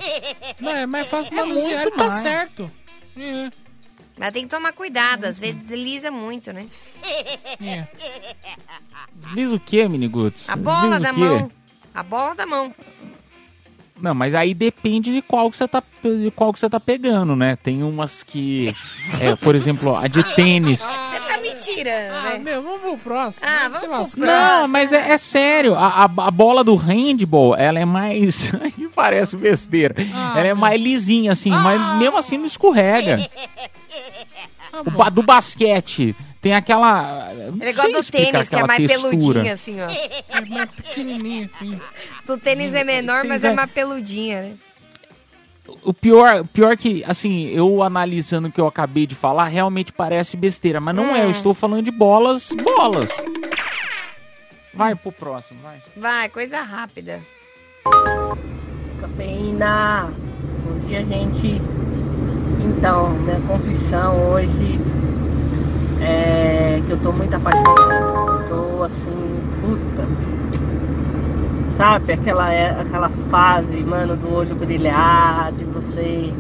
Não, 0.60 0.72
é 0.72 0.86
mais 0.86 1.08
fácil 1.08 1.32
É 1.34 1.36
manusear, 1.36 1.92
tá 1.92 2.08
mais. 2.08 2.22
certo. 2.22 2.72
É. 3.18 3.52
Mas 4.18 4.32
tem 4.32 4.44
que 4.44 4.50
tomar 4.56 4.72
cuidado, 4.72 5.26
às 5.26 5.40
vezes 5.40 5.56
desliza 5.58 6.10
muito, 6.10 6.52
né? 6.54 6.66
É. 7.62 7.86
Desliza 9.14 9.56
o 9.56 9.60
quê, 9.60 9.88
Miniguts? 9.88 10.50
A 10.50 10.56
bola 10.56 11.00
Desliza 11.00 11.00
da 11.02 11.14
mão. 11.14 11.52
A 11.94 12.04
bola 12.04 12.36
da 12.36 12.46
mão. 12.46 12.74
Não, 14.02 14.14
mas 14.14 14.36
aí 14.36 14.54
depende 14.54 15.12
de 15.14 15.22
qual 15.22 15.50
que 15.50 15.56
você 15.56 15.68
tá, 15.68 15.82
de 16.04 16.30
qual 16.36 16.52
que 16.52 16.60
você 16.60 16.70
tá 16.70 16.80
pegando, 16.80 17.36
né? 17.36 17.56
Tem 17.56 17.82
umas 17.82 18.24
que, 18.24 18.76
é, 19.22 19.36
por 19.38 19.56
exemplo, 19.56 19.96
a 19.96 20.08
de 20.08 20.22
tênis. 20.36 20.82
Você 20.82 21.20
tá 21.22 21.38
me 21.42 21.52
tirando, 21.56 22.14
Ah, 22.14 22.22
né? 22.34 22.38
meu, 22.40 22.62
vamos 22.62 22.82
pro 22.82 22.98
próximo. 22.98 23.48
Ah, 23.48 23.70
vamos 23.70 23.80
pro 23.88 23.92
lascar. 23.92 24.26
Não, 24.62 24.68
mas 24.68 24.92
é, 24.92 25.12
é 25.12 25.18
sério. 25.18 25.76
A, 25.76 25.88
a, 25.88 26.04
a 26.04 26.32
bola 26.32 26.62
do 26.62 26.76
handball, 26.76 27.56
ela 27.56 27.80
é 27.80 27.86
mais. 27.86 28.52
que 28.76 28.88
parece 28.90 29.38
besteira. 29.38 29.96
Ah, 30.14 30.34
ela 30.40 30.48
é 30.50 30.54
mais 30.54 30.80
lisinha, 30.82 31.32
assim, 31.32 31.50
mas 31.52 31.98
mesmo 31.98 32.18
assim 32.18 32.38
não 32.38 32.46
escorrega. 32.46 33.26
O 34.86 34.92
ba- 34.92 35.10
do 35.10 35.24
basquete 35.24 36.14
tem 36.46 36.54
aquela. 36.54 37.32
gosta 37.60 37.82
sei 37.82 37.92
do 37.92 38.04
tênis, 38.04 38.48
que 38.50 38.56
é 38.56 38.64
mais 38.68 38.86
textura. 38.86 39.10
peludinho, 39.18 39.52
assim, 39.52 39.82
ó. 39.82 39.90
É 39.90 40.46
mais 40.48 40.70
pequenininho, 40.70 41.50
assim. 41.52 41.82
Do 42.24 42.38
tênis 42.38 42.76
é 42.76 42.84
menor, 42.84 43.24
mas 43.26 43.42
vai- 43.42 43.50
é 43.52 43.56
mais 43.56 43.72
peludinha, 43.72 44.42
né? 44.44 44.54
O 45.82 45.92
pior, 45.92 46.46
pior 46.46 46.78
que, 46.78 47.04
assim, 47.08 47.48
eu 47.48 47.82
analisando 47.82 48.48
o 48.48 48.52
que 48.52 48.62
eu 48.62 48.68
acabei 48.68 49.08
de 49.08 49.16
falar, 49.16 49.46
realmente 49.46 49.92
parece 49.92 50.38
besteira, 50.38 50.80
mas 50.80 50.96
não 50.96 51.16
é. 51.16 51.24
Eu 51.24 51.30
Hum. 51.30 51.32
estou 51.32 51.56
falando 51.56 51.82
de 51.84 51.90
bolas, 51.90 52.50
bolas. 52.64 53.10
Vai 54.72 54.94
pro 54.94 55.12
próximo, 55.12 55.60
vai. 55.64 55.82
Vai, 55.98 56.30
coisa 56.30 56.62
rápida. 56.62 57.22
Cafeína. 59.02 60.14
Bom 60.64 60.88
dia, 60.88 61.04
gente. 61.06 61.60
Então, 62.64 63.10
minha 63.10 63.40
confissão 63.48 64.30
hoje 64.32 64.80
é 66.02 66.82
que 66.86 66.92
eu 66.92 66.98
tô 66.98 67.12
muito 67.12 67.34
apaixonado. 67.34 68.42
Eu 68.42 68.50
tô 68.50 68.84
assim, 68.84 69.42
puta. 69.62 70.04
Sabe, 71.78 72.14
aquela, 72.14 72.52
é- 72.54 72.80
aquela 72.80 73.10
fase, 73.30 73.84
mano, 73.84 74.16
do 74.16 74.34
olho 74.34 74.56
brilhar, 74.56 75.52
de 75.52 75.66
você. 75.66 76.32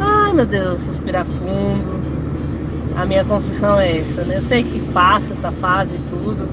Ai 0.00 0.32
meu 0.32 0.46
Deus, 0.46 0.80
suspirar 0.82 1.26
fundo. 1.26 2.00
A 2.96 3.04
minha 3.04 3.24
confissão 3.24 3.78
é 3.80 3.98
essa, 3.98 4.22
né? 4.24 4.38
Eu 4.38 4.42
sei 4.44 4.62
que 4.62 4.80
passa 4.92 5.32
essa 5.32 5.50
fase 5.52 5.94
e 5.94 6.00
tudo, 6.10 6.48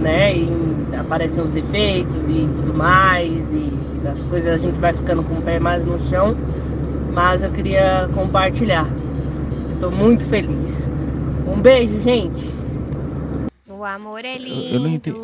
né? 0.00 0.36
E 0.36 0.48
aparecem 0.98 1.42
os 1.42 1.50
defeitos 1.50 2.16
e 2.28 2.48
tudo 2.56 2.74
mais, 2.74 3.32
e 3.52 3.72
as 4.06 4.18
coisas 4.24 4.52
a 4.52 4.58
gente 4.58 4.78
vai 4.78 4.92
ficando 4.92 5.22
com 5.22 5.34
o 5.34 5.42
pé 5.42 5.58
mais 5.58 5.84
no 5.84 5.98
chão, 6.08 6.34
mas 7.14 7.42
eu 7.42 7.50
queria 7.50 8.08
compartilhar. 8.14 8.86
Tô 9.80 9.90
muito 9.90 10.24
feliz. 10.24 10.88
Um 11.46 11.60
beijo, 11.60 12.00
gente. 12.00 12.52
O 13.68 13.84
amor 13.84 14.24
é 14.24 14.34
Eu, 14.36 14.38
lindo. 14.38 14.74
eu 14.74 14.80
não 14.80 14.88
entendi. 14.88 15.18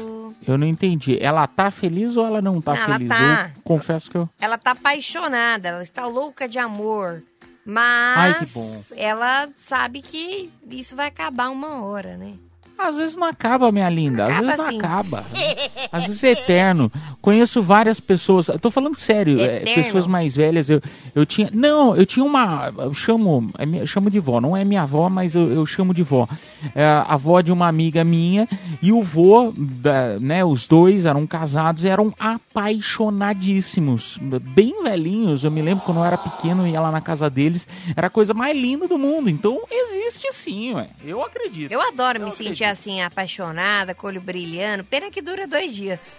Eu 0.46 0.58
não 0.58 0.66
entendi. 0.66 1.18
Ela 1.20 1.46
tá 1.46 1.70
feliz 1.70 2.16
ou 2.16 2.26
ela 2.26 2.40
não 2.42 2.60
tá 2.60 2.74
Não, 2.74 2.80
ela 2.82 2.92
feliz? 2.94 3.08
tá. 3.08 3.50
Eu 3.56 3.62
confesso 3.62 4.10
que 4.10 4.16
eu. 4.16 4.28
Ela 4.40 4.58
tá 4.58 4.72
apaixonada, 4.72 5.68
ela 5.68 5.82
está 5.82 6.06
louca 6.06 6.48
de 6.48 6.58
amor. 6.58 7.22
Mas 7.64 8.36
Ai, 8.36 8.46
que 8.46 8.52
bom. 8.54 8.82
ela 8.96 9.48
sabe 9.56 10.00
que 10.02 10.50
isso 10.70 10.96
vai 10.96 11.06
acabar 11.08 11.50
uma 11.50 11.84
hora, 11.84 12.16
né? 12.16 12.34
Às 12.82 12.96
vezes 12.96 13.16
não 13.16 13.28
acaba, 13.28 13.70
minha 13.70 13.88
linda. 13.90 14.24
Às 14.24 14.30
Acaba 14.30 14.46
vezes 14.46 14.58
não 14.58 14.70
sim. 14.70 14.78
acaba. 14.78 15.24
Às 15.92 16.06
vezes 16.06 16.24
é 16.24 16.30
eterno. 16.32 16.90
Conheço 17.20 17.62
várias 17.62 18.00
pessoas. 18.00 18.48
Tô 18.60 18.70
falando 18.70 18.96
sério. 18.96 19.38
é, 19.40 19.60
pessoas 19.60 20.06
mais 20.06 20.34
velhas. 20.34 20.70
Eu, 20.70 20.80
eu 21.14 21.26
tinha. 21.26 21.50
Não, 21.52 21.94
eu 21.94 22.06
tinha 22.06 22.24
uma. 22.24 22.72
Eu 22.78 22.94
chamo. 22.94 23.50
é 23.58 23.82
Eu 23.82 23.86
chamo 23.86 24.10
de 24.10 24.18
vó. 24.18 24.40
Não 24.40 24.56
é 24.56 24.64
minha 24.64 24.82
avó, 24.82 25.08
mas 25.10 25.34
eu, 25.34 25.52
eu 25.52 25.66
chamo 25.66 25.92
de 25.92 26.02
vó. 26.02 26.26
É 26.74 26.84
a 26.84 27.02
avó 27.02 27.40
de 27.40 27.52
uma 27.52 27.68
amiga 27.68 28.02
minha. 28.02 28.48
E 28.80 28.92
o 28.92 29.02
vô, 29.02 29.52
da, 29.56 30.18
né? 30.18 30.44
Os 30.44 30.66
dois 30.66 31.04
eram 31.04 31.26
casados, 31.26 31.84
eram 31.84 32.12
apaixonadíssimos. 32.18 34.18
Bem 34.54 34.82
velhinhos. 34.82 35.44
Eu 35.44 35.50
me 35.50 35.60
lembro 35.60 35.84
quando 35.84 35.98
eu 35.98 36.04
era 36.04 36.16
pequeno 36.16 36.66
e 36.66 36.70
ia 36.70 36.80
lá 36.80 36.90
na 36.90 37.00
casa 37.00 37.28
deles. 37.28 37.68
Era 37.94 38.06
a 38.06 38.10
coisa 38.10 38.32
mais 38.32 38.56
linda 38.56 38.88
do 38.88 38.98
mundo. 38.98 39.28
Então 39.28 39.60
existe 39.70 39.89
sim, 40.32 40.74
ué. 40.74 40.88
Eu 41.04 41.22
acredito. 41.24 41.70
Eu 41.72 41.80
adoro 41.80 42.20
me 42.20 42.30
sentir 42.30 42.64
assim, 42.64 43.00
apaixonada, 43.02 43.94
com 43.94 44.06
olho 44.06 44.20
brilhando. 44.20 44.84
Pena 44.84 45.10
que 45.10 45.20
dura 45.22 45.46
dois 45.46 45.74
dias. 45.74 46.16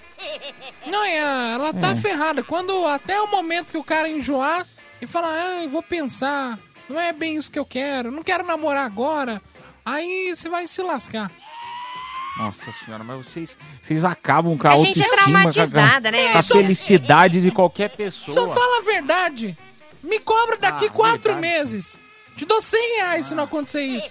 Não, 0.86 1.02
a- 1.02 1.08
ela 1.54 1.74
tá 1.74 1.90
É. 1.92 1.96
ferrada. 1.96 2.44
Quando 2.44 2.86
até 2.88 3.20
o 3.22 3.28
momento 3.30 3.72
que 3.72 3.78
o 3.78 3.84
cara 3.84 4.08
enjoar 4.10 4.68
e 5.02 5.08
falar, 5.08 5.30
ah, 5.34 5.64
eu 5.64 5.70
vou 5.70 5.82
pensar, 5.84 6.58
não 6.90 7.00
é 7.00 7.12
bem 7.12 7.36
isso 7.36 7.52
que 7.52 7.58
eu 7.60 7.66
quero, 7.66 8.12
não 8.12 8.22
quero 8.24 8.46
namorar 8.46 8.86
agora, 8.86 9.42
aí 9.86 10.34
você 10.36 10.48
vai 10.50 10.68
se 10.68 10.82
lascar. 10.82 11.32
Nossa 12.38 12.72
senhora, 12.72 13.04
mas 13.04 13.26
vocês, 13.28 13.58
vocês 13.82 14.06
acabam 14.06 14.58
com 14.58 14.68
a, 14.68 14.74
A 14.74 14.78
gente 14.78 15.02
é 15.02 15.04
autoestima, 15.04 15.42
com 15.44 15.50
a- 15.50 15.52
traumatizada, 15.52 16.12
né? 16.12 16.32
com 16.32 16.38
a 16.38 16.42
Só- 16.44 16.54
felicidade 16.56 17.42
de 17.42 17.52
qualquer 17.52 17.90
pessoa. 17.96 18.34
Só 18.34 18.48
fala 18.54 18.80
a 18.80 18.82
verdade. 18.84 19.58
Me 20.02 20.18
cobra 20.20 20.58
daqui 20.58 20.86
Ah, 20.86 20.90
quatro 20.92 21.34
verdade. 21.34 21.42
meses. 21.42 22.00
Te 22.42 22.46
dou 22.48 22.60
100 22.60 22.98
reais 22.98 23.26
se 23.28 23.36
não 23.36 23.44
acontecer 23.44 23.84
isso. 23.84 24.10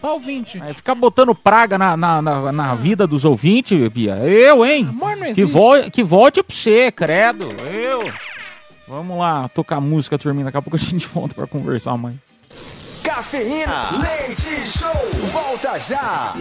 Pra 0.00 0.10
ouvinte. 0.10 0.60
É, 0.60 0.74
ficar 0.74 0.96
botando 0.96 1.32
praga 1.32 1.78
na, 1.78 1.96
na, 1.96 2.20
na, 2.20 2.50
na 2.50 2.74
vida 2.74 3.06
dos 3.06 3.24
ouvintes, 3.24 3.88
Bia. 3.90 4.16
Eu, 4.16 4.66
hein? 4.66 4.88
Amor 4.88 5.16
não 5.16 5.32
Que, 5.32 5.44
vo 5.44 5.88
que 5.88 6.02
volte 6.02 6.42
pra 6.42 6.52
você, 6.52 6.90
credo. 6.90 7.44
Eu. 7.72 8.12
Vamos 8.88 9.16
lá, 9.16 9.48
tocar 9.50 9.80
música, 9.80 10.18
turminha. 10.18 10.46
Daqui 10.46 10.56
a 10.56 10.62
pouco 10.62 10.74
a 10.74 10.78
gente 10.80 11.06
volta 11.14 11.36
pra 11.36 11.46
conversar, 11.46 11.96
mãe. 11.96 12.18
Cafeína, 13.04 13.90
leite 13.92 14.66
show, 14.66 14.90
volta 15.26 15.78
já. 15.78 16.34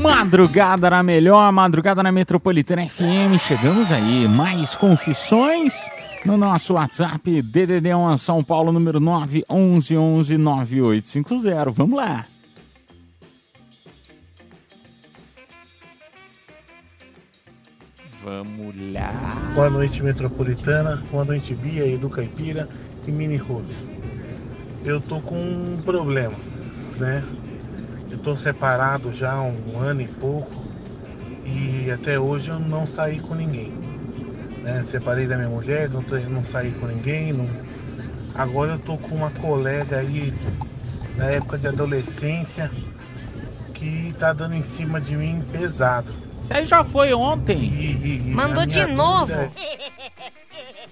Madrugada 0.00 0.88
na 0.88 1.02
melhor, 1.02 1.52
madrugada 1.52 2.02
na 2.02 2.10
Metropolitana 2.10 2.88
FM. 2.88 3.36
Chegamos 3.38 3.92
aí. 3.92 4.26
Mais 4.26 4.74
confissões 4.74 5.74
no 6.24 6.38
nosso 6.38 6.72
WhatsApp 6.74 7.42
DDD1 7.42 8.16
São 8.16 8.42
Paulo, 8.42 8.72
número 8.72 8.98
911-9850. 8.98 11.70
Vamos 11.70 11.98
lá. 11.98 12.24
Vamos 18.24 18.74
lá. 18.92 19.12
Boa 19.54 19.68
noite, 19.68 20.02
Metropolitana. 20.02 21.02
Boa 21.10 21.26
noite, 21.26 21.54
Bia 21.54 21.84
e 21.84 21.98
do 21.98 22.08
Caipira. 22.08 22.66
e 23.06 23.10
mini 23.10 23.36
Rubens. 23.36 23.90
Eu 24.82 24.98
tô 25.00 25.20
com 25.20 25.36
um 25.36 25.82
problema, 25.84 26.34
né? 26.98 27.22
Tô 28.22 28.36
separado 28.36 29.12
já 29.12 29.32
há 29.32 29.42
um 29.42 29.78
ano 29.78 30.02
e 30.02 30.08
pouco 30.08 30.70
e 31.44 31.90
até 31.90 32.18
hoje 32.18 32.50
eu 32.50 32.58
não 32.58 32.86
saí 32.86 33.18
com 33.20 33.34
ninguém. 33.34 33.72
Né? 34.62 34.82
Separei 34.84 35.26
da 35.26 35.36
minha 35.36 35.48
mulher, 35.48 35.88
não, 35.88 36.02
tô, 36.02 36.16
não 36.16 36.44
saí 36.44 36.70
com 36.72 36.86
ninguém. 36.86 37.32
Não... 37.32 37.48
Agora 38.34 38.72
eu 38.72 38.78
tô 38.78 38.96
com 38.98 39.14
uma 39.14 39.30
colega 39.30 39.98
aí 39.98 40.34
na 41.16 41.26
época 41.26 41.58
de 41.58 41.66
adolescência 41.66 42.70
que 43.74 44.14
tá 44.18 44.32
dando 44.32 44.54
em 44.54 44.62
cima 44.62 45.00
de 45.00 45.16
mim 45.16 45.44
pesado. 45.50 46.14
Isso 46.40 46.52
aí 46.54 46.64
já 46.64 46.84
foi 46.84 47.12
ontem. 47.12 47.58
E, 47.58 48.28
e 48.28 48.34
Mandou 48.34 48.66
de 48.66 48.84
novo? 48.86 49.26
dúvida 49.26 49.52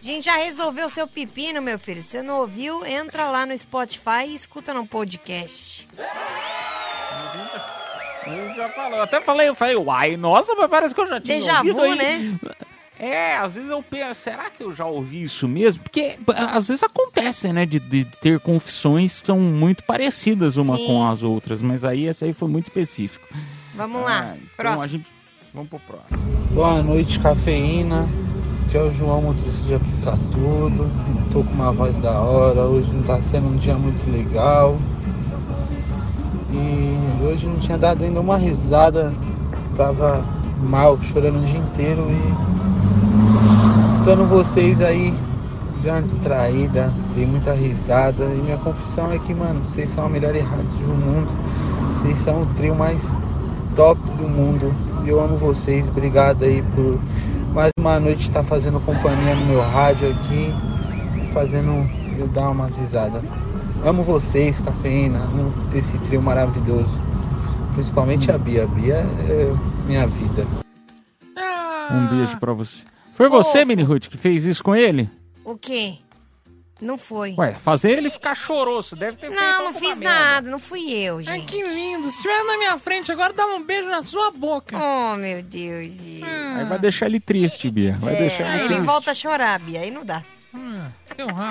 A 0.01 0.05
gente 0.05 0.25
já 0.25 0.37
resolveu 0.37 0.89
seu 0.89 1.07
pepino, 1.07 1.61
meu 1.61 1.79
filho. 1.79 2.03
Se 2.03 2.09
você 2.09 2.23
não 2.23 2.41
ouviu, 2.41 2.85
entra 2.87 3.29
lá 3.29 3.45
no 3.45 3.57
Spotify 3.57 4.27
e 4.29 4.35
escuta 4.35 4.73
no 4.73 4.87
podcast. 4.87 5.89
Eu 8.27 8.55
já 8.55 8.69
falei, 8.69 8.99
eu 8.99 9.03
até 9.03 9.21
falei, 9.21 9.49
eu 9.49 9.55
falei, 9.55 9.77
uai, 9.77 10.17
nossa, 10.17 10.55
mas 10.55 10.69
parece 10.69 10.95
que 10.95 11.01
eu 11.01 11.07
já 11.07 11.21
tinha 11.21 11.39
Déjà 11.39 11.59
ouvido 11.59 11.75
vu, 11.77 11.83
aí. 11.83 11.97
né? 11.97 12.39
É, 12.99 13.37
às 13.37 13.55
vezes 13.55 13.71
eu 13.71 13.81
penso, 13.81 14.21
será 14.21 14.51
que 14.51 14.63
eu 14.63 14.73
já 14.73 14.85
ouvi 14.85 15.23
isso 15.23 15.47
mesmo? 15.47 15.85
Porque 15.85 16.19
às 16.35 16.67
vezes 16.67 16.83
acontece, 16.83 17.53
né, 17.53 17.65
de, 17.65 17.79
de 17.79 18.05
ter 18.05 18.41
confissões 18.41 19.21
que 19.21 19.29
são 19.29 19.39
muito 19.39 19.85
parecidas 19.85 20.57
uma 20.57 20.77
Sim. 20.77 20.87
com 20.87 21.09
as 21.09 21.23
outras, 21.23 21.63
mas 21.63 21.85
aí 21.85 22.09
essa 22.09 22.25
aí 22.25 22.33
foi 22.33 22.49
muito 22.49 22.65
específico. 22.65 23.27
Vamos 23.75 24.03
lá, 24.03 24.35
então 24.37 24.49
próximo. 24.57 24.83
a 24.83 24.87
gente, 24.89 25.07
vamos 25.55 25.69
pro 25.71 25.79
próximo. 25.79 26.19
Boa 26.51 26.83
noite, 26.83 27.21
cafeína. 27.21 28.09
Aqui 28.67 28.77
é 28.77 28.83
o 28.83 28.93
João, 28.93 29.23
motorista 29.23 29.63
de 29.63 29.75
aplicar 29.75 30.19
tudo. 30.33 30.91
Tô 31.33 31.45
com 31.45 31.53
uma 31.53 31.73
voz 31.73 31.97
da 31.99 32.19
hora. 32.19 32.63
Hoje 32.63 32.91
não 32.93 33.03
tá 33.05 33.23
sendo 33.23 33.49
um 33.49 33.57
dia 33.57 33.77
muito 33.77 34.11
legal. 34.11 34.77
E 36.51 37.25
hoje 37.25 37.47
não 37.47 37.57
tinha 37.57 37.77
dado 37.77 38.05
ainda 38.05 38.21
uma 38.21 38.37
risada. 38.37 39.13
Tava 39.77 40.25
mal, 40.63 40.99
chorando 41.03 41.39
o 41.39 41.45
dia 41.45 41.59
inteiro. 41.59 42.07
E 42.11 43.79
escutando 43.79 44.29
vocês 44.29 44.81
aí, 44.81 45.15
dei 45.83 45.91
uma 45.91 46.03
distraída, 46.03 46.93
dei 47.15 47.27
muita 47.27 47.53
risada. 47.53 48.25
E 48.25 48.43
minha 48.43 48.57
confissão 48.59 49.13
é 49.13 49.19
que, 49.19 49.35
mano, 49.35 49.61
vocês 49.61 49.89
são 49.89 50.07
a 50.07 50.09
melhor 50.09 50.35
rádio 50.35 50.65
do 50.65 50.95
mundo. 50.95 51.29
Vocês 51.89 52.19
são 52.19 52.43
o 52.43 52.47
trio 52.57 52.75
mais 52.75 53.17
top 53.77 54.01
do 54.17 54.29
mundo. 54.29 54.73
Eu 55.07 55.21
amo 55.21 55.37
vocês. 55.37 55.89
Obrigado 55.89 56.45
aí 56.45 56.63
por 56.75 56.99
mais 57.55 57.71
uma 57.79 57.99
noite 57.99 58.23
estar 58.23 58.43
fazendo 58.43 58.79
companhia 58.85 59.35
no 59.35 59.47
meu 59.47 59.61
rádio 59.61 60.11
aqui, 60.11 60.55
fazendo 61.33 61.89
eu 62.19 62.29
dar 62.29 62.51
umas 62.51 62.77
risadas. 62.77 63.23
Amo 63.85 64.03
vocês, 64.03 64.61
cafeína, 64.61 65.19
amo 65.21 65.53
esse 65.75 65.99
trio 66.01 66.21
maravilhoso. 66.21 67.01
Principalmente 67.75 68.31
a 68.31 68.37
Bia. 68.37 68.65
A 68.65 68.67
Bia 68.67 68.95
é 68.97 69.87
minha 69.87 70.07
vida. 70.07 70.47
Um 71.91 72.07
beijo 72.09 72.39
pra 72.39 72.53
você. 72.53 72.85
Foi 73.15 73.29
você, 73.29 73.65
Mini 73.65 73.83
Ruth, 73.83 74.09
que 74.09 74.17
fez 74.19 74.45
isso 74.45 74.63
com 74.63 74.75
ele? 74.77 75.09
O 75.45 75.57
quê? 75.57 75.95
Não 76.81 76.97
foi. 76.99 77.35
Ué, 77.37 77.55
fazer 77.55 77.93
ele 77.99 78.09
ficar 78.11 78.35
choroso, 78.37 78.95
deve 78.95 79.17
ter 79.17 79.27
feito 79.29 79.41
Não, 79.41 79.49
não 79.49 79.67
alguma 79.67 79.81
fiz 79.81 79.99
merda. 79.99 80.05
nada, 80.05 80.51
não 80.51 80.59
fui 80.61 80.93
eu, 80.93 81.17
Ai, 81.17 81.23
gente. 81.25 81.47
que 81.47 81.61
lindo. 81.63 82.09
Se 82.09 82.17
estiver 82.19 82.45
na 82.45 82.57
minha 82.57 82.79
frente 82.79 83.11
agora, 83.11 83.33
dá 83.33 83.47
um 83.47 83.65
beijo 83.65 83.89
na 83.89 84.05
sua 84.05 84.31
boca. 84.31 84.77
Oh, 84.79 85.17
meu 85.17 85.43
Deus. 85.43 85.93
Aí 86.57 86.65
vai 86.67 86.79
deixar 86.79 87.07
ele 87.07 87.19
triste, 87.19 87.69
Bia. 87.71 87.97
Vai 88.01 88.15
deixar 88.15 88.45
É, 88.45 88.47
aí 88.49 88.55
ele 88.57 88.61
ele 88.61 88.75
triste. 88.75 88.87
volta 88.87 89.11
a 89.11 89.15
chorar, 89.15 89.59
Bia, 89.59 89.81
aí 89.81 89.91
não 89.91 90.05
dá. 90.05 90.23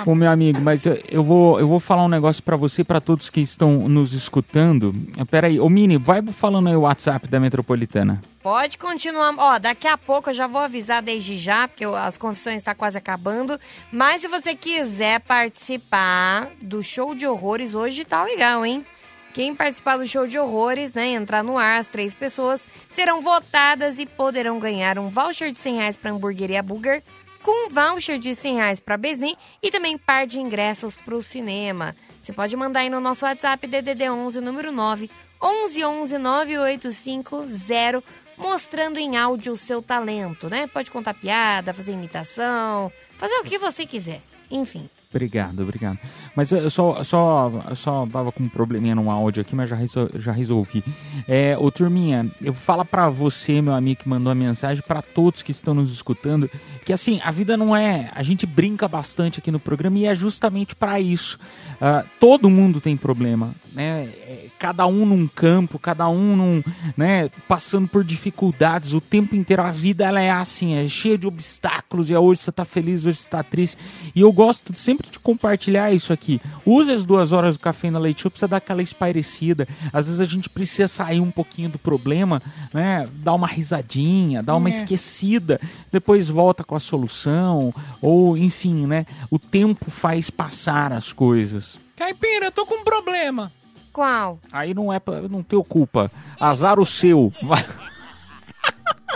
Ô, 0.06 0.14
meu 0.14 0.30
amigo, 0.30 0.60
mas 0.60 0.86
eu, 0.86 0.98
eu 1.10 1.22
vou, 1.22 1.60
eu 1.60 1.68
vou 1.68 1.78
falar 1.78 2.04
um 2.04 2.08
negócio 2.08 2.42
pra 2.42 2.56
você, 2.56 2.80
e 2.82 2.84
pra 2.84 3.00
todos 3.00 3.28
que 3.28 3.40
estão 3.40 3.88
nos 3.88 4.12
escutando. 4.14 4.94
Eh, 5.16 5.24
Peraí, 5.24 5.60
ô 5.60 5.68
Mini, 5.68 5.96
vai 5.98 6.22
falando 6.22 6.68
aí 6.68 6.76
o 6.76 6.80
WhatsApp 6.80 7.28
da 7.28 7.38
Metropolitana. 7.38 8.20
Pode 8.42 8.78
continuar. 8.78 9.34
Ó, 9.36 9.58
daqui 9.58 9.86
a 9.86 9.98
pouco 9.98 10.30
eu 10.30 10.34
já 10.34 10.46
vou 10.46 10.62
avisar 10.62 11.02
desde 11.02 11.36
já, 11.36 11.68
porque 11.68 11.84
eu- 11.84 11.94
as 11.94 12.16
confissões 12.16 12.56
estão 12.56 12.74
quase 12.74 12.96
acabando. 12.96 13.58
Mas 13.92 14.22
se 14.22 14.28
você 14.28 14.54
quiser 14.54 15.20
participar 15.20 16.48
do 16.62 16.82
show 16.82 17.14
de 17.14 17.26
horrores, 17.26 17.74
hoje 17.74 18.04
tá 18.04 18.24
legal, 18.24 18.64
hein? 18.64 18.86
Quem 19.34 19.54
participar 19.54 19.98
do 19.98 20.06
show 20.06 20.26
de 20.26 20.38
horrores, 20.38 20.94
né, 20.94 21.08
entrar 21.10 21.44
no 21.44 21.58
ar, 21.58 21.78
as 21.78 21.86
três 21.86 22.14
pessoas 22.14 22.66
serão 22.88 23.20
votadas 23.20 23.98
e 23.98 24.06
poderão 24.06 24.58
ganhar 24.58 24.98
um 24.98 25.08
voucher 25.10 25.52
de 25.52 25.58
100 25.58 25.76
reais 25.76 25.96
para 25.96 26.10
hamburgueria 26.10 26.62
Burger, 26.62 27.02
com 27.42 27.70
voucher 27.70 28.18
de 28.18 28.34
100 28.34 28.56
reais 28.56 28.80
para 28.80 28.96
Besni 28.96 29.36
e 29.62 29.70
também 29.70 29.96
par 29.96 30.26
de 30.26 30.38
ingressos 30.38 30.96
para 30.96 31.16
o 31.16 31.22
cinema. 31.22 31.94
Você 32.20 32.32
pode 32.32 32.56
mandar 32.56 32.80
aí 32.80 32.90
no 32.90 33.00
nosso 33.00 33.24
WhatsApp 33.24 33.66
DDD 33.66 34.10
11, 34.10 34.40
número 34.40 34.72
9, 34.72 35.10
11 35.40 35.84
11 35.84 36.18
9850, 36.18 38.02
mostrando 38.36 38.98
em 38.98 39.16
áudio 39.16 39.52
o 39.52 39.56
seu 39.56 39.82
talento, 39.82 40.48
né? 40.48 40.66
Pode 40.66 40.90
contar 40.90 41.14
piada, 41.14 41.74
fazer 41.74 41.92
imitação, 41.92 42.92
fazer 43.16 43.34
o 43.34 43.44
que 43.44 43.58
você 43.58 43.86
quiser. 43.86 44.22
Enfim. 44.50 44.88
Obrigado, 45.10 45.62
obrigado. 45.62 45.98
Mas 46.36 46.52
eu 46.52 46.68
só, 46.68 47.02
só, 47.02 47.50
só 47.74 48.06
tava 48.12 48.30
com 48.30 48.44
um 48.44 48.48
probleminha 48.48 48.94
no 48.94 49.10
áudio 49.10 49.40
aqui, 49.40 49.56
mas 49.56 49.70
já, 49.70 49.74
resol- 49.74 50.10
já 50.16 50.32
resolvi. 50.32 50.84
É, 51.26 51.56
ô 51.58 51.70
Turminha, 51.70 52.30
eu 52.42 52.52
falo 52.52 52.84
pra 52.84 53.08
você, 53.08 53.62
meu 53.62 53.72
amigo 53.74 54.02
que 54.02 54.08
mandou 54.08 54.30
a 54.30 54.34
mensagem, 54.34 54.84
pra 54.86 55.00
todos 55.00 55.42
que 55.42 55.50
estão 55.50 55.72
nos 55.72 55.90
escutando, 55.94 56.50
que 56.84 56.92
assim, 56.92 57.20
a 57.24 57.30
vida 57.30 57.56
não 57.56 57.74
é. 57.74 58.10
A 58.14 58.22
gente 58.22 58.44
brinca 58.44 58.86
bastante 58.86 59.38
aqui 59.38 59.50
no 59.50 59.58
programa 59.58 59.96
e 59.98 60.04
é 60.04 60.14
justamente 60.14 60.76
pra 60.76 61.00
isso. 61.00 61.38
Ah, 61.80 62.04
todo 62.20 62.50
mundo 62.50 62.78
tem 62.78 62.94
problema, 62.94 63.54
né? 63.72 64.10
É, 64.26 64.46
Cada 64.58 64.86
um 64.88 65.06
num 65.06 65.26
campo, 65.28 65.78
cada 65.78 66.08
um 66.08 66.34
num, 66.36 66.62
né, 66.96 67.30
passando 67.46 67.86
por 67.86 68.02
dificuldades 68.02 68.92
o 68.92 69.00
tempo 69.00 69.36
inteiro. 69.36 69.62
A 69.62 69.70
vida 69.70 70.04
ela 70.04 70.20
é 70.20 70.30
assim, 70.30 70.74
é 70.74 70.86
cheia 70.88 71.16
de 71.16 71.26
obstáculos. 71.28 72.10
E 72.10 72.16
hoje 72.16 72.40
você 72.42 72.50
tá 72.52 72.64
feliz, 72.64 73.06
hoje 73.06 73.18
você 73.20 73.30
tá 73.30 73.42
triste. 73.42 73.78
E 74.14 74.20
eu 74.20 74.32
gosto 74.32 74.74
sempre 74.74 74.97
de 75.10 75.18
compartilhar 75.18 75.92
isso 75.92 76.12
aqui. 76.12 76.40
Use 76.64 76.90
as 76.90 77.04
duas 77.04 77.32
horas 77.32 77.56
do 77.56 77.60
café 77.60 77.90
na 77.90 77.98
leite 77.98 78.22
show 78.22 78.30
pra 78.30 78.38
você 78.38 78.46
dar 78.46 78.56
aquela 78.58 78.82
espairecida. 78.82 79.66
Às 79.92 80.06
vezes 80.06 80.20
a 80.20 80.24
gente 80.24 80.48
precisa 80.48 80.88
sair 80.88 81.20
um 81.20 81.30
pouquinho 81.30 81.68
do 81.68 81.78
problema, 81.78 82.42
né? 82.72 83.08
Dar 83.14 83.34
uma 83.34 83.46
risadinha, 83.46 84.42
dar 84.42 84.56
uma 84.56 84.68
É. 84.68 84.72
esquecida, 84.72 85.60
depois 85.92 86.28
volta 86.28 86.64
com 86.64 86.74
a 86.74 86.80
solução, 86.80 87.72
ou 88.00 88.36
enfim, 88.36 88.86
né? 88.86 89.06
O 89.30 89.38
tempo 89.38 89.90
faz 89.90 90.30
passar 90.30 90.92
as 90.92 91.12
coisas. 91.12 91.78
Caipira, 91.96 92.46
eu 92.46 92.52
tô 92.52 92.64
com 92.64 92.76
um 92.80 92.84
problema. 92.84 93.50
Qual? 93.92 94.38
Aí 94.52 94.72
não 94.74 94.92
é 94.92 95.00
pra, 95.00 95.22
não 95.22 95.42
ter 95.42 95.60
culpa. 95.64 96.10
Azar 96.38 96.78
o 96.78 96.86
seu. 96.86 97.32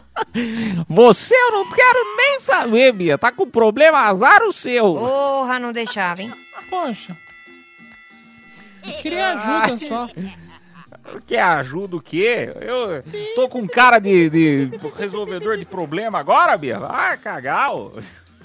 Você 0.89 1.35
eu 1.35 1.53
não 1.53 1.69
quero 1.69 2.17
nem 2.17 2.39
saber, 2.39 2.93
Bia. 2.93 3.19
Tá 3.19 3.31
com 3.31 3.49
problema, 3.49 3.99
azar 3.99 4.43
o 4.43 4.53
seu. 4.53 4.95
Porra, 4.95 5.59
não 5.59 5.73
deixava, 5.73 6.23
hein? 6.23 6.33
Poxa. 6.71 7.17
Eu 8.85 8.93
queria 8.95 9.35
ajuda 9.35 9.79
só. 9.79 10.09
Quer 11.27 11.43
ajuda 11.43 11.97
o 11.97 12.01
quê? 12.01 12.53
Eu 12.61 13.03
tô 13.35 13.49
com 13.49 13.67
cara 13.69 13.99
de, 13.99 14.31
de 14.31 14.71
resolvedor 14.97 15.57
de 15.59 15.65
problema 15.65 16.19
agora, 16.19 16.57
Bia? 16.57 16.79
Ah, 16.79 17.17
cagal. 17.17 17.93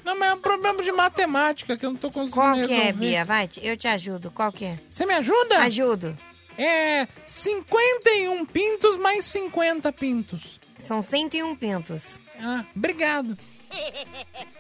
Não, 0.04 0.18
mas 0.18 0.32
é 0.32 0.34
um 0.34 0.40
problema 0.40 0.82
de 0.82 0.92
matemática 0.92 1.78
que 1.78 1.86
eu 1.86 1.92
não 1.92 1.98
tô 1.98 2.10
conseguindo 2.10 2.36
Qual 2.36 2.54
que 2.56 2.62
resolver. 2.62 2.88
é, 2.88 2.94
Bia? 2.94 3.26
Vai, 3.26 3.50
eu 3.62 3.78
te 3.78 3.88
ajudo. 3.88 4.32
Qual 4.32 4.52
que 4.52 4.66
é? 4.66 4.80
Você 4.90 5.06
me 5.06 5.14
ajuda? 5.14 5.60
Ajudo. 5.60 6.18
É 6.58 7.08
51 7.26 8.46
pintos 8.46 8.98
mais 8.98 9.26
50 9.26 9.92
pintos. 9.94 10.57
São 10.80 11.02
101 11.02 11.56
pintos. 11.56 12.20
Ah, 12.40 12.64
obrigado. 12.76 13.38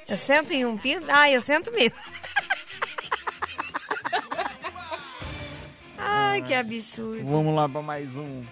Eu 0.08 0.18
sento 0.18 0.52
em 0.52 0.66
um 0.66 0.78
pinto? 0.78 1.06
Ah, 1.10 1.30
eu 1.30 1.42
sento 1.42 1.72
mesmo. 1.72 1.96
Ai, 5.98 6.42
que 6.42 6.54
absurdo. 6.54 7.24
Vamos 7.24 7.56
lá 7.56 7.70
pra 7.70 7.82
mais 7.82 8.08
um. 8.16 8.44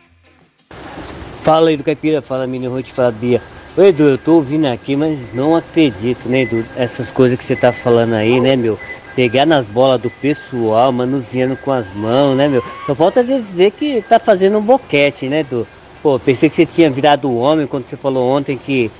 Fala 1.43 1.69
aí 1.69 1.77
do 1.77 1.83
Caipira, 1.83 2.21
fala 2.21 2.47
Mini 2.47 2.67
Ruth, 2.67 2.87
fala 2.87 3.11
Bia. 3.11 3.41
Ô 3.77 3.83
Edu, 3.83 4.03
eu 4.03 4.17
tô 4.17 4.35
ouvindo 4.35 4.67
aqui, 4.67 4.95
mas 4.95 5.33
não 5.33 5.55
acredito, 5.55 6.29
né, 6.29 6.41
Edu? 6.41 6.65
Essas 6.75 7.11
coisas 7.11 7.37
que 7.37 7.43
você 7.43 7.55
tá 7.55 7.73
falando 7.73 8.13
aí, 8.13 8.39
né, 8.39 8.55
meu? 8.55 8.79
Pegar 9.15 9.45
nas 9.45 9.67
bolas 9.67 10.01
do 10.01 10.09
pessoal, 10.09 10.91
manuseando 10.91 11.55
com 11.57 11.71
as 11.71 11.93
mãos, 11.93 12.35
né, 12.35 12.47
meu? 12.47 12.63
Só 12.85 12.95
falta 12.95 13.23
dizer 13.23 13.71
que 13.71 14.01
tá 14.01 14.19
fazendo 14.19 14.57
um 14.57 14.61
boquete, 14.61 15.29
né, 15.29 15.41
Edu? 15.41 15.67
Pô, 16.05 16.19
pensei 16.19 16.51
que 16.51 16.55
você 16.55 16.67
tinha 16.67 16.87
virado 16.87 17.35
homem 17.35 17.65
quando 17.65 17.85
você 17.85 17.97
falou 17.97 18.29
ontem 18.29 18.59
que, 18.59 18.91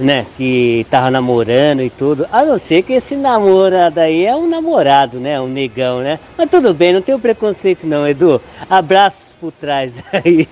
né, 0.00 0.24
que 0.38 0.86
tava 0.88 1.10
namorando 1.10 1.82
e 1.82 1.90
tudo. 1.90 2.26
A 2.32 2.46
não 2.46 2.56
ser 2.56 2.82
que 2.82 2.94
esse 2.94 3.14
namorado 3.14 4.00
aí 4.00 4.24
é 4.24 4.34
um 4.34 4.48
namorado, 4.48 5.20
né? 5.20 5.38
Um 5.38 5.48
negão, 5.48 6.00
né? 6.00 6.18
Mas 6.34 6.48
tudo 6.48 6.72
bem, 6.72 6.94
não 6.94 7.02
tenho 7.02 7.18
preconceito 7.18 7.86
não, 7.86 8.08
Edu. 8.08 8.40
Abraços 8.70 9.34
por 9.38 9.52
trás 9.52 9.92
aí. 10.10 10.48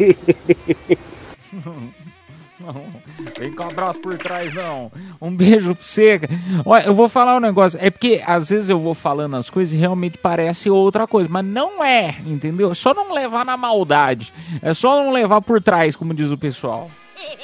Não, 2.65 2.87
vem 3.39 3.53
com 3.53 3.62
um 3.62 3.69
abraço 3.69 4.01
por 4.01 4.17
trás, 4.17 4.53
não. 4.55 4.91
Um 5.21 5.35
beijo 5.35 5.75
pra 5.75 5.85
você. 5.85 6.21
Olha, 6.65 6.85
eu 6.87 6.95
vou 6.95 7.09
falar 7.09 7.37
um 7.37 7.41
negócio. 7.41 7.79
É 7.83 7.91
porque 7.91 8.23
às 8.27 8.49
vezes 8.49 8.71
eu 8.71 8.79
vou 8.79 8.95
falando 8.95 9.37
as 9.37 9.51
coisas 9.51 9.75
e 9.75 9.77
realmente 9.77 10.17
parece 10.17 10.71
outra 10.71 11.07
coisa. 11.07 11.29
Mas 11.31 11.45
não 11.45 11.85
é, 11.85 12.17
entendeu? 12.27 12.71
É 12.71 12.75
só 12.75 12.95
não 12.95 13.12
levar 13.12 13.45
na 13.45 13.57
maldade. 13.57 14.33
É 14.62 14.73
só 14.73 15.03
não 15.03 15.12
levar 15.12 15.43
por 15.43 15.62
trás, 15.62 15.95
como 15.95 16.15
diz 16.15 16.31
o 16.31 16.39
pessoal. 16.39 16.91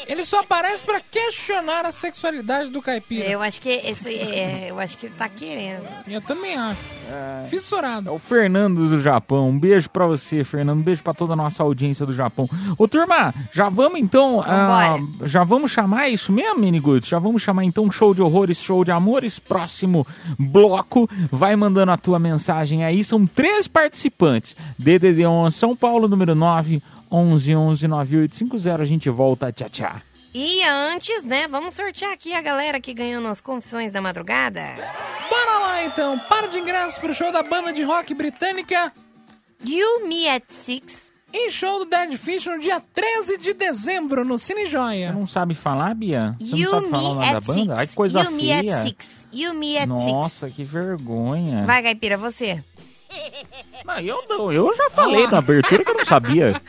Ele 0.07 0.25
só 0.25 0.41
aparece 0.41 0.85
pra 0.85 1.01
questionar 1.01 1.85
a 1.85 1.93
sexualidade 1.93 2.71
do 2.71 2.83
caipira. 2.83 3.25
Eu 3.27 3.41
acho 3.41 3.61
que 3.61 3.69
esse, 3.69 4.15
é, 4.15 4.67
eu 4.71 4.79
acho 4.79 4.97
que 4.99 5.07
ele 5.07 5.15
tá 5.15 5.29
querendo. 5.29 5.85
Eu 6.07 6.21
também 6.21 6.57
acho. 6.57 6.81
Fissurado. 7.49 8.09
É 8.09 8.13
o 8.13 8.19
Fernando 8.19 8.89
do 8.89 9.01
Japão. 9.01 9.49
Um 9.49 9.59
beijo 9.59 9.89
pra 9.91 10.07
você, 10.07 10.45
Fernando. 10.45 10.79
Um 10.79 10.83
beijo 10.83 11.03
pra 11.03 11.13
toda 11.13 11.33
a 11.33 11.37
nossa 11.37 11.63
audiência 11.63 12.07
do 12.07 12.13
Japão. 12.13 12.49
Ô, 12.79 12.87
turma, 12.87 13.35
já 13.53 13.69
vamos 13.69 13.99
então. 14.01 14.43
ah, 14.47 14.97
já 15.25 15.43
vamos 15.43 15.71
chamar 15.73 16.09
isso 16.09 16.31
mesmo, 16.33 16.61
Miniguts? 16.61 17.09
Já 17.09 17.19
vamos 17.19 17.43
chamar 17.43 17.65
então 17.65 17.91
show 17.91 18.15
de 18.15 18.23
horrores, 18.23 18.59
show 18.59 18.85
de 18.85 18.93
amores. 18.93 19.39
Próximo 19.39 20.07
bloco. 20.39 21.09
Vai 21.31 21.57
mandando 21.57 21.93
a 21.93 21.97
tua 21.97 22.19
mensagem 22.19 22.85
aí. 22.85 23.03
São 23.03 23.27
três 23.27 23.67
participantes. 23.67 24.57
DDD 24.79 25.27
11 25.27 25.57
São 25.57 25.75
Paulo, 25.77 26.07
número 26.07 26.35
9. 26.35 26.83
11 27.11 27.55
11 27.57 27.89
9850. 27.89 28.83
A 28.83 28.87
gente 28.87 29.11
volta. 29.11 29.53
Tchau, 29.53 29.69
tchau. 29.69 29.97
E 30.33 30.63
antes, 30.63 31.25
né, 31.25 31.49
vamos 31.49 31.75
sortear 31.75 32.13
aqui 32.13 32.33
a 32.33 32.41
galera 32.41 32.81
que 32.81 32.95
ganhou 32.95 33.21
nas 33.21 33.41
confissões 33.41 33.93
da 33.93 34.01
madrugada. 34.01 34.63
Bora 35.29 35.59
lá 35.59 35.85
então, 35.85 36.17
para 36.21 36.47
de 36.47 36.57
ingressos 36.59 36.99
pro 37.01 37.13
show 37.13 37.33
da 37.33 37.43
banda 37.43 37.73
de 37.73 37.83
rock 37.83 38.15
britânica 38.15 38.93
You 39.65 40.07
Me 40.07 40.29
at 40.29 40.45
Six. 40.49 41.11
Em 41.33 41.49
show 41.49 41.79
do 41.79 41.85
Dead 41.85 42.17
Fish 42.17 42.45
no 42.47 42.59
dia 42.59 42.81
13 42.93 43.39
de 43.39 43.53
dezembro 43.55 44.25
no 44.25 44.37
Cine 44.37 44.67
Joia. 44.67 45.13
Você 45.13 45.19
não 45.19 45.27
sabe 45.29 45.55
falar, 45.55 45.95
Bia? 45.95 46.35
Você 46.41 46.57
You 46.57 46.73
não 46.73 46.81
sabe 46.81 46.91
falar 46.91 47.03
o 47.03 47.09
Me 47.09 47.15
nome 47.15 47.21
da 47.21 47.39
at 47.39 47.45
banda? 47.47 47.61
Six. 47.61 47.71
Ai, 47.79 47.87
que 47.87 47.95
coisa 47.95 48.21
you 48.23 48.31
Me 48.33 48.43
feia. 48.43 48.77
at 48.77 48.83
Six. 48.83 49.27
You 49.33 49.55
Me 49.55 49.79
at 49.79 49.89
Six. 49.89 50.13
Nossa, 50.13 50.51
que 50.51 50.65
vergonha. 50.65 51.65
Vai, 51.65 51.83
Caipira, 51.85 52.17
você. 52.17 52.65
Não, 53.85 53.99
eu 53.99 54.25
não, 54.29 54.53
eu 54.53 54.75
já 54.77 54.91
falei 54.91 55.27
na 55.27 55.39
abertura 55.39 55.85
que 55.85 55.91
eu 55.91 55.97
não 55.97 56.07
sabia. 56.07 56.61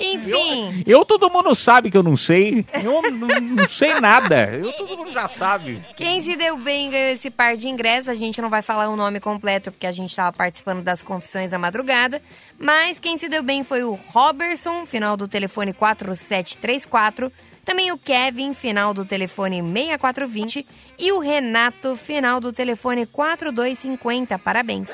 Enfim. 0.00 0.82
Eu, 0.86 1.04
todo 1.04 1.30
mundo 1.30 1.54
sabe 1.54 1.90
que 1.90 1.96
eu 1.96 2.02
não 2.02 2.16
sei. 2.16 2.64
Eu 2.82 3.02
não, 3.02 3.28
não 3.28 3.68
sei 3.68 4.00
nada. 4.00 4.50
Eu, 4.50 4.72
todo 4.72 4.96
mundo 4.96 5.12
já 5.12 5.28
sabe. 5.28 5.82
Quem 5.94 6.20
se 6.20 6.36
deu 6.36 6.56
bem 6.56 6.90
ganhou 6.90 7.12
esse 7.12 7.30
par 7.30 7.56
de 7.56 7.68
ingressos. 7.68 8.08
A 8.08 8.14
gente 8.14 8.40
não 8.40 8.48
vai 8.48 8.62
falar 8.62 8.88
o 8.88 8.96
nome 8.96 9.20
completo 9.20 9.70
porque 9.70 9.86
a 9.86 9.92
gente 9.92 10.10
estava 10.10 10.32
participando 10.32 10.82
das 10.82 11.02
confissões 11.02 11.50
da 11.50 11.58
madrugada. 11.58 12.22
Mas 12.58 12.98
quem 12.98 13.18
se 13.18 13.28
deu 13.28 13.42
bem 13.42 13.62
foi 13.62 13.84
o 13.84 13.92
Robertson, 13.92 14.86
final 14.86 15.16
do 15.16 15.28
telefone 15.28 15.72
4734. 15.74 17.30
Também 17.64 17.92
o 17.92 17.98
Kevin, 17.98 18.54
final 18.54 18.94
do 18.94 19.04
telefone 19.04 19.60
6420. 19.60 20.66
E 20.98 21.12
o 21.12 21.18
Renato, 21.18 21.94
final 21.94 22.40
do 22.40 22.52
telefone 22.52 23.04
4250. 23.04 24.38
Parabéns. 24.38 24.90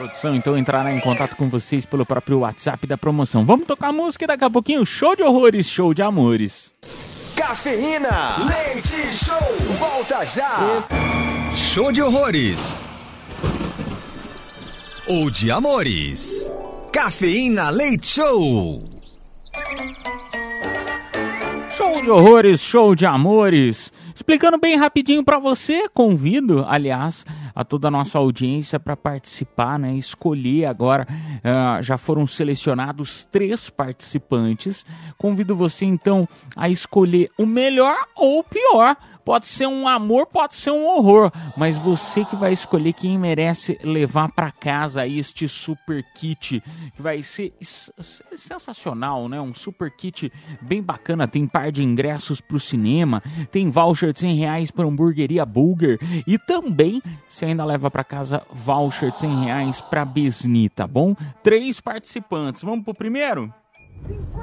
Produção, 0.00 0.34
então, 0.34 0.56
entrará 0.56 0.94
em 0.94 0.98
contato 0.98 1.36
com 1.36 1.50
vocês 1.50 1.84
pelo 1.84 2.06
próprio 2.06 2.38
WhatsApp 2.38 2.86
da 2.86 2.96
promoção. 2.96 3.44
Vamos 3.44 3.66
tocar 3.66 3.92
música 3.92 4.24
e 4.24 4.26
daqui 4.26 4.42
a 4.42 4.48
pouquinho, 4.48 4.86
show 4.86 5.14
de 5.14 5.22
horrores, 5.22 5.66
show 5.66 5.92
de 5.92 6.00
amores. 6.00 6.72
Cafeína, 7.36 8.08
leite 8.46 8.96
show, 9.12 9.36
volta 9.78 10.24
já. 10.24 10.56
Show 11.54 11.92
de 11.92 12.00
horrores. 12.00 12.74
Ou 15.06 15.30
de 15.30 15.50
amores. 15.50 16.50
Cafeína 16.90 17.68
Leite 17.68 18.06
Show. 18.06 18.82
Show 21.76 22.02
de 22.02 22.10
horrores, 22.10 22.60
show 22.62 22.94
de 22.94 23.04
amores. 23.04 23.92
Explicando 24.20 24.58
bem 24.58 24.76
rapidinho 24.76 25.24
pra 25.24 25.38
você, 25.38 25.88
convido, 25.88 26.62
aliás, 26.68 27.24
a 27.54 27.64
toda 27.64 27.88
a 27.88 27.90
nossa 27.90 28.18
audiência 28.18 28.78
para 28.78 28.94
participar, 28.94 29.78
né? 29.78 29.94
Escolher 29.94 30.66
agora, 30.66 31.08
ah, 31.42 31.80
já 31.80 31.96
foram 31.96 32.26
selecionados 32.26 33.24
três 33.24 33.70
participantes. 33.70 34.84
Convido 35.16 35.56
você 35.56 35.86
então 35.86 36.28
a 36.54 36.68
escolher 36.68 37.30
o 37.38 37.46
melhor 37.46 37.96
ou 38.14 38.40
o 38.40 38.44
pior. 38.44 38.94
Pode 39.30 39.46
ser 39.46 39.68
um 39.68 39.86
amor, 39.86 40.26
pode 40.26 40.56
ser 40.56 40.72
um 40.72 40.84
horror, 40.84 41.30
mas 41.56 41.76
você 41.76 42.24
que 42.24 42.34
vai 42.34 42.52
escolher 42.52 42.92
quem 42.92 43.16
merece 43.16 43.78
levar 43.80 44.28
para 44.32 44.50
casa 44.50 45.06
este 45.06 45.46
super 45.46 46.04
kit, 46.16 46.60
que 46.96 47.00
vai 47.00 47.22
ser 47.22 47.54
sensacional, 48.36 49.28
né? 49.28 49.40
Um 49.40 49.54
super 49.54 49.88
kit 49.88 50.32
bem 50.60 50.82
bacana, 50.82 51.28
tem 51.28 51.46
par 51.46 51.70
de 51.70 51.80
ingressos 51.80 52.40
pro 52.40 52.58
cinema, 52.58 53.22
tem 53.52 53.70
voucher 53.70 54.12
de 54.12 54.18
100 54.18 54.34
reais 54.34 54.70
para 54.72 54.84
hamburgueria 54.84 55.46
Bulger 55.46 56.00
e 56.26 56.36
também 56.36 57.00
você 57.28 57.44
ainda 57.44 57.64
leva 57.64 57.88
para 57.88 58.02
casa 58.02 58.42
voucher 58.52 59.12
de 59.12 59.20
100 59.20 59.44
reais 59.44 59.80
para 59.80 60.04
Besni, 60.04 60.68
tá 60.68 60.88
bom? 60.88 61.14
Três 61.40 61.80
participantes, 61.80 62.62
vamos 62.62 62.84
pro 62.84 62.92
primeiro? 62.92 63.54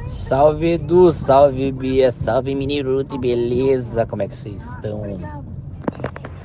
Salve 0.08 0.74
Edu, 0.74 1.12
salve 1.12 1.72
Bia, 1.72 2.12
salve 2.12 2.56
Mini 2.56 2.82
Ruth, 2.82 3.18
beleza? 3.18 4.06
Como 4.06 4.22
é 4.22 4.28
que 4.28 4.36
vocês 4.36 4.64
estão? 4.64 5.20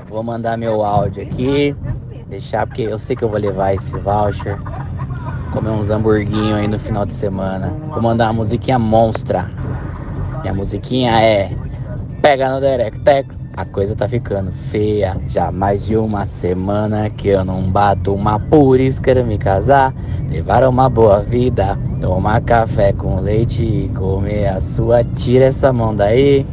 Vou 0.08 0.22
mandar 0.22 0.58
meu 0.58 0.84
áudio 0.84 1.22
aqui, 1.22 1.74
deixar 2.28 2.66
porque 2.66 2.82
eu 2.82 2.98
sei 2.98 3.14
que 3.14 3.22
eu 3.24 3.28
vou 3.28 3.38
levar 3.38 3.74
esse 3.74 3.96
voucher, 3.98 4.58
comer 5.52 5.70
uns 5.70 5.90
hamburguinhos 5.90 6.54
aí 6.54 6.68
no 6.68 6.78
final 6.78 7.06
de 7.06 7.14
semana. 7.14 7.72
Vou 7.88 8.02
mandar 8.02 8.26
uma 8.26 8.34
musiquinha 8.34 8.78
monstra. 8.78 9.50
A 10.46 10.52
musiquinha 10.52 11.12
é 11.20 11.56
Pega 12.20 12.52
no 12.52 12.60
Derek 12.60 12.98
Tecno. 13.00 13.41
A 13.54 13.66
coisa 13.66 13.94
tá 13.94 14.08
ficando 14.08 14.50
feia. 14.50 15.16
Já 15.28 15.52
mais 15.52 15.84
de 15.84 15.96
uma 15.96 16.24
semana 16.24 17.10
que 17.10 17.28
eu 17.28 17.44
não 17.44 17.70
bato 17.70 18.14
uma 18.14 18.38
por 18.38 18.80
isso 18.80 19.02
quero 19.02 19.24
me 19.26 19.36
casar. 19.36 19.94
Levar 20.30 20.66
uma 20.66 20.88
boa 20.88 21.20
vida. 21.20 21.78
Tomar 22.00 22.40
café 22.40 22.94
com 22.94 23.20
leite 23.20 23.62
e 23.62 23.88
comer 23.90 24.48
a 24.48 24.60
sua. 24.60 25.04
Tira 25.04 25.46
essa 25.46 25.70
mão 25.70 25.94
daí. 25.94 26.46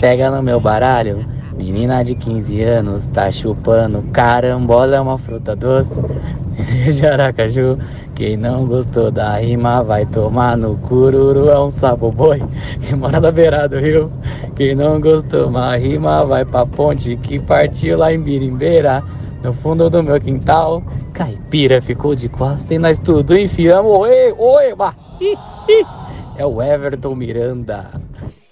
Pega 0.00 0.30
no 0.30 0.40
meu 0.40 0.60
baralho. 0.60 1.26
Menina 1.56 2.04
de 2.04 2.14
15 2.14 2.62
anos 2.62 3.06
tá 3.08 3.30
chupando. 3.32 4.04
Carambola 4.12 4.96
é 4.96 5.00
uma 5.00 5.18
fruta 5.18 5.56
doce. 5.56 6.00
de 6.90 7.06
Aracaju. 7.06 7.78
Quem 8.14 8.36
não 8.36 8.66
gostou 8.66 9.10
da 9.10 9.36
rima 9.36 9.82
vai 9.82 10.06
tomar 10.06 10.56
no 10.56 10.76
cururu. 10.78 11.48
É 11.50 11.58
um 11.60 11.70
sapo 11.70 12.10
boi 12.10 12.42
que 12.80 12.94
mora 12.94 13.20
na 13.20 13.30
beirada 13.30 13.68
do 13.68 13.78
rio. 13.78 14.10
Quem 14.54 14.74
não 14.74 15.00
gostou 15.00 15.50
da 15.50 15.76
rima 15.76 16.24
vai 16.24 16.44
pra 16.44 16.66
ponte 16.66 17.16
que 17.16 17.38
partiu 17.38 17.98
lá 17.98 18.12
em 18.12 18.20
Birimbeira. 18.20 19.02
No 19.42 19.52
fundo 19.52 19.88
do 19.88 20.02
meu 20.02 20.20
quintal, 20.20 20.82
caipira 21.12 21.80
ficou 21.80 22.14
de 22.14 22.28
costa 22.28 22.74
e 22.74 22.78
nós 22.78 22.98
tudo 22.98 23.36
enfiamos. 23.38 23.92
Oi, 23.92 24.34
oi, 24.36 24.74
bah. 24.74 24.94
É 26.36 26.44
o 26.44 26.60
Everton 26.62 27.14
Miranda. 27.14 27.90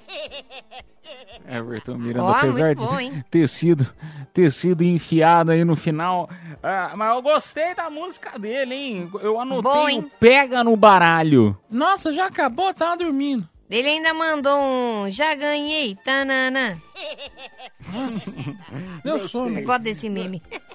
Everton 1.51 1.97
Miranda, 1.97 2.25
Ó, 2.25 2.31
apesar 2.31 2.75
bom, 2.75 2.97
de 2.97 3.23
ter 3.31 3.49
sido, 3.49 3.87
ter 4.35 4.51
sido 4.51 4.83
enfiado 4.83 5.53
aí 5.53 5.65
no 5.65 5.77
final. 5.77 6.29
Ah, 6.61 6.93
mas 6.97 7.15
eu 7.15 7.23
gostei 7.23 7.73
da 7.75 7.89
música 7.89 8.37
dele, 8.39 8.75
hein? 8.75 9.11
Eu 9.23 9.41
anotei 9.41 9.63
Bom, 9.73 9.85
o 9.85 9.89
hein? 9.89 10.11
Pega 10.19 10.65
no 10.65 10.77
Baralho. 10.77 11.57
Nossa, 11.71 12.13
já 12.13 12.27
acabou, 12.27 12.75
tava 12.75 12.97
dormindo. 12.97 13.49
Ele 13.71 13.89
ainda 13.89 14.13
mandou 14.13 14.61
um 14.61 15.09
já 15.09 15.35
ganhei, 15.37 15.97
tanana. 16.05 16.77
Deu 19.05 19.21
sono. 19.29 19.57
Eu 19.59 19.65
gosto 19.65 19.83
desse 19.83 20.11
meme. 20.11 20.43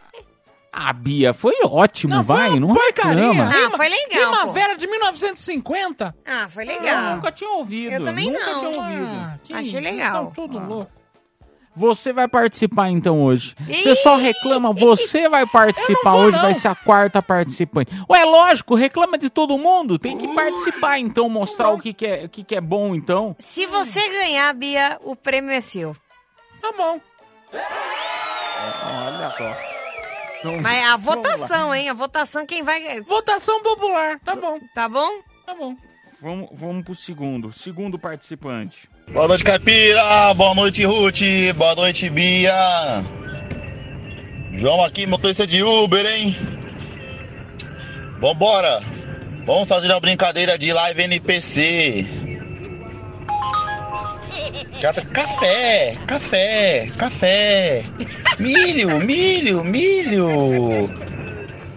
Ah, 0.71 0.93
Bia, 0.93 1.33
foi 1.33 1.55
ótimo, 1.65 2.21
vai, 2.21 2.59
não 2.59 2.73
Porcaria. 2.73 3.31
reclama. 3.31 3.49
Ah, 3.49 3.71
foi 3.71 3.89
legal, 3.89 4.31
pô. 4.31 4.37
Primavera 4.37 4.77
de 4.77 4.85
1950. 4.87 6.15
Ah, 6.23 6.47
foi 6.47 6.63
legal. 6.63 7.09
Eu 7.09 7.15
nunca 7.15 7.31
tinha 7.31 7.49
ouvido. 7.49 7.91
Eu 7.91 8.03
também 8.03 8.31
nunca 8.31 8.45
não. 8.45 8.59
tinha 8.59 8.81
ouvido. 8.83 9.05
Ah, 9.07 9.37
que 9.43 9.53
Achei 9.53 9.79
isso, 9.79 9.91
legal. 9.91 10.11
são 10.11 10.31
tudo 10.31 10.59
louco. 10.59 10.91
Você 11.79 12.11
vai 12.11 12.27
participar 12.27 12.89
então 12.89 13.23
hoje. 13.23 13.55
Você 13.65 13.95
só 13.95 14.17
reclama, 14.17 14.73
você 14.73 15.29
vai 15.29 15.47
participar 15.47 16.11
vou, 16.11 16.23
hoje, 16.23 16.35
não. 16.35 16.41
vai 16.41 16.53
ser 16.53 16.67
a 16.67 16.75
quarta 16.75 17.21
participante. 17.21 17.89
Ué, 18.09 18.25
lógico, 18.25 18.75
reclama 18.75 19.17
de 19.17 19.29
todo 19.29 19.57
mundo, 19.57 19.97
tem 19.97 20.17
que 20.17 20.27
participar 20.35 20.99
então, 20.99 21.29
mostrar 21.29 21.69
o 21.69 21.79
que, 21.79 21.93
que, 21.93 22.05
é, 22.05 22.25
o 22.25 22.29
que, 22.29 22.43
que 22.43 22.53
é 22.53 22.59
bom 22.59 22.93
então. 22.93 23.33
Se 23.39 23.65
você 23.65 24.05
ganhar, 24.09 24.53
Bia, 24.55 24.99
o 25.05 25.15
prêmio 25.15 25.51
é 25.51 25.61
seu. 25.61 25.95
Tá 26.61 26.73
bom. 26.73 26.99
Olha 27.53 29.29
só. 29.29 29.55
Então, 30.39 30.61
Mas 30.61 30.83
a 30.83 30.97
vamos 30.97 31.05
lá. 31.07 31.37
votação, 31.37 31.73
hein? 31.75 31.87
A 31.89 31.93
votação 31.93 32.45
quem 32.45 32.61
vai. 32.61 32.99
Votação 33.03 33.63
popular, 33.63 34.19
tá 34.19 34.35
bom. 34.35 34.59
Tá 34.75 34.89
bom? 34.89 35.09
Tá 35.45 35.55
bom. 35.55 35.77
Vamos, 36.21 36.49
vamos 36.51 36.83
pro 36.83 36.93
segundo, 36.93 37.53
segundo 37.53 37.97
participante. 37.97 38.89
Boa 39.11 39.27
noite, 39.27 39.43
Caipira. 39.43 40.33
Boa 40.35 40.53
noite, 40.53 40.85
Ruth. 40.85 41.21
Boa 41.55 41.75
noite, 41.75 42.09
Bia. 42.09 42.53
João 44.53 44.83
aqui, 44.83 45.07
motorista 45.07 45.47
de 45.47 45.63
Uber, 45.63 46.05
hein? 46.05 46.35
Vambora. 48.19 48.81
Vamos 49.45 49.67
fazer 49.67 49.87
uma 49.87 49.99
brincadeira 49.99 50.57
de 50.59 50.71
live 50.71 51.03
NPC. 51.03 52.05
Café, 54.79 55.95
café, 56.05 56.91
café. 56.97 57.83
Milho, 58.37 58.99
milho, 58.99 59.63
milho. 59.63 60.87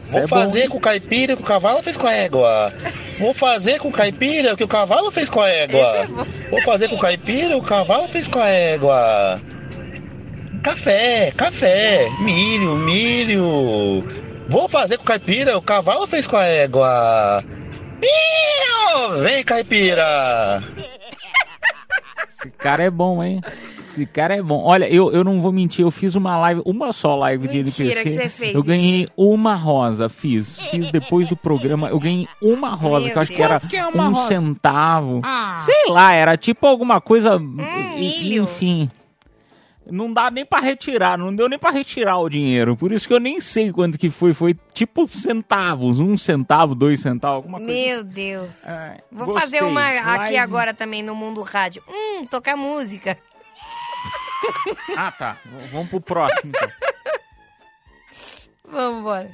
Vou 0.05 0.21
é 0.21 0.29
fazer 0.29 0.69
com 0.69 0.79
caipira 0.79 1.33
o 1.33 1.37
que 1.39 1.43
o 1.43 1.47
cavalo 1.47 1.83
fez 1.83 1.97
com 1.97 2.07
a 2.07 2.13
égua. 2.13 2.73
Vou 3.23 3.33
fazer 3.33 3.79
com 3.79 3.93
caipira 3.93 4.53
o 4.53 4.57
que 4.57 4.65
o 4.65 4.69
cavalo 4.69 5.13
fez 5.13 5.31
com 5.31 5.41
a 5.41 5.49
égua. 5.49 6.09
Vou 6.51 6.61
fazer 6.63 6.89
com 6.89 6.99
caipira 6.99 7.57
o 7.57 7.61
que 7.61 7.67
o 7.67 7.69
cavalo 7.69 8.09
fez 8.09 8.27
com 8.27 8.41
a 8.41 8.49
égua. 8.49 9.41
Café, 10.61 11.31
café, 11.37 12.11
milho, 12.19 12.75
milho. 12.75 14.05
Vou 14.49 14.69
fazer 14.69 14.99
com 14.99 15.05
caipira 15.05 15.53
o 15.53 15.55
que 15.55 15.59
o 15.59 15.63
cavalo 15.63 16.05
fez 16.09 16.27
com 16.27 16.37
a 16.37 16.45
égua. 16.45 17.45
Milho! 18.01 19.23
Vem, 19.23 19.45
caipira! 19.45 20.61
Esse 22.29 22.51
cara 22.59 22.83
é 22.83 22.91
bom, 22.91 23.23
hein? 23.23 23.41
Esse 23.93 24.07
cara 24.07 24.35
é 24.35 24.43
bom. 24.43 24.63
Olha, 24.65 24.89
eu, 24.89 25.13
eu 25.13 25.23
não 25.23 25.41
vou 25.41 25.53
mentir, 25.53 25.85
eu 25.85 25.91
fiz 25.91 26.15
uma 26.15 26.37
live, 26.39 26.63
uma 26.65 26.93
só 26.93 27.15
live 27.15 27.47
de 27.47 27.63
Mentira 27.63 27.91
NPC. 27.91 28.03
que 28.03 28.11
você 28.11 28.29
fez 28.29 28.55
eu 28.55 28.63
ganhei 28.63 29.07
uma 29.17 29.55
rosa, 29.55 30.09
fiz. 30.09 30.59
Fiz 30.71 30.91
depois 30.91 31.29
do 31.29 31.37
programa, 31.37 31.89
eu 31.89 32.01
ganhei 32.01 32.27
uma 32.41 32.71
rosa, 32.71 33.11
que 33.11 33.19
eu 33.19 33.23
acho 33.23 33.33
que 33.37 33.43
era 33.43 33.61
que 33.61 33.77
é 33.77 33.87
um 33.87 34.13
rosa? 34.13 34.29
centavo. 34.29 35.21
Ah. 35.25 35.57
Sei 35.61 35.91
lá, 35.93 36.13
era 36.13 36.37
tipo 36.37 36.67
alguma 36.67 37.01
coisa. 37.01 37.37
Hum, 37.37 37.57
milho. 37.99 38.45
Enfim. 38.45 38.91
Não 39.91 40.13
dá 40.13 40.31
nem 40.31 40.47
pra 40.47 40.61
retirar, 40.61 41.19
não 41.19 41.35
deu 41.35 41.49
nem 41.49 41.59
pra 41.59 41.71
retirar 41.71 42.17
o 42.19 42.29
dinheiro. 42.29 42.77
Por 42.77 42.93
isso 42.93 43.07
que 43.07 43.13
eu 43.13 43.19
nem 43.19 43.41
sei 43.41 43.73
quanto 43.73 43.99
que 43.99 44.09
foi. 44.09 44.33
Foi 44.33 44.57
tipo 44.73 45.09
centavos, 45.09 45.99
um 45.99 46.17
centavo, 46.17 46.75
dois 46.75 47.01
centavos, 47.01 47.37
alguma 47.39 47.59
coisa. 47.59 47.73
Meu 47.75 48.05
Deus. 48.05 48.63
Vou 49.11 49.27
gostei. 49.27 49.43
fazer 49.43 49.65
uma 49.65 49.85
aqui 49.87 50.17
Live. 50.19 50.37
agora 50.39 50.73
também 50.73 51.03
no 51.03 51.17
Mundo 51.17 51.43
Rádio. 51.43 51.83
Hum, 51.89 52.25
tocar 52.27 52.57
música. 52.57 53.17
Ah, 54.97 55.11
tá. 55.13 55.37
V- 55.45 55.69
Vamos 55.73 55.89
pro 55.89 56.01
próximo. 56.01 56.51
Então. 56.55 56.69
Vamos 58.71 59.01
embora. 59.01 59.31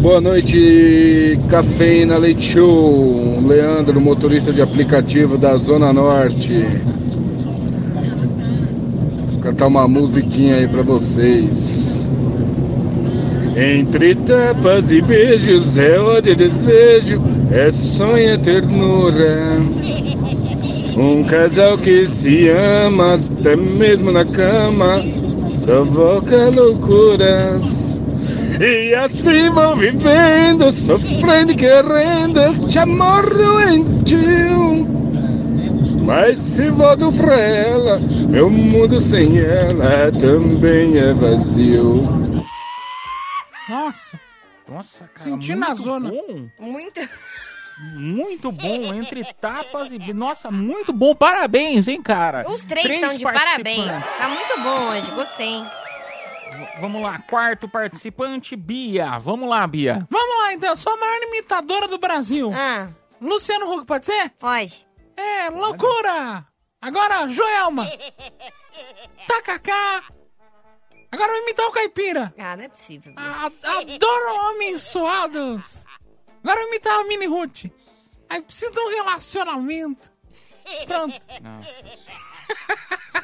Boa 0.00 0.20
noite, 0.20 1.38
Cafeína 1.48 2.18
Leite 2.18 2.52
Show. 2.52 3.40
Leandro, 3.46 4.00
motorista 4.00 4.52
de 4.52 4.60
aplicativo 4.62 5.38
da 5.38 5.56
Zona 5.56 5.92
Norte. 5.92 6.64
Vou 9.30 9.40
cantar 9.40 9.66
uma 9.66 9.88
musiquinha 9.88 10.56
aí 10.56 10.68
pra 10.68 10.82
vocês. 10.82 12.04
Entre 13.56 14.14
tapas 14.16 14.90
e 14.90 15.00
beijos 15.00 15.76
é 15.78 15.98
ódio 15.98 16.32
e 16.32 16.36
desejo, 16.36 17.22
é 17.52 17.70
sonho 17.70 18.34
e 18.34 18.38
ternura. 18.38 19.58
Um 20.96 21.24
casal 21.24 21.76
que 21.78 22.06
se 22.06 22.48
ama, 22.48 23.14
até 23.14 23.56
mesmo 23.56 24.12
na 24.12 24.24
cama, 24.24 25.02
provoca 25.62 26.50
loucuras. 26.50 27.98
E 28.60 28.94
assim 28.94 29.50
vão 29.50 29.74
vivendo, 29.76 30.70
sofrendo 30.70 31.52
e 31.52 31.56
querendo 31.56 32.40
este 32.40 32.78
amor 32.78 33.28
doentio. 33.34 34.86
Mas 36.04 36.38
se 36.38 36.68
volto 36.70 37.12
pra 37.12 37.34
ela, 37.34 37.98
meu 38.28 38.48
mundo 38.48 39.00
sem 39.00 39.38
ela 39.38 40.12
também 40.12 40.96
é 40.98 41.12
vazio. 41.12 42.04
Nossa. 43.68 44.20
Nossa, 44.68 45.08
cara. 45.08 45.24
Senti 45.24 45.54
na 45.54 45.74
zona. 45.74 46.10
bom. 46.10 46.48
Muito. 46.58 47.00
Muito 47.78 48.52
bom, 48.52 48.92
entre 48.94 49.24
tapas 49.34 49.90
e. 49.90 49.98
Nossa, 50.12 50.50
muito 50.50 50.92
bom. 50.92 51.14
Parabéns, 51.14 51.88
hein, 51.88 52.00
cara? 52.02 52.44
Os 52.48 52.60
três 52.62 52.84
Três 52.86 53.02
estão 53.02 53.16
de 53.16 53.24
parabéns. 53.24 53.86
Tá 54.18 54.28
muito 54.28 54.60
bom 54.60 54.88
hoje, 54.90 55.10
gostei. 55.10 55.60
V- 55.62 56.80
Vamos 56.80 57.02
lá, 57.02 57.18
quarto 57.28 57.68
participante, 57.68 58.54
Bia. 58.54 59.18
Vamos 59.18 59.48
lá, 59.48 59.66
Bia. 59.66 60.06
Vamos 60.10 60.36
lá, 60.42 60.52
então. 60.52 60.74
Sou 60.76 60.92
a 60.92 60.96
maior 60.96 61.22
imitadora 61.24 61.88
do 61.88 61.98
Brasil. 61.98 62.48
Ah. 62.54 62.88
Luciano 63.20 63.72
Huck, 63.72 63.86
pode 63.86 64.06
ser? 64.06 64.30
Pode. 64.38 64.86
É, 65.16 65.48
loucura! 65.50 66.44
Agora, 66.80 67.26
Joelma. 67.28 67.86
Tacacá. 69.26 70.02
Agora 71.10 71.30
eu 71.30 71.34
vou 71.36 71.42
imitar 71.44 71.66
o 71.66 71.70
Caipira. 71.72 72.34
Ah, 72.38 72.56
não 72.56 72.64
é 72.64 72.68
possível. 72.68 73.14
A- 73.16 73.46
adoro 73.46 74.34
homens 74.48 74.82
suados. 74.82 75.83
Agora 76.44 76.60
eu 76.60 76.68
imitar 76.68 77.00
a 77.00 77.04
Mini 77.04 77.26
Ruth. 77.26 77.64
Aí 78.28 78.42
preciso 78.42 78.72
de 78.72 78.80
um 78.80 78.90
relacionamento. 78.90 80.12
Pronto. 80.86 81.20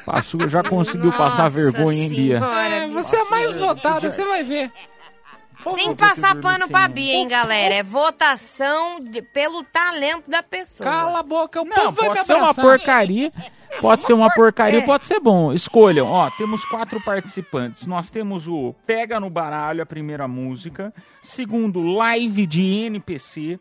Passou, 0.05 0.49
já 0.49 0.63
conseguiu 0.63 1.11
passar 1.13 1.47
vergonha, 1.49 2.03
hein, 2.03 2.09
Bia? 2.09 2.37
É, 2.37 2.87
você 2.87 3.15
é 3.15 3.23
mais 3.25 3.55
votada, 3.55 4.09
você 4.09 4.25
vai 4.25 4.43
ver. 4.43 4.71
Sem 5.75 5.95
passar 5.95 6.35
pano 6.39 6.67
pra 6.69 6.87
Bia, 6.87 7.13
hein, 7.15 7.27
galera? 7.27 7.75
É 7.75 7.83
votação 7.83 8.99
de- 8.99 9.21
pelo 9.21 9.63
talento 9.63 10.29
da 10.29 10.41
pessoa. 10.41 10.89
Cala 10.89 11.19
a 11.19 11.23
boca, 11.23 11.61
o 11.61 11.65
Não, 11.65 11.75
povo 11.75 11.91
vai 11.91 12.09
me 12.09 12.15
pode 12.15 12.25
ser 12.25 12.33
uma 12.33 12.41
abraçar. 12.49 12.65
porcaria. 12.65 13.31
Pode 13.79 14.03
ser 14.03 14.11
uma 14.11 14.29
porcaria, 14.33 14.81
pode 14.81 15.05
ser 15.05 15.21
bom. 15.21 15.53
Escolham. 15.53 16.05
Ó, 16.05 16.29
temos 16.31 16.65
quatro 16.65 16.99
participantes. 17.05 17.87
Nós 17.87 18.09
temos 18.09 18.45
o 18.45 18.75
Pega 18.85 19.17
no 19.17 19.29
Baralho, 19.29 19.81
a 19.81 19.85
primeira 19.85 20.27
música. 20.27 20.93
Segundo, 21.23 21.81
Live 21.81 22.45
de 22.45 22.61
NPC. 22.87 23.57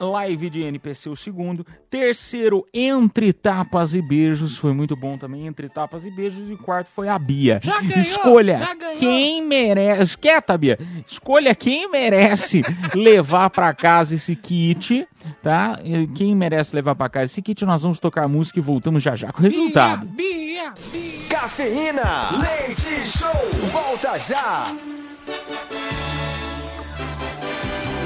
Live 0.00 0.48
de 0.50 0.62
NPC, 0.62 1.10
o 1.10 1.16
segundo. 1.16 1.64
Terceiro, 1.90 2.66
Entre 2.72 3.32
Tapas 3.32 3.94
e 3.94 4.00
Beijos. 4.00 4.56
Foi 4.56 4.72
muito 4.72 4.96
bom 4.96 5.18
também, 5.18 5.46
Entre 5.46 5.68
Tapas 5.68 6.06
e 6.06 6.10
Beijos. 6.10 6.48
E 6.48 6.54
o 6.54 6.58
quarto 6.58 6.88
foi 6.88 7.08
a 7.08 7.18
Bia. 7.18 7.60
Já 7.62 7.80
ganhou, 7.80 7.98
Escolha 7.98 8.58
já 8.58 8.74
ganhou. 8.74 8.96
quem 8.96 9.42
merece. 9.46 10.16
Quieta, 10.16 10.56
Bia. 10.56 10.78
Escolha 11.06 11.54
quem 11.54 11.90
merece 11.90 12.62
levar 12.94 13.50
pra 13.50 13.74
casa 13.74 14.14
esse 14.14 14.34
kit, 14.34 15.06
tá? 15.42 15.78
E 15.84 16.06
Quem 16.08 16.34
merece 16.34 16.74
levar 16.74 16.94
pra 16.94 17.08
casa 17.08 17.26
esse 17.26 17.42
kit, 17.42 17.64
nós 17.64 17.82
vamos 17.82 17.98
tocar 18.00 18.26
música 18.26 18.58
e 18.58 18.62
voltamos 18.62 19.02
já 19.02 19.14
já 19.14 19.32
com 19.32 19.40
o 19.40 19.42
resultado. 19.42 20.06
Bia, 20.06 20.72
Bia. 20.92 21.10
Cafeína, 21.28 22.02
leite 22.40 22.88
show, 23.06 23.30
volta 23.70 24.18
já. 24.18 24.74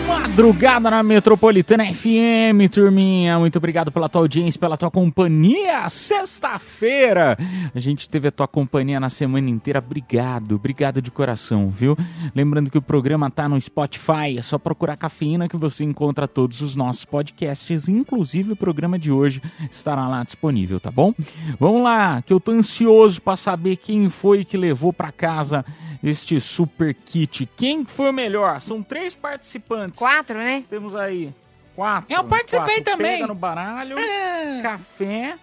Madrugada 0.06 0.90
na 0.90 1.02
Metropolitana 1.02 1.86
FM, 1.86 2.70
turminha. 2.70 3.38
Muito 3.38 3.56
obrigado 3.56 3.90
pela 3.90 4.08
tua 4.08 4.20
audiência, 4.20 4.60
pela 4.60 4.76
tua 4.76 4.90
companhia. 4.90 5.88
Sexta-feira, 5.88 7.38
a 7.74 7.78
gente 7.78 8.08
teve 8.08 8.28
a 8.28 8.30
tua 8.30 8.46
companhia 8.46 9.00
na 9.00 9.08
semana 9.08 9.48
inteira. 9.48 9.78
Obrigado, 9.78 10.56
obrigado 10.56 11.00
de 11.00 11.10
coração, 11.10 11.70
viu? 11.70 11.96
Lembrando 12.34 12.70
que 12.70 12.76
o 12.76 12.82
programa 12.82 13.30
tá 13.30 13.48
no 13.48 13.58
Spotify, 13.60 14.36
é 14.36 14.42
só 14.42 14.58
procurar 14.58 14.96
cafeína 14.96 15.48
que 15.48 15.56
você 15.56 15.84
encontra 15.84 16.28
todos 16.28 16.60
os 16.60 16.76
nossos 16.76 17.04
podcasts, 17.04 17.88
inclusive 17.88 18.52
o 18.52 18.56
programa 18.56 18.98
de 18.98 19.10
hoje 19.10 19.40
estará 19.70 20.06
lá 20.06 20.22
disponível, 20.22 20.78
tá 20.78 20.90
bom? 20.90 21.14
Vamos 21.58 21.82
lá, 21.82 22.20
que 22.20 22.32
eu 22.32 22.40
tô 22.40 22.52
ansioso 22.52 23.22
para 23.22 23.36
saber 23.36 23.76
quem 23.76 24.10
foi 24.10 24.44
que 24.44 24.56
levou 24.56 24.92
para 24.92 25.10
casa 25.10 25.64
este 26.04 26.38
super 26.40 26.92
kit. 26.94 27.48
Quem 27.56 27.84
foi 27.84 28.10
o 28.10 28.12
melhor? 28.12 28.60
São 28.60 28.82
três 28.82 29.14
participantes. 29.14 29.98
Quatro, 29.98 30.36
né? 30.36 30.62
Temos 30.68 30.94
aí 30.94 31.32
quatro. 31.74 32.12
Eu 32.14 32.22
participei 32.24 32.76
quatro. 32.76 32.92
também. 32.92 33.12
Pega 33.14 33.26
no 33.26 33.34
baralho, 33.34 33.98
É. 33.98 34.60
café, 34.62 35.36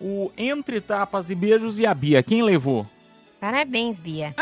o 0.00 0.32
Entre 0.36 0.80
Tapas 0.80 1.30
e 1.30 1.34
Beijos 1.34 1.78
e 1.78 1.86
a 1.86 1.94
Bia. 1.94 2.22
Quem 2.22 2.42
levou? 2.42 2.84
Parabéns, 3.40 3.96
Bia. 3.98 4.34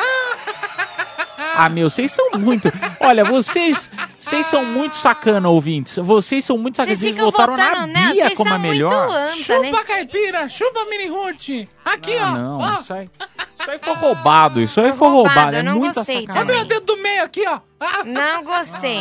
Ah, 1.55 1.69
meu, 1.69 1.91
vocês 1.91 2.13
são 2.13 2.31
muito. 2.39 2.69
Olha, 3.01 3.25
vocês, 3.25 3.91
vocês 4.25 4.47
são 4.47 4.65
muito 4.65 4.97
sacana, 4.97 5.49
ouvintes. 5.49 5.97
Vocês 5.99 6.45
são 6.45 6.57
muito 6.59 6.77
sacanas. 6.77 6.99
Vocês, 7.01 7.17
votaram 7.17 7.57
na 7.57 7.87
nela, 7.87 8.13
Bia 8.13 8.25
vocês 8.27 8.35
como 8.35 8.55
a 8.55 8.59
melhor. 8.59 9.11
anta, 9.11 9.29
Chupa 9.35 9.61
né? 9.61 9.85
caipira, 9.85 10.49
chupa 10.49 10.85
mini 10.87 11.09
Ruth. 11.09 11.69
Aqui, 11.85 12.17
Ah, 12.19 12.31
ó. 12.33 12.37
não, 12.39 12.59
ó. 12.59 12.81
isso 12.81 12.95
aí, 12.95 13.11
isso 13.61 13.71
aí 13.71 13.79
foi 13.79 13.95
roubado. 13.95 14.61
Isso 14.61 14.81
aí 14.81 14.93
foi 14.93 15.09
roubado, 15.09 15.57
É 15.57 15.63
não 15.63 15.77
muita 15.79 15.95
gostei 16.01 16.17
Olha 16.19 16.27
sacanagem. 16.27 16.57
meu 16.57 16.65
dedo 16.65 16.87
do 16.87 16.97
meio 17.03 17.23
aqui, 17.25 17.47
ó. 17.47 17.61
Ah, 17.85 18.05
Não 18.05 18.45
gostei. 18.45 19.01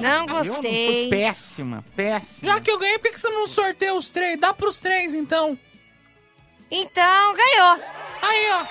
Não 0.00 0.26
Foi 0.28 0.44
gostei. 0.48 1.08
péssima, 1.08 1.84
péssima. 1.94 2.52
já 2.54 2.60
que 2.60 2.70
eu 2.70 2.78
ganhei, 2.78 2.98
por 2.98 3.04
que 3.08 3.14
que 3.14 3.20
você 3.20 3.30
não 3.30 3.46
sorteia 3.46 3.94
os 3.94 4.10
três? 4.10 4.38
Dá 4.40 4.52
pros 4.52 4.78
três, 4.78 5.14
então. 5.14 5.56
Então, 6.70 7.34
ganhou. 7.34 7.80
Aí, 8.22 8.50
ó. 8.52 8.64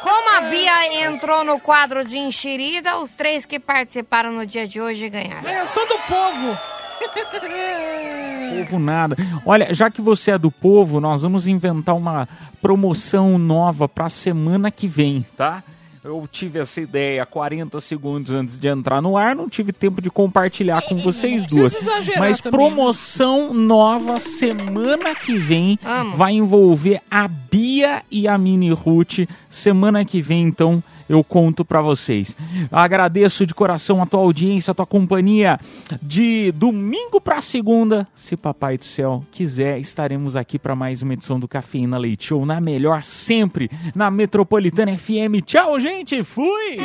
Como 0.00 0.36
a 0.36 0.40
Bia 0.50 1.04
entrou 1.06 1.44
no 1.44 1.58
quadro 1.60 2.04
de 2.04 2.18
enxerida, 2.18 2.98
os 2.98 3.12
três 3.12 3.44
que 3.44 3.58
participaram 3.58 4.32
no 4.32 4.46
dia 4.46 4.66
de 4.66 4.80
hoje 4.80 5.08
ganharam. 5.08 5.48
Eu 5.50 5.66
sou 5.66 5.86
do 5.86 5.98
povo. 6.00 6.58
Povo 8.60 8.78
nada. 8.78 9.16
Olha, 9.46 9.72
já 9.72 9.90
que 9.90 10.02
você 10.02 10.32
é 10.32 10.38
do 10.38 10.50
povo, 10.50 11.00
nós 11.00 11.22
vamos 11.22 11.46
inventar 11.46 11.94
uma 11.94 12.28
promoção 12.60 13.38
nova 13.38 13.88
pra 13.88 14.08
semana 14.08 14.70
que 14.70 14.86
vem, 14.86 15.24
tá? 15.36 15.62
Eu 16.02 16.26
tive 16.30 16.58
essa 16.58 16.80
ideia 16.80 17.26
40 17.26 17.78
segundos 17.80 18.32
antes 18.32 18.58
de 18.58 18.68
entrar 18.68 19.02
no 19.02 19.16
ar, 19.16 19.36
não 19.36 19.48
tive 19.48 19.72
tempo 19.72 20.00
de 20.00 20.10
compartilhar 20.10 20.82
com 20.82 20.96
vocês 20.96 21.46
duas. 21.46 21.74
Mas 22.18 22.40
também, 22.40 22.60
né? 22.60 22.66
promoção 22.66 23.52
nova 23.52 24.18
semana 24.18 25.14
que 25.14 25.36
vem 25.36 25.78
Amo. 25.84 26.16
vai 26.16 26.32
envolver 26.32 27.02
a 27.10 27.28
Bia 27.28 28.02
e 28.10 28.26
a 28.26 28.38
Mini 28.38 28.70
Ruth. 28.70 29.28
Semana 29.50 30.04
que 30.04 30.22
vem, 30.22 30.44
então, 30.44 30.82
eu 31.08 31.24
conto 31.24 31.64
pra 31.64 31.82
vocês. 31.82 32.36
Agradeço 32.70 33.44
de 33.44 33.52
coração 33.52 34.00
a 34.00 34.06
tua 34.06 34.20
audiência, 34.20 34.70
a 34.70 34.74
tua 34.74 34.86
companhia. 34.86 35.58
De 36.00 36.52
domingo 36.52 37.20
pra 37.20 37.42
segunda, 37.42 38.06
se 38.14 38.36
papai 38.36 38.78
do 38.78 38.84
céu 38.84 39.24
quiser, 39.32 39.80
estaremos 39.80 40.36
aqui 40.36 40.56
para 40.56 40.76
mais 40.76 41.02
uma 41.02 41.14
edição 41.14 41.40
do 41.40 41.48
Cafeína 41.48 41.98
Leite 41.98 42.28
Show, 42.28 42.46
na 42.46 42.60
melhor 42.60 43.02
sempre, 43.02 43.68
na 43.92 44.08
Metropolitana 44.08 44.96
FM. 44.96 45.42
Tchau, 45.44 45.80
gente. 45.80 46.22
Fui. 46.22 46.78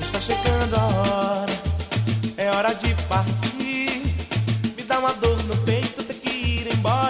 Está 0.00 0.20
chegando 0.20 0.74
a 0.74 0.86
hora, 0.86 1.52
é 2.36 2.50
hora 2.50 2.72
de 2.74 2.94
partir. 3.08 3.57